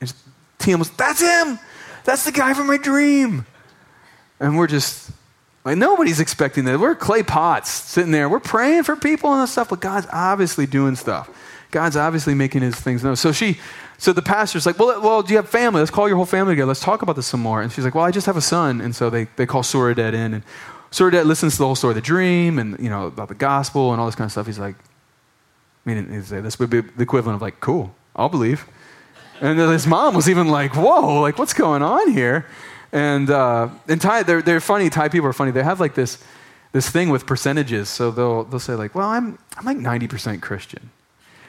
it's, 0.00 0.14
Tiam 0.58 0.78
was, 0.78 0.90
that's 0.90 1.20
him! 1.20 1.58
That's 2.04 2.24
the 2.24 2.32
guy 2.32 2.54
from 2.54 2.66
my 2.66 2.78
dream! 2.78 3.46
And 4.40 4.56
we're 4.56 4.66
just, 4.66 5.10
like, 5.64 5.78
nobody's 5.78 6.20
expecting 6.20 6.64
that. 6.64 6.78
We're 6.78 6.94
clay 6.94 7.22
pots 7.22 7.70
sitting 7.70 8.12
there. 8.12 8.28
We're 8.28 8.40
praying 8.40 8.84
for 8.84 8.96
people 8.96 9.32
and 9.32 9.48
stuff, 9.48 9.68
but 9.68 9.80
God's 9.80 10.06
obviously 10.12 10.66
doing 10.66 10.94
stuff. 10.94 11.30
God's 11.70 11.96
obviously 11.96 12.34
making 12.34 12.62
his 12.62 12.76
things 12.76 13.02
known. 13.02 13.16
So 13.16 13.32
she, 13.32 13.58
so 13.98 14.12
the 14.12 14.22
pastor's 14.22 14.66
like, 14.66 14.78
well, 14.78 15.00
well, 15.00 15.22
do 15.22 15.32
you 15.32 15.38
have 15.38 15.48
family? 15.48 15.80
Let's 15.80 15.90
call 15.90 16.06
your 16.06 16.16
whole 16.16 16.26
family 16.26 16.52
together. 16.52 16.68
Let's 16.68 16.80
talk 16.80 17.02
about 17.02 17.16
this 17.16 17.26
some 17.26 17.40
more. 17.40 17.62
And 17.62 17.72
she's 17.72 17.84
like, 17.84 17.94
well, 17.94 18.04
I 18.04 18.10
just 18.10 18.26
have 18.26 18.36
a 18.36 18.42
son. 18.42 18.80
And 18.80 18.94
so 18.94 19.10
they, 19.10 19.24
they 19.36 19.46
call 19.46 19.62
Suradet 19.62 20.12
in. 20.12 20.34
And 20.34 20.42
Suradet 20.90 21.24
listens 21.24 21.54
to 21.54 21.58
the 21.58 21.64
whole 21.66 21.74
story 21.74 21.92
of 21.92 21.96
the 21.96 22.02
dream 22.02 22.58
and, 22.58 22.78
you 22.78 22.88
know, 22.88 23.06
about 23.06 23.28
the 23.28 23.34
gospel 23.34 23.92
and 23.92 24.00
all 24.00 24.06
this 24.06 24.14
kind 24.14 24.26
of 24.26 24.32
stuff. 24.32 24.46
He's 24.46 24.58
like, 24.58 24.76
I 25.84 25.94
mean, 25.94 26.08
this 26.10 26.58
would 26.58 26.70
be 26.70 26.80
the 26.82 27.02
equivalent 27.02 27.36
of 27.36 27.42
like, 27.42 27.60
cool, 27.60 27.94
I'll 28.16 28.28
believe. 28.28 28.66
And 29.40 29.58
his 29.58 29.86
mom 29.86 30.14
was 30.14 30.28
even 30.28 30.48
like, 30.48 30.74
whoa, 30.74 31.20
like, 31.20 31.38
what's 31.38 31.52
going 31.52 31.82
on 31.82 32.10
here? 32.10 32.46
And, 32.90 33.28
uh, 33.28 33.68
and 33.86 34.00
Thai, 34.00 34.22
they're, 34.22 34.42
they're 34.42 34.60
funny. 34.60 34.88
Thai 34.88 35.08
people 35.08 35.28
are 35.28 35.34
funny. 35.34 35.50
They 35.50 35.62
have 35.62 35.78
like 35.78 35.94
this, 35.94 36.22
this 36.72 36.88
thing 36.88 37.10
with 37.10 37.26
percentages. 37.26 37.88
So 37.88 38.10
they'll, 38.10 38.44
they'll 38.44 38.58
say 38.58 38.74
like, 38.74 38.94
well, 38.94 39.08
I'm, 39.08 39.38
I'm 39.56 39.64
like 39.64 39.76
90% 39.76 40.40
Christian. 40.40 40.90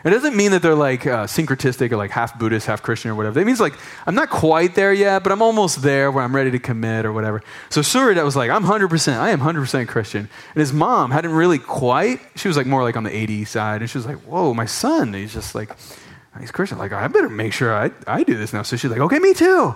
It 0.04 0.12
doesn't 0.12 0.36
mean 0.36 0.52
that 0.52 0.62
they're 0.62 0.76
like 0.76 1.06
uh, 1.08 1.26
syncretistic 1.26 1.92
or 1.92 1.98
like 1.98 2.12
half 2.12 2.38
Buddhist, 2.40 2.68
half 2.68 2.82
Christian 2.82 3.12
or 3.12 3.16
whatever. 3.16 3.40
It 3.40 3.46
means 3.46 3.60
like, 3.60 3.74
I'm 4.06 4.16
not 4.16 4.30
quite 4.30 4.76
there 4.76 4.94
yet, 4.94 5.24
but 5.24 5.32
I'm 5.32 5.42
almost 5.42 5.82
there 5.82 6.12
where 6.12 6.24
I'm 6.24 6.36
ready 6.36 6.52
to 6.52 6.60
commit 6.60 7.06
or 7.06 7.12
whatever. 7.12 7.42
So 7.70 7.82
Surya 7.82 8.24
was 8.24 8.36
like, 8.36 8.50
I'm 8.50 8.64
100%, 8.64 9.18
I 9.18 9.32
am 9.32 9.40
100% 9.40 9.88
Christian. 9.88 10.30
And 10.54 10.60
his 10.60 10.72
mom 10.72 11.12
hadn't 11.12 11.32
really 11.32 11.60
quite, 11.60 12.22
she 12.36 12.48
was 12.48 12.56
like 12.56 12.68
more 12.68 12.84
like 12.84 12.96
on 12.96 13.04
the 13.04 13.16
80 13.16 13.46
side. 13.46 13.82
And 13.82 13.90
she 13.90 13.98
was 13.98 14.06
like, 14.06 14.20
whoa, 14.20 14.54
my 14.54 14.66
son, 14.66 15.14
he's 15.14 15.34
just 15.34 15.56
like, 15.56 15.72
he's 16.40 16.52
Christian. 16.52 16.78
Like, 16.78 16.92
I 16.92 17.08
better 17.08 17.30
make 17.30 17.54
sure 17.54 17.76
I, 17.76 17.92
I 18.06 18.24
do 18.24 18.38
this 18.38 18.54
now. 18.54 18.64
So 18.64 18.76
she's 18.78 18.92
like, 18.92 19.00
okay, 19.00 19.20
me 19.20 19.34
too. 19.34 19.76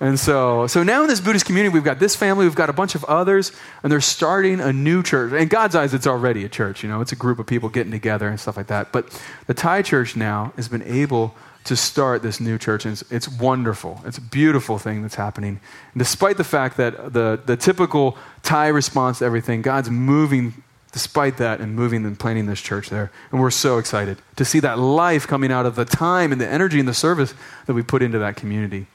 And 0.00 0.18
so, 0.18 0.66
so 0.66 0.82
now 0.82 1.02
in 1.02 1.08
this 1.08 1.20
Buddhist 1.20 1.44
community, 1.44 1.72
we've 1.72 1.84
got 1.84 2.00
this 2.00 2.16
family, 2.16 2.44
we've 2.44 2.56
got 2.56 2.68
a 2.68 2.72
bunch 2.72 2.96
of 2.96 3.04
others, 3.04 3.52
and 3.84 3.92
they're 3.92 4.00
starting 4.00 4.60
a 4.60 4.72
new 4.72 5.00
church. 5.00 5.32
In 5.32 5.46
God's 5.46 5.76
eyes, 5.76 5.94
it's 5.94 6.08
already 6.08 6.44
a 6.44 6.48
church. 6.48 6.82
You 6.82 6.88
know, 6.88 7.00
it's 7.00 7.12
a 7.12 7.16
group 7.16 7.38
of 7.38 7.46
people 7.46 7.68
getting 7.68 7.92
together 7.92 8.26
and 8.26 8.40
stuff 8.40 8.56
like 8.56 8.66
that. 8.66 8.90
But 8.90 9.16
the 9.46 9.54
Thai 9.54 9.82
church 9.82 10.16
now 10.16 10.52
has 10.56 10.66
been 10.68 10.82
able 10.82 11.36
to 11.64 11.76
start 11.76 12.22
this 12.22 12.40
new 12.40 12.58
church, 12.58 12.84
and 12.84 12.92
it's, 12.92 13.12
it's 13.12 13.28
wonderful. 13.28 14.00
It's 14.04 14.18
a 14.18 14.22
beautiful 14.22 14.76
thing 14.78 15.02
that's 15.02 15.14
happening. 15.14 15.60
And 15.94 15.98
despite 15.98 16.36
the 16.36 16.42
fact 16.42 16.78
that 16.78 17.12
the, 17.12 17.40
the 17.46 17.56
typical 17.56 18.18
Thai 18.42 18.68
response 18.68 19.20
to 19.20 19.24
everything, 19.24 19.62
God's 19.62 19.88
moving 19.88 20.64
despite 20.92 21.38
that 21.38 21.60
and 21.60 21.74
moving 21.74 22.04
and 22.04 22.18
planting 22.18 22.46
this 22.46 22.60
church 22.60 22.90
there. 22.90 23.10
And 23.30 23.40
we're 23.40 23.50
so 23.50 23.78
excited 23.78 24.18
to 24.36 24.44
see 24.44 24.60
that 24.60 24.78
life 24.78 25.26
coming 25.26 25.50
out 25.50 25.66
of 25.66 25.74
the 25.74 25.84
time 25.84 26.32
and 26.32 26.40
the 26.40 26.48
energy 26.48 26.78
and 26.78 26.88
the 26.88 26.94
service 26.94 27.34
that 27.66 27.74
we 27.74 27.82
put 27.82 28.02
into 28.02 28.18
that 28.18 28.36
community 28.36 28.86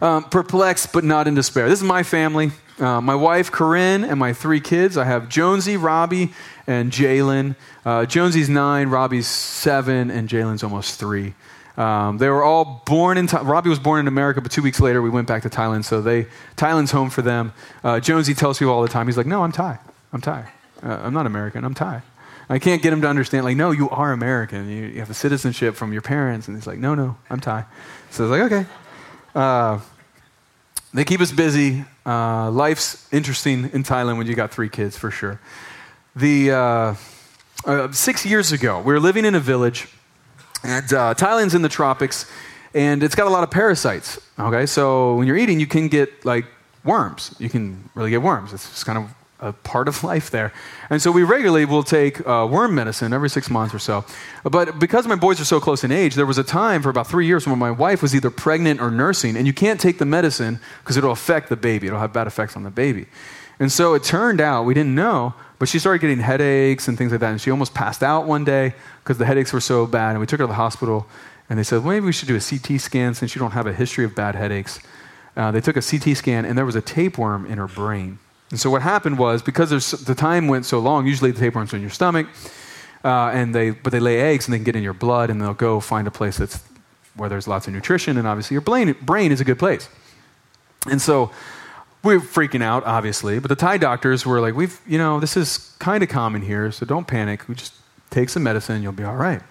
um, 0.00 0.24
perplexed 0.24 0.92
but 0.92 1.04
not 1.04 1.28
in 1.28 1.34
despair. 1.34 1.68
This 1.68 1.80
is 1.80 1.84
my 1.84 2.02
family. 2.02 2.50
Uh, 2.78 3.00
my 3.00 3.14
wife, 3.14 3.50
Corinne, 3.50 4.04
and 4.04 4.20
my 4.20 4.32
three 4.32 4.60
kids. 4.60 4.96
I 4.96 5.04
have 5.04 5.28
Jonesy, 5.28 5.76
Robbie, 5.76 6.32
and 6.66 6.92
Jalen. 6.92 7.56
Uh, 7.84 8.06
Jonesy's 8.06 8.48
nine, 8.48 8.88
Robbie's 8.88 9.26
seven, 9.26 10.10
and 10.10 10.28
Jalen's 10.28 10.62
almost 10.62 11.00
three. 11.00 11.34
Um, 11.76 12.18
they 12.18 12.28
were 12.28 12.42
all 12.42 12.82
born 12.86 13.18
in. 13.18 13.26
Robbie 13.26 13.70
was 13.70 13.78
born 13.78 14.00
in 14.00 14.08
America, 14.08 14.40
but 14.40 14.52
two 14.52 14.62
weeks 14.62 14.80
later 14.80 15.02
we 15.02 15.10
went 15.10 15.26
back 15.26 15.42
to 15.42 15.50
Thailand. 15.50 15.84
So 15.84 16.00
they 16.00 16.26
Thailand's 16.56 16.92
home 16.92 17.10
for 17.10 17.22
them. 17.22 17.52
Uh, 17.82 18.00
Jonesy 18.00 18.34
tells 18.34 18.58
people 18.58 18.72
all 18.72 18.82
the 18.82 18.88
time. 18.88 19.06
He's 19.06 19.16
like, 19.16 19.26
"No, 19.26 19.42
I'm 19.42 19.52
Thai. 19.52 19.78
I'm 20.12 20.20
Thai. 20.20 20.50
Uh, 20.82 21.00
I'm 21.04 21.12
not 21.12 21.26
American. 21.26 21.64
I'm 21.64 21.74
Thai." 21.74 22.02
I 22.50 22.58
can't 22.58 22.80
get 22.80 22.94
him 22.94 23.02
to 23.02 23.08
understand. 23.08 23.44
Like, 23.44 23.58
no, 23.58 23.72
you 23.72 23.90
are 23.90 24.12
American. 24.12 24.70
You, 24.70 24.86
you 24.86 25.00
have 25.00 25.10
a 25.10 25.14
citizenship 25.14 25.74
from 25.74 25.92
your 25.92 26.00
parents, 26.00 26.48
and 26.48 26.56
he's 26.56 26.66
like, 26.66 26.78
"No, 26.78 26.94
no, 26.94 27.16
I'm 27.28 27.40
Thai." 27.40 27.64
So 28.10 28.24
I 28.24 28.28
was 28.28 28.38
like, 28.38 28.52
"Okay." 28.52 28.66
Uh, 29.34 29.80
they 30.94 31.04
keep 31.04 31.20
us 31.20 31.30
busy. 31.30 31.84
Uh, 32.06 32.50
life's 32.50 33.06
interesting 33.12 33.70
in 33.72 33.82
Thailand 33.82 34.16
when 34.16 34.26
you 34.26 34.34
got 34.34 34.50
three 34.50 34.70
kids, 34.70 34.96
for 34.96 35.10
sure. 35.10 35.38
The 36.16 36.50
uh, 36.52 36.94
uh, 37.66 37.92
six 37.92 38.24
years 38.24 38.52
ago, 38.52 38.78
we 38.80 38.94
were 38.94 39.00
living 39.00 39.24
in 39.24 39.34
a 39.34 39.40
village, 39.40 39.88
and 40.64 40.90
uh, 40.92 41.14
Thailand's 41.14 41.54
in 41.54 41.62
the 41.62 41.68
tropics, 41.68 42.24
and 42.72 43.02
it's 43.02 43.14
got 43.14 43.26
a 43.26 43.30
lot 43.30 43.44
of 43.44 43.50
parasites. 43.50 44.18
Okay, 44.38 44.64
so 44.64 45.16
when 45.16 45.26
you're 45.26 45.36
eating, 45.36 45.60
you 45.60 45.66
can 45.66 45.88
get 45.88 46.24
like 46.24 46.46
worms. 46.82 47.34
You 47.38 47.50
can 47.50 47.90
really 47.94 48.10
get 48.10 48.22
worms. 48.22 48.54
It's 48.54 48.68
just 48.70 48.86
kind 48.86 48.98
of 48.98 49.14
a 49.40 49.52
part 49.52 49.88
of 49.88 50.02
life 50.12 50.30
there. 50.30 50.52
And 50.90 51.00
so 51.00 51.10
we 51.10 51.22
regularly 51.22 51.64
will 51.64 51.82
take 51.82 52.26
uh, 52.26 52.46
worm 52.50 52.74
medicine 52.74 53.12
every 53.12 53.30
six 53.30 53.50
months 53.50 53.74
or 53.74 53.78
so. 53.78 54.04
But 54.44 54.78
because 54.78 55.06
my 55.06 55.16
boys 55.16 55.40
are 55.40 55.44
so 55.44 55.60
close 55.60 55.84
in 55.84 55.92
age, 55.92 56.14
there 56.14 56.26
was 56.26 56.38
a 56.38 56.44
time 56.44 56.82
for 56.82 56.90
about 56.90 57.06
three 57.06 57.26
years 57.26 57.46
when 57.46 57.58
my 57.58 57.70
wife 57.70 58.02
was 58.02 58.14
either 58.14 58.30
pregnant 58.30 58.80
or 58.80 58.90
nursing, 58.90 59.36
and 59.36 59.46
you 59.46 59.52
can't 59.52 59.80
take 59.80 59.98
the 59.98 60.04
medicine 60.04 60.60
because 60.82 60.96
it'll 60.96 61.12
affect 61.12 61.48
the 61.48 61.56
baby. 61.56 61.86
It'll 61.86 62.00
have 62.00 62.12
bad 62.12 62.26
effects 62.26 62.56
on 62.56 62.62
the 62.62 62.70
baby. 62.70 63.06
And 63.60 63.72
so 63.72 63.94
it 63.94 64.04
turned 64.04 64.40
out, 64.40 64.64
we 64.64 64.74
didn't 64.74 64.94
know, 64.94 65.34
but 65.58 65.68
she 65.68 65.78
started 65.78 66.00
getting 66.00 66.20
headaches 66.20 66.86
and 66.86 66.96
things 66.96 67.10
like 67.10 67.20
that. 67.20 67.30
And 67.30 67.40
she 67.40 67.50
almost 67.50 67.74
passed 67.74 68.02
out 68.02 68.26
one 68.26 68.44
day 68.44 68.74
because 69.02 69.18
the 69.18 69.26
headaches 69.26 69.52
were 69.52 69.60
so 69.60 69.86
bad. 69.86 70.10
And 70.10 70.20
we 70.20 70.26
took 70.26 70.38
her 70.38 70.44
to 70.44 70.48
the 70.48 70.54
hospital, 70.54 71.06
and 71.50 71.58
they 71.58 71.64
said, 71.64 71.82
well, 71.82 71.94
maybe 71.94 72.06
we 72.06 72.12
should 72.12 72.28
do 72.28 72.36
a 72.36 72.40
CT 72.40 72.80
scan 72.80 73.14
since 73.14 73.34
you 73.34 73.40
don't 73.40 73.52
have 73.52 73.66
a 73.66 73.72
history 73.72 74.04
of 74.04 74.14
bad 74.14 74.36
headaches. 74.36 74.80
Uh, 75.36 75.50
they 75.50 75.60
took 75.60 75.76
a 75.76 75.82
CT 75.82 76.16
scan, 76.16 76.44
and 76.44 76.56
there 76.56 76.66
was 76.66 76.76
a 76.76 76.80
tapeworm 76.80 77.46
in 77.46 77.58
her 77.58 77.66
brain. 77.66 78.18
And 78.50 78.58
so 78.58 78.70
what 78.70 78.82
happened 78.82 79.18
was 79.18 79.42
because 79.42 79.70
the 80.04 80.14
time 80.14 80.48
went 80.48 80.64
so 80.64 80.78
long, 80.78 81.06
usually 81.06 81.30
the 81.30 81.40
tapeworms 81.40 81.72
are 81.72 81.76
in 81.76 81.82
your 81.82 81.90
stomach, 81.90 82.26
uh, 83.04 83.30
and 83.34 83.54
they 83.54 83.70
but 83.70 83.92
they 83.92 84.00
lay 84.00 84.20
eggs 84.20 84.46
and 84.46 84.54
they 84.54 84.58
can 84.58 84.64
get 84.64 84.76
in 84.76 84.82
your 84.82 84.94
blood, 84.94 85.30
and 85.30 85.40
they'll 85.40 85.54
go 85.54 85.80
find 85.80 86.08
a 86.08 86.10
place 86.10 86.38
that's 86.38 86.62
where 87.14 87.28
there's 87.28 87.46
lots 87.46 87.66
of 87.66 87.74
nutrition, 87.74 88.16
and 88.16 88.26
obviously 88.26 88.54
your 88.54 88.62
brain 88.62 88.96
brain 89.02 89.32
is 89.32 89.40
a 89.40 89.44
good 89.44 89.58
place. 89.58 89.88
And 90.90 91.02
so 91.02 91.30
we're 92.02 92.20
freaking 92.20 92.62
out, 92.62 92.84
obviously, 92.84 93.38
but 93.38 93.48
the 93.48 93.56
Thai 93.56 93.76
doctors 93.76 94.24
were 94.24 94.40
like, 94.40 94.54
"We've 94.54 94.80
you 94.86 94.98
know 94.98 95.20
this 95.20 95.36
is 95.36 95.74
kind 95.78 96.02
of 96.02 96.08
common 96.08 96.42
here, 96.42 96.72
so 96.72 96.86
don't 96.86 97.06
panic. 97.06 97.46
We 97.48 97.54
just 97.54 97.74
take 98.10 98.30
some 98.30 98.42
medicine, 98.42 98.82
you'll 98.82 98.92
be 98.92 99.04
all 99.04 99.16
right." 99.16 99.42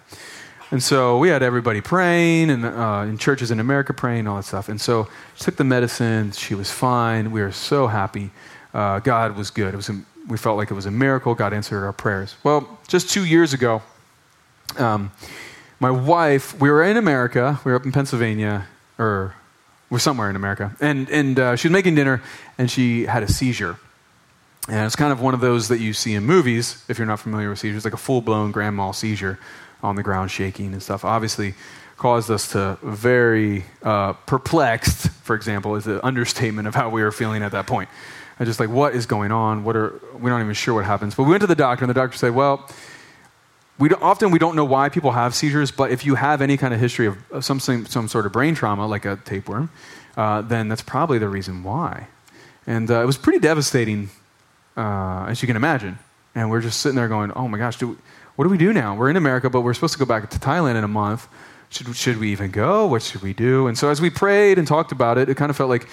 And 0.69 0.83
so 0.83 1.17
we 1.17 1.29
had 1.29 1.43
everybody 1.43 1.79
praying, 1.81 2.49
and 2.49 2.65
uh, 2.65 3.05
in 3.07 3.17
churches 3.17 3.51
in 3.51 3.59
America 3.59 3.93
praying, 3.93 4.27
all 4.27 4.37
that 4.37 4.43
stuff. 4.43 4.67
And 4.67 4.81
so 4.81 5.07
she 5.35 5.45
took 5.45 5.55
the 5.55 5.63
medicine. 5.63 6.31
She 6.31 6.55
was 6.55 6.71
fine. 6.71 7.31
We 7.31 7.41
were 7.41 7.53
so 7.53 7.87
happy 7.87 8.31
uh, 8.77 8.99
God 8.99 9.35
was 9.35 9.49
good. 9.49 9.73
It 9.73 9.77
was 9.77 9.89
a, 9.89 9.99
we 10.27 10.37
felt 10.37 10.55
like 10.55 10.69
it 10.69 10.75
was 10.75 10.85
a 10.85 10.91
miracle. 10.91 11.33
God 11.33 11.51
answered 11.51 11.83
our 11.83 11.93
prayers. 11.93 12.35
Well, 12.43 12.79
just 12.87 13.09
two 13.09 13.25
years 13.25 13.51
ago, 13.53 13.81
um, 14.77 15.11
my 15.79 15.89
wife, 15.89 16.59
we 16.61 16.69
were 16.69 16.83
in 16.83 16.95
America, 16.95 17.59
we 17.65 17.71
were 17.71 17.75
up 17.75 17.85
in 17.85 17.91
Pennsylvania, 17.91 18.67
or 18.99 19.33
we're 19.89 19.97
somewhere 19.97 20.29
in 20.29 20.35
America, 20.35 20.75
and, 20.79 21.09
and 21.09 21.39
uh, 21.39 21.55
she 21.55 21.67
was 21.67 21.73
making 21.73 21.95
dinner, 21.95 22.21
and 22.59 22.69
she 22.69 23.05
had 23.05 23.23
a 23.23 23.27
seizure. 23.27 23.79
And 24.69 24.85
it's 24.85 24.95
kind 24.95 25.11
of 25.11 25.21
one 25.21 25.33
of 25.33 25.39
those 25.39 25.69
that 25.69 25.79
you 25.79 25.93
see 25.93 26.13
in 26.13 26.23
movies, 26.25 26.83
if 26.87 26.99
you're 26.99 27.07
not 27.07 27.19
familiar 27.19 27.49
with 27.49 27.57
seizures, 27.57 27.83
like 27.83 27.93
a 27.93 27.97
full 27.97 28.21
blown 28.21 28.51
grand 28.51 28.75
mal 28.75 28.93
seizure 28.93 29.39
on 29.81 29.95
the 29.95 30.03
ground, 30.03 30.29
shaking 30.29 30.73
and 30.73 30.83
stuff. 30.83 31.03
Obviously, 31.03 31.55
caused 31.97 32.29
us 32.29 32.51
to 32.51 32.77
very 32.83 33.65
uh, 33.81 34.13
perplexed, 34.13 35.09
for 35.23 35.35
example, 35.35 35.75
is 35.75 35.85
the 35.85 36.05
understatement 36.05 36.67
of 36.67 36.75
how 36.75 36.89
we 36.89 37.01
were 37.01 37.11
feeling 37.11 37.41
at 37.41 37.53
that 37.53 37.65
point. 37.65 37.89
I 38.39 38.45
just 38.45 38.59
like, 38.59 38.69
what 38.69 38.93
is 38.93 39.05
going 39.05 39.31
on? 39.31 39.63
What 39.63 39.75
are, 39.75 39.99
we're 40.13 40.29
not 40.29 40.41
even 40.41 40.53
sure 40.53 40.75
what 40.75 40.85
happens. 40.85 41.15
But 41.15 41.23
we 41.23 41.29
went 41.29 41.41
to 41.41 41.47
the 41.47 41.55
doctor, 41.55 41.83
and 41.83 41.89
the 41.89 41.93
doctor 41.93 42.17
said, 42.17 42.35
well, 42.35 42.69
we 43.79 43.91
often 43.91 44.31
we 44.31 44.39
don't 44.39 44.55
know 44.55 44.65
why 44.65 44.89
people 44.89 45.11
have 45.11 45.35
seizures, 45.35 45.71
but 45.71 45.91
if 45.91 46.05
you 46.05 46.15
have 46.15 46.41
any 46.41 46.57
kind 46.57 46.73
of 46.73 46.79
history 46.79 47.07
of, 47.07 47.45
some, 47.45 47.59
some 47.59 48.07
sort 48.07 48.25
of 48.25 48.31
brain 48.31 48.55
trauma, 48.55 48.87
like 48.87 49.05
a 49.05 49.17
tapeworm, 49.17 49.69
uh, 50.15 50.41
then 50.41 50.67
that's 50.67 50.81
probably 50.81 51.19
the 51.19 51.29
reason 51.29 51.63
why. 51.63 52.07
And 52.65 52.89
uh, 52.89 53.01
it 53.01 53.05
was 53.05 53.17
pretty 53.17 53.39
devastating, 53.39 54.09
uh, 54.75 55.25
as 55.29 55.41
you 55.41 55.47
can 55.47 55.55
imagine. 55.55 55.99
And 56.33 56.49
we're 56.49 56.61
just 56.61 56.81
sitting 56.81 56.95
there 56.95 57.07
going, 57.07 57.31
oh 57.33 57.47
my 57.47 57.57
gosh, 57.57 57.77
do 57.77 57.89
we, 57.89 57.95
what 58.35 58.45
do 58.45 58.49
we 58.49 58.57
do 58.57 58.73
now? 58.73 58.95
We're 58.95 59.09
in 59.09 59.15
America, 59.15 59.49
but 59.49 59.61
we're 59.61 59.73
supposed 59.73 59.93
to 59.93 59.99
go 59.99 60.05
back 60.05 60.29
to 60.29 60.39
Thailand 60.39 60.75
in 60.75 60.83
a 60.83 60.87
month. 60.87 61.27
Should, 61.69 61.95
should 61.95 62.17
we 62.17 62.31
even 62.31 62.51
go? 62.51 62.85
What 62.87 63.01
should 63.01 63.21
we 63.21 63.33
do? 63.33 63.67
And 63.67 63.77
so 63.77 63.89
as 63.89 63.99
we 63.99 64.09
prayed 64.09 64.57
and 64.57 64.67
talked 64.67 64.91
about 64.91 65.17
it, 65.17 65.27
it 65.27 65.37
kind 65.37 65.49
of 65.49 65.57
felt 65.57 65.69
like 65.69 65.87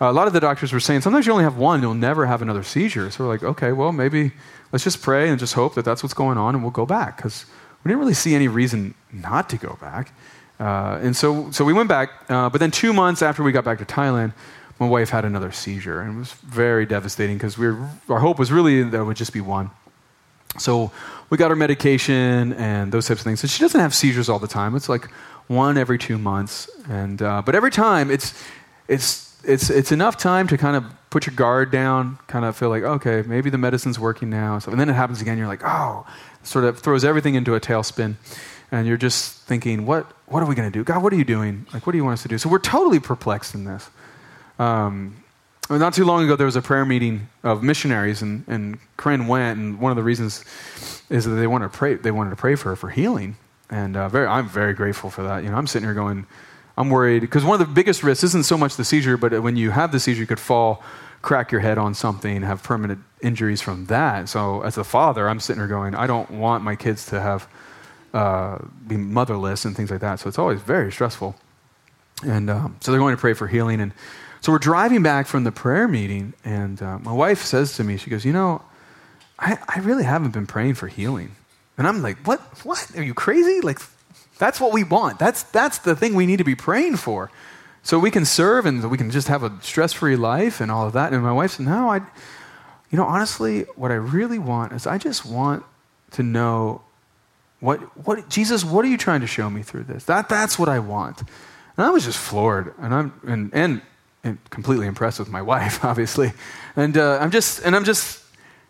a 0.00 0.12
lot 0.12 0.26
of 0.26 0.32
the 0.32 0.40
doctors 0.40 0.72
were 0.72 0.80
saying 0.80 1.00
sometimes 1.02 1.26
you 1.26 1.32
only 1.32 1.44
have 1.44 1.56
one, 1.56 1.82
you'll 1.82 1.94
never 1.94 2.26
have 2.26 2.42
another 2.42 2.62
seizure. 2.62 3.10
So 3.10 3.24
we're 3.24 3.30
like, 3.30 3.42
okay, 3.42 3.72
well, 3.72 3.92
maybe 3.92 4.32
let's 4.72 4.84
just 4.84 5.02
pray 5.02 5.28
and 5.28 5.38
just 5.38 5.54
hope 5.54 5.74
that 5.74 5.84
that's 5.84 6.02
what's 6.02 6.14
going 6.14 6.38
on 6.38 6.54
and 6.54 6.62
we'll 6.62 6.72
go 6.72 6.86
back 6.86 7.16
because 7.16 7.46
we 7.82 7.88
didn't 7.88 8.00
really 8.00 8.14
see 8.14 8.34
any 8.34 8.48
reason 8.48 8.94
not 9.12 9.48
to 9.50 9.56
go 9.56 9.78
back. 9.80 10.12
Uh, 10.58 10.98
and 11.02 11.16
so, 11.16 11.50
so 11.50 11.64
we 11.64 11.72
went 11.72 11.88
back, 11.88 12.10
uh, 12.28 12.48
but 12.48 12.58
then 12.58 12.70
two 12.70 12.92
months 12.92 13.22
after 13.22 13.42
we 13.42 13.52
got 13.52 13.64
back 13.64 13.78
to 13.78 13.84
Thailand, 13.84 14.32
my 14.78 14.88
wife 14.88 15.10
had 15.10 15.24
another 15.24 15.52
seizure, 15.52 16.00
and 16.00 16.16
it 16.16 16.18
was 16.18 16.32
very 16.32 16.84
devastating 16.86 17.36
because 17.36 17.56
we 17.56 17.68
our 18.08 18.18
hope 18.18 18.38
was 18.38 18.50
really 18.50 18.82
that 18.82 19.00
it 19.00 19.04
would 19.04 19.16
just 19.16 19.32
be 19.32 19.40
one. 19.40 19.70
So 20.58 20.90
we 21.30 21.38
got 21.38 21.50
her 21.50 21.56
medication 21.56 22.52
and 22.54 22.92
those 22.92 23.06
types 23.06 23.20
of 23.20 23.24
things. 23.24 23.42
And 23.42 23.50
she 23.50 23.60
doesn't 23.60 23.80
have 23.80 23.94
seizures 23.94 24.28
all 24.28 24.38
the 24.38 24.48
time. 24.48 24.74
It's 24.76 24.88
like 24.88 25.10
one 25.46 25.78
every 25.78 25.98
two 25.98 26.18
months, 26.18 26.68
and 26.88 27.20
uh, 27.22 27.42
but 27.44 27.54
every 27.54 27.70
time 27.70 28.10
it's 28.10 28.34
it's 28.88 29.33
it's, 29.46 29.70
it's 29.70 29.92
enough 29.92 30.16
time 30.16 30.48
to 30.48 30.56
kind 30.56 30.76
of 30.76 30.84
put 31.10 31.26
your 31.26 31.34
guard 31.34 31.70
down, 31.70 32.18
kind 32.26 32.44
of 32.44 32.56
feel 32.56 32.68
like, 32.68 32.82
okay, 32.82 33.22
maybe 33.26 33.50
the 33.50 33.58
medicine's 33.58 33.98
working 33.98 34.30
now. 34.30 34.58
So, 34.58 34.70
and 34.70 34.80
then 34.80 34.88
it 34.88 34.94
happens 34.94 35.20
again. 35.20 35.38
You're 35.38 35.46
like, 35.46 35.62
oh, 35.64 36.06
sort 36.42 36.64
of 36.64 36.78
throws 36.78 37.04
everything 37.04 37.34
into 37.34 37.54
a 37.54 37.60
tailspin. 37.60 38.16
And 38.72 38.86
you're 38.86 38.96
just 38.96 39.40
thinking, 39.42 39.86
what, 39.86 40.06
what 40.26 40.42
are 40.42 40.46
we 40.46 40.54
going 40.54 40.70
to 40.70 40.76
do? 40.76 40.82
God, 40.82 41.02
what 41.02 41.12
are 41.12 41.16
you 41.16 41.24
doing? 41.24 41.66
Like, 41.72 41.86
what 41.86 41.92
do 41.92 41.98
you 41.98 42.04
want 42.04 42.14
us 42.14 42.22
to 42.22 42.28
do? 42.28 42.38
So 42.38 42.48
we're 42.48 42.58
totally 42.58 42.98
perplexed 42.98 43.54
in 43.54 43.64
this. 43.64 43.88
Um, 44.58 45.22
not 45.70 45.94
too 45.94 46.04
long 46.04 46.24
ago, 46.24 46.36
there 46.36 46.46
was 46.46 46.56
a 46.56 46.62
prayer 46.62 46.84
meeting 46.84 47.28
of 47.42 47.62
missionaries, 47.62 48.20
and, 48.20 48.44
and 48.48 48.78
Corinne 48.96 49.26
went, 49.28 49.58
and 49.58 49.80
one 49.80 49.92
of 49.92 49.96
the 49.96 50.02
reasons 50.02 50.44
is 51.08 51.24
that 51.24 51.30
they 51.30 51.46
wanted 51.46 51.72
to 51.72 51.78
pray, 51.78 51.94
they 51.94 52.10
wanted 52.10 52.30
to 52.30 52.36
pray 52.36 52.54
for 52.54 52.70
her 52.70 52.76
for 52.76 52.90
healing. 52.90 53.36
And 53.70 53.96
uh, 53.96 54.08
very, 54.08 54.26
I'm 54.26 54.48
very 54.48 54.74
grateful 54.74 55.08
for 55.08 55.22
that. 55.22 55.42
You 55.42 55.50
know, 55.50 55.56
I'm 55.56 55.66
sitting 55.66 55.86
here 55.86 55.94
going, 55.94 56.26
I'm 56.76 56.90
worried 56.90 57.20
because 57.20 57.44
one 57.44 57.60
of 57.60 57.66
the 57.66 57.72
biggest 57.72 58.02
risks 58.02 58.24
isn't 58.24 58.44
so 58.44 58.58
much 58.58 58.76
the 58.76 58.84
seizure, 58.84 59.16
but 59.16 59.42
when 59.42 59.56
you 59.56 59.70
have 59.70 59.92
the 59.92 60.00
seizure, 60.00 60.20
you 60.20 60.26
could 60.26 60.40
fall 60.40 60.82
crack 61.22 61.50
your 61.50 61.60
head 61.60 61.78
on 61.78 61.94
something, 61.94 62.42
have 62.42 62.62
permanent 62.62 63.00
injuries 63.22 63.62
from 63.62 63.86
that. 63.86 64.28
So 64.28 64.60
as 64.62 64.76
a 64.76 64.84
father, 64.84 65.28
I'm 65.28 65.40
sitting 65.40 65.58
there 65.58 65.68
going, 65.68 65.94
I 65.94 66.06
don't 66.06 66.30
want 66.30 66.62
my 66.62 66.76
kids 66.76 67.06
to 67.06 67.20
have 67.20 67.48
uh, 68.12 68.58
be 68.86 68.96
motherless 68.96 69.64
and 69.64 69.74
things 69.74 69.90
like 69.90 70.00
that. 70.00 70.20
So 70.20 70.28
it's 70.28 70.38
always 70.38 70.60
very 70.60 70.92
stressful. 70.92 71.34
And 72.24 72.50
um, 72.50 72.76
so 72.80 72.92
they're 72.92 73.00
going 73.00 73.16
to 73.16 73.20
pray 73.20 73.32
for 73.32 73.46
healing. 73.46 73.80
And 73.80 73.92
so 74.40 74.52
we're 74.52 74.58
driving 74.58 75.02
back 75.02 75.26
from 75.26 75.44
the 75.44 75.50
prayer 75.50 75.88
meeting, 75.88 76.34
and 76.44 76.80
uh, 76.82 76.98
my 76.98 77.12
wife 77.12 77.42
says 77.42 77.76
to 77.76 77.84
me, 77.84 77.96
she 77.96 78.10
goes, 78.10 78.26
You 78.26 78.34
know, 78.34 78.60
I, 79.38 79.58
I 79.66 79.78
really 79.80 80.04
haven't 80.04 80.32
been 80.32 80.46
praying 80.46 80.74
for 80.74 80.86
healing. 80.86 81.34
And 81.78 81.88
I'm 81.88 82.02
like, 82.02 82.18
What? 82.26 82.40
What? 82.62 82.86
Are 82.94 83.02
you 83.02 83.14
crazy? 83.14 83.62
Like, 83.62 83.78
that's 84.38 84.60
what 84.60 84.72
we 84.72 84.84
want. 84.84 85.18
That's, 85.18 85.42
that's 85.44 85.78
the 85.78 85.94
thing 85.94 86.14
we 86.14 86.26
need 86.26 86.38
to 86.38 86.44
be 86.44 86.54
praying 86.54 86.96
for. 86.96 87.30
So 87.82 87.98
we 87.98 88.10
can 88.10 88.24
serve 88.24 88.66
and 88.66 88.90
we 88.90 88.96
can 88.96 89.10
just 89.10 89.28
have 89.28 89.42
a 89.42 89.52
stress 89.60 89.92
free 89.92 90.16
life 90.16 90.60
and 90.60 90.70
all 90.70 90.86
of 90.86 90.94
that. 90.94 91.12
And 91.12 91.22
my 91.22 91.32
wife 91.32 91.52
said, 91.52 91.66
No, 91.66 91.90
I, 91.90 91.98
you 92.90 92.98
know, 92.98 93.04
honestly, 93.04 93.62
what 93.76 93.90
I 93.90 93.96
really 93.96 94.38
want 94.38 94.72
is 94.72 94.86
I 94.86 94.96
just 94.96 95.26
want 95.26 95.64
to 96.12 96.22
know 96.22 96.80
what, 97.60 97.78
what, 98.06 98.28
Jesus, 98.30 98.64
what 98.64 98.84
are 98.84 98.88
you 98.88 98.96
trying 98.96 99.20
to 99.20 99.26
show 99.26 99.50
me 99.50 99.62
through 99.62 99.84
this? 99.84 100.04
That, 100.04 100.28
that's 100.28 100.58
what 100.58 100.68
I 100.68 100.78
want. 100.78 101.20
And 101.76 101.84
I 101.84 101.90
was 101.90 102.04
just 102.04 102.18
floored. 102.18 102.74
And 102.78 102.94
I'm, 102.94 103.20
and, 103.26 103.50
and, 103.52 103.82
and 104.22 104.38
completely 104.50 104.86
impressed 104.86 105.18
with 105.18 105.28
my 105.28 105.42
wife, 105.42 105.84
obviously. 105.84 106.32
And 106.76 106.96
uh, 106.96 107.18
I'm 107.20 107.30
just, 107.30 107.62
and 107.64 107.76
I'm 107.76 107.84
just, 107.84 108.22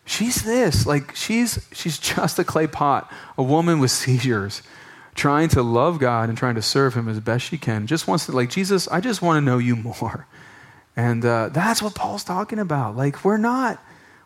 she's 0.04 0.42
this. 0.42 0.86
Like, 0.86 1.14
she's, 1.14 1.66
she's 1.72 1.98
just 1.98 2.38
a 2.40 2.44
clay 2.44 2.66
pot, 2.66 3.10
a 3.38 3.42
woman 3.42 3.78
with 3.78 3.92
seizures 3.92 4.62
trying 5.14 5.48
to 5.50 5.62
love 5.62 5.98
God 5.98 6.28
and 6.28 6.36
trying 6.36 6.56
to 6.56 6.62
serve 6.62 6.94
Him 6.94 7.08
as 7.08 7.20
best 7.20 7.46
she 7.46 7.58
can. 7.58 7.86
Just 7.86 8.06
wants 8.08 8.26
to, 8.26 8.32
like, 8.32 8.50
Jesus, 8.50 8.88
I 8.88 9.00
just 9.00 9.22
want 9.22 9.36
to 9.36 9.40
know 9.40 9.58
you 9.58 9.76
more. 9.76 10.26
And 10.96 11.24
uh, 11.24 11.48
that's 11.48 11.82
what 11.82 11.94
Paul's 11.94 12.24
talking 12.24 12.58
about. 12.58 12.96
Like, 12.96 13.24
we're 13.24 13.36
not, 13.36 13.82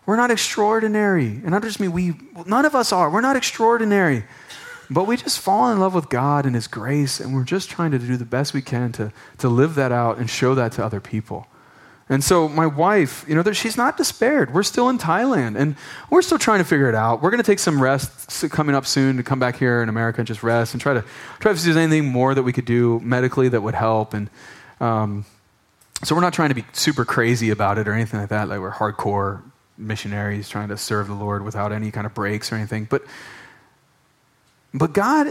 we're 0.07 0.17
not 0.17 0.31
extraordinary. 0.31 1.41
And 1.45 1.55
I 1.55 1.61
just 1.61 1.81
mean 1.81 1.93
we, 1.93 2.15
none 2.47 2.65
of 2.65 2.75
us 2.75 2.93
are. 2.93 3.11
We're 3.11 3.21
not 3.21 3.37
extraordinary. 3.37 4.25
But 4.91 5.07
we 5.07 5.17
just 5.17 5.39
fall 5.39 5.71
in 5.71 5.81
love 5.81 5.95
with 5.95 6.09
God 6.09 6.47
and 6.47 6.55
His 6.55 6.67
grace, 6.67 7.21
and 7.21 7.35
we're 7.35 7.45
just 7.45 7.69
trying 7.69 7.91
to 7.91 7.99
do 7.99 8.17
the 8.17 8.25
best 8.25 8.55
we 8.55 8.63
can 8.63 8.93
to, 8.93 9.13
to 9.39 9.49
live 9.49 9.75
that 9.75 9.93
out 9.93 10.19
and 10.19 10.31
show 10.31 10.55
that 10.55 10.73
to 10.73 10.85
other 10.85 11.01
people. 11.01 11.47
And 12.09 12.25
so 12.25 12.49
my 12.49 12.67
wife, 12.67 13.25
you 13.29 13.35
know, 13.35 13.53
she's 13.53 13.77
not 13.77 13.97
despaired. 13.97 14.55
We're 14.55 14.63
still 14.63 14.89
in 14.89 14.99
Thailand 14.99 15.59
and 15.59 15.77
we're 16.09 16.23
still 16.23 16.39
trying 16.39 16.59
to 16.59 16.65
figure 16.65 16.89
it 16.89 16.95
out. 16.95 17.23
We're 17.23 17.31
going 17.31 17.43
to 17.43 17.47
take 17.47 17.59
some 17.59 17.83
rest 17.83 18.51
coming 18.51 18.75
up 18.75 18.87
soon 18.87 19.19
to 19.19 19.23
come 19.23 19.39
back 19.39 19.57
here 19.57 19.83
in 19.83 19.89
America 19.89 20.21
and 20.21 20.27
just 20.27 20.43
rest 20.43 20.73
and 20.73 20.81
try 20.81 20.95
to 20.95 21.05
try 21.39 21.53
to 21.53 21.59
see 21.59 21.69
if 21.69 21.75
there's 21.75 21.85
anything 21.85 22.11
more 22.11 22.35
that 22.35 22.43
we 22.43 22.53
could 22.53 22.65
do 22.65 22.99
medically 23.01 23.49
that 23.51 23.61
would 23.61 23.75
help. 23.75 24.15
And 24.15 24.31
um, 24.81 25.27
so 26.03 26.15
we're 26.15 26.23
not 26.23 26.33
trying 26.33 26.49
to 26.49 26.55
be 26.55 26.65
super 26.73 27.05
crazy 27.05 27.51
about 27.51 27.77
it 27.77 27.87
or 27.87 27.93
anything 27.93 28.21
like 28.21 28.31
that. 28.31 28.49
Like 28.49 28.61
we're 28.61 28.73
hardcore 28.73 29.43
missionaries 29.77 30.49
trying 30.49 30.69
to 30.69 30.77
serve 30.77 31.09
the 31.09 31.15
Lord 31.15 31.45
without 31.45 31.73
any 31.73 31.91
kind 31.91 32.07
of 32.07 32.15
breaks 32.15 32.51
or 32.51 32.55
anything. 32.55 32.87
But 32.87 33.03
but 34.73 34.93
God 34.93 35.27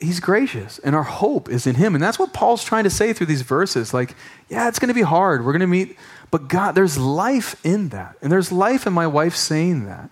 he's 0.00 0.20
gracious 0.20 0.78
and 0.80 0.94
our 0.94 1.02
hope 1.02 1.48
is 1.48 1.66
in 1.66 1.74
him. 1.76 1.94
And 1.94 2.02
that's 2.02 2.18
what 2.18 2.32
paul's 2.32 2.64
trying 2.64 2.84
to 2.84 2.90
say 2.90 3.12
through 3.12 3.26
these 3.26 3.42
verses. 3.42 3.94
Like 3.94 4.14
yeah 4.48 4.68
it's 4.68 4.78
going 4.78 4.88
to 4.88 4.94
be 4.94 5.02
hard. 5.02 5.44
We're 5.44 5.52
going 5.52 5.60
to 5.60 5.66
meet 5.66 5.96
but 6.30 6.48
god 6.48 6.74
there's 6.74 6.98
life 6.98 7.64
in 7.64 7.90
that. 7.90 8.16
And 8.22 8.30
there's 8.30 8.52
life 8.52 8.86
in 8.86 8.92
my 8.92 9.06
wife 9.06 9.36
saying 9.36 9.86
that. 9.86 10.10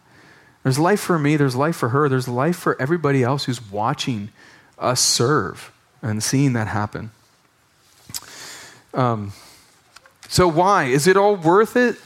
There's 0.63 0.79
life 0.79 1.01
for 1.01 1.19
me 1.19 1.37
there's 1.37 1.57
life 1.57 1.77
for 1.77 1.91
her 1.91 2.09
there's 2.09 2.29
life 2.29 2.57
for 2.57 2.81
everybody 2.81 3.23
else 3.23 3.45
who's 3.45 3.71
watching 3.71 4.31
us 4.79 5.01
serve 5.01 5.73
and 6.03 6.23
seeing 6.23 6.53
that 6.55 6.69
happen. 6.69 7.11
Um, 8.93 9.33
so 10.29 10.49
why? 10.49 10.85
Is 10.85 11.07
it 11.07 11.17
all 11.17 11.37
worth 11.37 11.77
it 11.77 11.97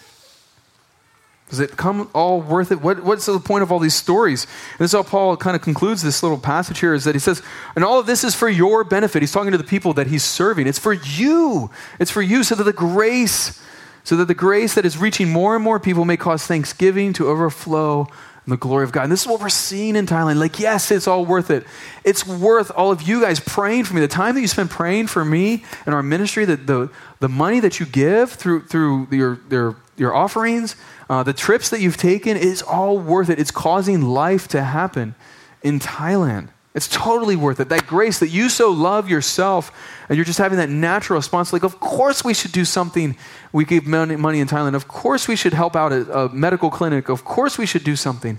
does 1.48 1.60
it 1.60 1.76
come 1.76 2.10
all 2.14 2.40
worth 2.42 2.70
it? 2.70 2.82
What, 2.82 3.02
what's 3.02 3.26
the 3.26 3.38
point 3.40 3.62
of 3.62 3.72
all 3.72 3.78
these 3.78 3.94
stories? 3.94 4.44
And 4.72 4.80
this 4.80 4.92
is 4.92 4.96
how 4.96 5.02
Paul 5.02 5.36
kind 5.36 5.56
of 5.56 5.62
concludes 5.62 6.02
this 6.02 6.22
little 6.22 6.38
passage 6.38 6.80
here 6.80 6.92
is 6.92 7.04
that 7.04 7.14
he 7.14 7.18
says, 7.18 7.42
and 7.74 7.84
all 7.84 7.98
of 7.98 8.06
this 8.06 8.22
is 8.22 8.34
for 8.34 8.48
your 8.48 8.84
benefit. 8.84 9.22
He's 9.22 9.32
talking 9.32 9.52
to 9.52 9.58
the 9.58 9.64
people 9.64 9.94
that 9.94 10.08
he's 10.08 10.24
serving. 10.24 10.66
It's 10.66 10.78
for 10.78 10.92
you. 10.92 11.70
It's 11.98 12.10
for 12.10 12.20
you 12.20 12.44
so 12.44 12.54
that 12.54 12.64
the 12.64 12.72
grace, 12.72 13.62
so 14.04 14.16
that 14.16 14.26
the 14.26 14.34
grace 14.34 14.74
that 14.74 14.84
is 14.84 14.98
reaching 14.98 15.30
more 15.30 15.54
and 15.54 15.64
more 15.64 15.80
people 15.80 16.04
may 16.04 16.18
cause 16.18 16.46
thanksgiving 16.46 17.14
to 17.14 17.28
overflow 17.28 18.08
in 18.48 18.50
the 18.50 18.56
glory 18.56 18.84
of 18.84 18.92
God. 18.92 19.04
And 19.04 19.12
this 19.12 19.22
is 19.22 19.26
what 19.26 19.40
we're 19.40 19.50
seeing 19.50 19.94
in 19.94 20.06
Thailand. 20.06 20.36
Like, 20.36 20.58
yes, 20.58 20.90
it's 20.90 21.06
all 21.06 21.24
worth 21.24 21.50
it. 21.50 21.66
It's 22.02 22.26
worth 22.26 22.70
all 22.74 22.90
of 22.90 23.02
you 23.02 23.20
guys 23.20 23.40
praying 23.40 23.84
for 23.84 23.94
me. 23.94 24.00
The 24.00 24.08
time 24.08 24.34
that 24.34 24.40
you 24.40 24.48
spend 24.48 24.70
praying 24.70 25.08
for 25.08 25.22
me 25.24 25.64
and 25.84 25.94
our 25.94 26.02
ministry, 26.02 26.46
the, 26.46 26.56
the, 26.56 26.90
the 27.20 27.28
money 27.28 27.60
that 27.60 27.78
you 27.78 27.84
give 27.84 28.32
through, 28.32 28.64
through 28.64 29.08
your, 29.10 29.38
your, 29.50 29.76
your 29.98 30.14
offerings, 30.14 30.76
uh, 31.08 31.22
the 31.22 31.32
trips 31.32 31.70
that 31.70 31.80
you've 31.80 31.96
taken 31.96 32.36
is 32.36 32.62
all 32.62 32.98
worth 32.98 33.30
it. 33.30 33.38
It's 33.38 33.50
causing 33.50 34.02
life 34.02 34.48
to 34.48 34.62
happen 34.62 35.14
in 35.62 35.80
Thailand. 35.80 36.48
It's 36.74 36.86
totally 36.86 37.34
worth 37.34 37.58
it. 37.60 37.70
That 37.70 37.86
grace 37.86 38.18
that 38.20 38.28
you 38.28 38.48
so 38.48 38.70
love 38.70 39.08
yourself, 39.08 39.72
and 40.08 40.16
you're 40.16 40.24
just 40.24 40.38
having 40.38 40.58
that 40.58 40.68
natural 40.68 41.18
response 41.18 41.52
like, 41.52 41.64
of 41.64 41.80
course 41.80 42.22
we 42.24 42.34
should 42.34 42.52
do 42.52 42.64
something. 42.64 43.16
We 43.52 43.64
give 43.64 43.86
money, 43.86 44.16
money 44.16 44.38
in 44.38 44.46
Thailand. 44.46 44.74
Of 44.74 44.86
course 44.86 45.26
we 45.26 45.34
should 45.34 45.54
help 45.54 45.74
out 45.74 45.92
a, 45.92 46.18
a 46.18 46.28
medical 46.28 46.70
clinic. 46.70 47.08
Of 47.08 47.24
course 47.24 47.58
we 47.58 47.66
should 47.66 47.84
do 47.84 47.96
something. 47.96 48.38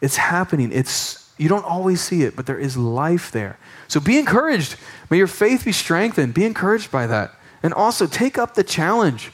It's 0.00 0.16
happening. 0.16 0.72
It's, 0.72 1.32
you 1.38 1.48
don't 1.48 1.64
always 1.64 2.00
see 2.00 2.22
it, 2.22 2.34
but 2.34 2.46
there 2.46 2.58
is 2.58 2.76
life 2.76 3.30
there. 3.30 3.58
So 3.88 4.00
be 4.00 4.18
encouraged. 4.18 4.76
May 5.10 5.18
your 5.18 5.26
faith 5.26 5.64
be 5.64 5.72
strengthened. 5.72 6.34
Be 6.34 6.44
encouraged 6.44 6.90
by 6.90 7.06
that. 7.06 7.34
And 7.62 7.72
also 7.74 8.06
take 8.06 8.38
up 8.38 8.54
the 8.54 8.64
challenge 8.64 9.30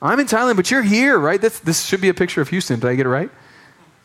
I'm 0.00 0.20
in 0.20 0.26
Thailand, 0.26 0.56
but 0.56 0.70
you're 0.70 0.82
here, 0.82 1.18
right? 1.18 1.40
This, 1.40 1.58
this 1.58 1.84
should 1.84 2.00
be 2.00 2.08
a 2.08 2.14
picture 2.14 2.40
of 2.40 2.48
Houston. 2.48 2.78
Did 2.80 2.88
I 2.88 2.94
get 2.94 3.06
it 3.06 3.10
right? 3.10 3.30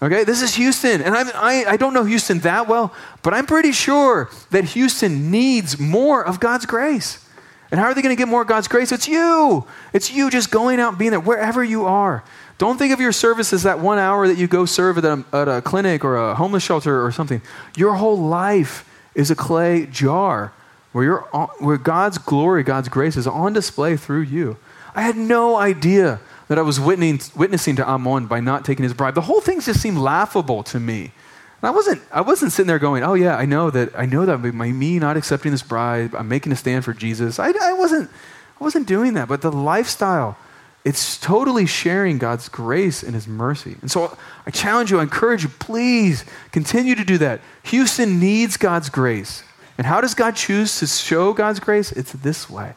Okay, 0.01 0.23
this 0.23 0.41
is 0.41 0.55
Houston. 0.55 1.01
And 1.01 1.15
I'm, 1.15 1.27
I, 1.35 1.65
I 1.65 1.77
don't 1.77 1.93
know 1.93 2.03
Houston 2.03 2.39
that 2.39 2.67
well, 2.67 2.93
but 3.21 3.33
I'm 3.33 3.45
pretty 3.45 3.71
sure 3.71 4.29
that 4.49 4.63
Houston 4.65 5.31
needs 5.31 5.79
more 5.79 6.25
of 6.25 6.39
God's 6.39 6.65
grace. 6.65 7.23
And 7.71 7.79
how 7.79 7.87
are 7.87 7.93
they 7.93 8.01
going 8.01 8.15
to 8.15 8.19
get 8.19 8.27
more 8.27 8.41
of 8.41 8.47
God's 8.47 8.67
grace? 8.67 8.91
It's 8.91 9.07
you. 9.07 9.65
It's 9.93 10.11
you 10.11 10.29
just 10.29 10.51
going 10.51 10.79
out 10.79 10.89
and 10.89 10.97
being 10.97 11.11
there 11.11 11.19
wherever 11.19 11.63
you 11.63 11.85
are. 11.85 12.23
Don't 12.57 12.77
think 12.77 12.93
of 12.93 12.99
your 12.99 13.11
service 13.11 13.53
as 13.53 13.63
that 13.63 13.79
one 13.79 13.97
hour 13.97 14.27
that 14.27 14.37
you 14.37 14.47
go 14.47 14.65
serve 14.65 14.97
at 14.97 15.05
a, 15.05 15.23
at 15.31 15.47
a 15.47 15.61
clinic 15.61 16.03
or 16.03 16.17
a 16.17 16.35
homeless 16.35 16.63
shelter 16.63 17.03
or 17.03 17.11
something. 17.11 17.41
Your 17.75 17.95
whole 17.95 18.17
life 18.17 18.87
is 19.15 19.31
a 19.31 19.35
clay 19.35 19.85
jar 19.85 20.53
where, 20.91 21.17
where 21.59 21.77
God's 21.77 22.17
glory, 22.17 22.63
God's 22.63 22.89
grace 22.89 23.15
is 23.15 23.25
on 23.25 23.53
display 23.53 23.95
through 23.97 24.21
you. 24.21 24.57
I 24.95 25.01
had 25.01 25.17
no 25.17 25.55
idea 25.55 26.19
that 26.47 26.59
I 26.59 26.61
was 26.61 26.79
witnessing 26.79 27.75
to 27.77 27.87
Amon 27.87 28.27
by 28.27 28.39
not 28.39 28.65
taking 28.65 28.83
his 28.83 28.93
bribe. 28.93 29.15
The 29.15 29.21
whole 29.21 29.41
thing 29.41 29.59
just 29.59 29.81
seemed 29.81 29.97
laughable 29.97 30.63
to 30.63 30.79
me. 30.79 31.11
And 31.61 31.69
I 31.69 31.71
wasn't, 31.71 32.01
I 32.11 32.21
wasn't 32.21 32.51
sitting 32.51 32.67
there 32.67 32.79
going, 32.79 33.03
oh 33.03 33.13
yeah, 33.13 33.37
I 33.37 33.45
know 33.45 33.69
that, 33.69 33.97
I 33.97 34.05
know 34.05 34.25
that 34.25 34.41
by 34.41 34.71
me 34.71 34.99
not 34.99 35.15
accepting 35.15 35.51
this 35.51 35.63
bribe, 35.63 36.13
I'm 36.13 36.27
making 36.27 36.51
a 36.51 36.55
stand 36.55 36.83
for 36.83 36.93
Jesus. 36.93 37.39
I, 37.39 37.53
I, 37.61 37.73
wasn't, 37.73 38.09
I 38.59 38.63
wasn't 38.63 38.87
doing 38.87 39.13
that. 39.13 39.29
But 39.29 39.41
the 39.41 39.51
lifestyle, 39.51 40.37
it's 40.83 41.17
totally 41.17 41.65
sharing 41.65 42.17
God's 42.17 42.49
grace 42.49 43.01
and 43.01 43.15
his 43.15 43.27
mercy. 43.27 43.77
And 43.81 43.89
so 43.89 44.17
I 44.45 44.51
challenge 44.51 44.91
you, 44.91 44.99
I 44.99 45.03
encourage 45.03 45.43
you, 45.43 45.49
please 45.49 46.25
continue 46.51 46.95
to 46.95 47.05
do 47.05 47.17
that. 47.19 47.39
Houston 47.63 48.19
needs 48.19 48.57
God's 48.57 48.89
grace. 48.89 49.43
And 49.77 49.87
how 49.87 50.01
does 50.01 50.13
God 50.13 50.35
choose 50.35 50.77
to 50.79 50.87
show 50.87 51.33
God's 51.33 51.61
grace? 51.61 51.93
It's 51.93 52.11
this 52.11 52.49
way. 52.49 52.73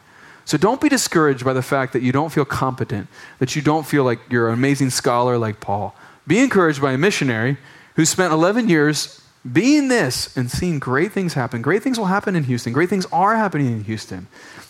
So 0.47 0.57
don't 0.57 0.79
be 0.79 0.87
discouraged 0.87 1.43
by 1.43 1.51
the 1.51 1.61
fact 1.61 1.91
that 1.91 2.01
you 2.01 2.13
don't 2.13 2.31
feel 2.31 2.45
competent, 2.45 3.09
that 3.39 3.57
you 3.57 3.61
don't 3.61 3.85
feel 3.85 4.05
like 4.05 4.19
you're 4.29 4.47
an 4.47 4.53
amazing 4.53 4.91
scholar 4.91 5.37
like 5.37 5.59
Paul. 5.59 5.93
Be 6.25 6.39
encouraged 6.39 6.81
by 6.81 6.93
a 6.93 6.97
missionary 6.97 7.57
who 7.97 8.05
spent 8.05 8.31
11 8.31 8.69
years 8.69 9.21
being 9.51 9.89
this 9.89 10.37
and 10.37 10.49
seeing 10.49 10.79
great 10.79 11.11
things 11.11 11.33
happen. 11.33 11.61
Great 11.61 11.83
things 11.83 11.99
will 11.99 12.05
happen 12.05 12.33
in 12.33 12.45
Houston. 12.45 12.71
Great 12.71 12.89
things 12.89 13.05
are 13.11 13.35
happening 13.35 13.67
in 13.67 13.83
Houston. 13.83 14.27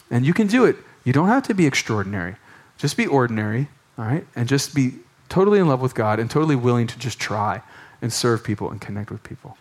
And 0.09 0.25
you 0.25 0.33
can 0.33 0.47
do 0.47 0.65
it. 0.65 0.77
You 1.03 1.13
don't 1.13 1.27
have 1.27 1.43
to 1.43 1.53
be 1.53 1.67
extraordinary. 1.67 2.37
Just 2.79 2.97
be 2.97 3.05
ordinary, 3.05 3.67
all 3.99 4.05
right? 4.05 4.25
And 4.35 4.49
just 4.49 4.73
be 4.73 4.95
totally 5.29 5.59
in 5.59 5.67
love 5.67 5.79
with 5.79 5.93
God 5.93 6.19
and 6.19 6.27
totally 6.27 6.55
willing 6.55 6.87
to 6.87 6.97
just 6.97 7.19
try 7.19 7.61
and 8.01 8.11
serve 8.11 8.43
people 8.43 8.71
and 8.71 8.81
connect 8.81 9.11
with 9.11 9.21
people. 9.21 9.57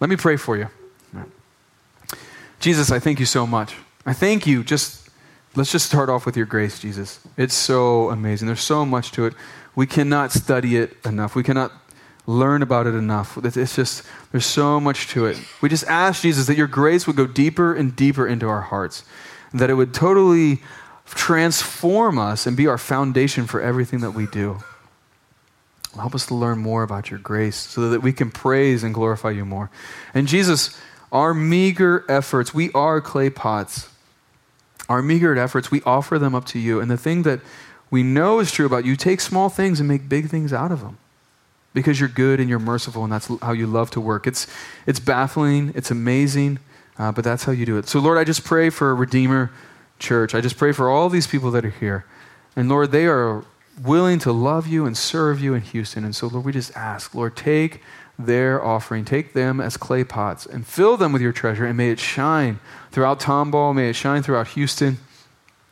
Let 0.00 0.08
me 0.08 0.16
pray 0.16 0.38
for 0.38 0.56
you. 0.56 0.68
Jesus, 2.60 2.90
I 2.90 2.98
thank 2.98 3.20
you 3.20 3.26
so 3.26 3.46
much. 3.46 3.76
I 4.06 4.14
thank 4.14 4.46
you 4.46 4.64
just 4.64 5.07
Let's 5.58 5.72
just 5.72 5.86
start 5.86 6.08
off 6.08 6.24
with 6.24 6.36
your 6.36 6.46
grace, 6.46 6.78
Jesus. 6.78 7.18
It's 7.36 7.52
so 7.52 8.10
amazing. 8.10 8.46
There's 8.46 8.60
so 8.60 8.86
much 8.86 9.10
to 9.12 9.26
it. 9.26 9.34
We 9.74 9.88
cannot 9.88 10.30
study 10.30 10.76
it 10.76 10.96
enough. 11.04 11.34
We 11.34 11.42
cannot 11.42 11.72
learn 12.28 12.62
about 12.62 12.86
it 12.86 12.94
enough. 12.94 13.36
It's 13.44 13.74
just, 13.74 14.04
there's 14.30 14.46
so 14.46 14.78
much 14.78 15.08
to 15.08 15.26
it. 15.26 15.36
We 15.60 15.68
just 15.68 15.84
ask, 15.88 16.22
Jesus, 16.22 16.46
that 16.46 16.56
your 16.56 16.68
grace 16.68 17.08
would 17.08 17.16
go 17.16 17.26
deeper 17.26 17.74
and 17.74 17.96
deeper 17.96 18.24
into 18.24 18.48
our 18.48 18.60
hearts, 18.60 19.02
that 19.52 19.68
it 19.68 19.74
would 19.74 19.92
totally 19.92 20.62
transform 21.06 22.20
us 22.20 22.46
and 22.46 22.56
be 22.56 22.68
our 22.68 22.78
foundation 22.78 23.48
for 23.48 23.60
everything 23.60 23.98
that 24.02 24.12
we 24.12 24.26
do. 24.26 24.60
Help 25.96 26.14
us 26.14 26.26
to 26.26 26.36
learn 26.36 26.58
more 26.58 26.84
about 26.84 27.10
your 27.10 27.18
grace 27.18 27.56
so 27.56 27.90
that 27.90 28.00
we 28.00 28.12
can 28.12 28.30
praise 28.30 28.84
and 28.84 28.94
glorify 28.94 29.30
you 29.30 29.44
more. 29.44 29.72
And 30.14 30.28
Jesus, 30.28 30.80
our 31.10 31.34
meager 31.34 32.04
efforts, 32.08 32.54
we 32.54 32.70
are 32.74 33.00
clay 33.00 33.28
pots 33.28 33.88
our 34.88 35.02
meager 35.02 35.36
efforts, 35.36 35.70
we 35.70 35.82
offer 35.82 36.18
them 36.18 36.34
up 36.34 36.44
to 36.46 36.58
you. 36.58 36.80
And 36.80 36.90
the 36.90 36.96
thing 36.96 37.22
that 37.22 37.40
we 37.90 38.02
know 38.02 38.38
is 38.38 38.52
true 38.52 38.66
about 38.66 38.84
you. 38.84 38.96
Take 38.96 39.20
small 39.20 39.48
things 39.48 39.80
and 39.80 39.88
make 39.88 40.08
big 40.08 40.28
things 40.28 40.52
out 40.52 40.72
of 40.72 40.80
them 40.80 40.98
because 41.74 42.00
you're 42.00 42.08
good 42.08 42.40
and 42.40 42.48
you're 42.48 42.58
merciful, 42.58 43.04
and 43.04 43.12
that's 43.12 43.28
how 43.40 43.52
you 43.52 43.66
love 43.66 43.90
to 43.92 44.00
work. 44.00 44.26
It's, 44.26 44.46
it's 44.86 45.00
baffling, 45.00 45.72
it's 45.74 45.90
amazing, 45.90 46.58
uh, 46.98 47.12
but 47.12 47.24
that's 47.24 47.44
how 47.44 47.52
you 47.52 47.66
do 47.66 47.78
it. 47.78 47.88
So, 47.88 48.00
Lord, 48.00 48.18
I 48.18 48.24
just 48.24 48.44
pray 48.44 48.70
for 48.70 48.90
a 48.90 48.94
Redeemer 48.94 49.50
church. 49.98 50.34
I 50.34 50.40
just 50.40 50.56
pray 50.56 50.72
for 50.72 50.88
all 50.90 51.08
these 51.08 51.26
people 51.26 51.50
that 51.52 51.64
are 51.64 51.70
here. 51.70 52.04
And, 52.56 52.68
Lord, 52.68 52.90
they 52.90 53.06
are 53.06 53.44
willing 53.82 54.18
to 54.20 54.32
love 54.32 54.66
you 54.66 54.86
and 54.86 54.96
serve 54.96 55.40
you 55.40 55.54
in 55.54 55.60
Houston. 55.60 56.04
And 56.04 56.16
so, 56.16 56.26
Lord, 56.26 56.44
we 56.44 56.52
just 56.52 56.76
ask, 56.76 57.14
Lord, 57.14 57.36
take 57.36 57.80
their 58.18 58.64
offering, 58.64 59.04
take 59.04 59.32
them 59.32 59.60
as 59.60 59.76
clay 59.76 60.02
pots, 60.02 60.44
and 60.44 60.66
fill 60.66 60.96
them 60.96 61.12
with 61.12 61.22
your 61.22 61.32
treasure, 61.32 61.64
and 61.64 61.76
may 61.76 61.90
it 61.90 62.00
shine 62.00 62.58
throughout 62.90 63.20
Tomball, 63.20 63.74
may 63.74 63.90
it 63.90 63.94
shine 63.94 64.22
throughout 64.22 64.48
Houston. 64.48 64.98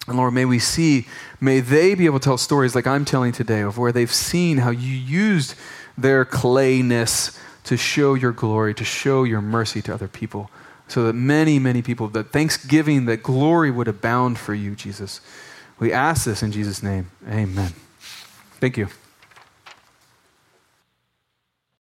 And 0.07 0.16
Lord, 0.16 0.34
may 0.34 0.44
we 0.44 0.61
see, 0.61 1.09
may 1.40 1.59
they 1.59 1.94
be 1.97 2.07
able 2.07 2.20
to 2.20 2.24
tell 2.24 2.38
stories 2.38 2.76
like 2.76 2.86
I'm 2.86 3.05
telling 3.05 3.32
today 3.32 3.62
of 3.62 3.76
where 3.76 3.90
they've 3.90 4.12
seen 4.12 4.59
how 4.59 4.70
you 4.70 4.94
used 4.94 5.57
their 5.99 6.24
clayness 6.24 7.36
to 7.64 7.76
show 7.76 8.14
your 8.14 8.30
glory, 8.30 8.72
to 8.74 8.84
show 8.84 9.24
your 9.24 9.40
mercy 9.40 9.82
to 9.82 9.92
other 9.92 10.07
people, 10.07 10.49
so 10.86 11.03
that 11.05 11.14
many, 11.14 11.59
many 11.59 11.82
people, 11.82 12.07
that 12.09 12.30
thanksgiving, 12.30 13.07
that 13.07 13.24
glory 13.24 13.72
would 13.72 13.88
abound 13.88 14.38
for 14.38 14.55
you, 14.55 14.76
Jesus. 14.76 15.20
We 15.80 15.92
ask 15.92 16.24
this 16.24 16.44
in 16.44 16.53
Jesus' 16.53 16.82
name. 16.82 17.11
Amen. 17.28 17.72
Thank 18.61 18.76
you. 18.76 18.88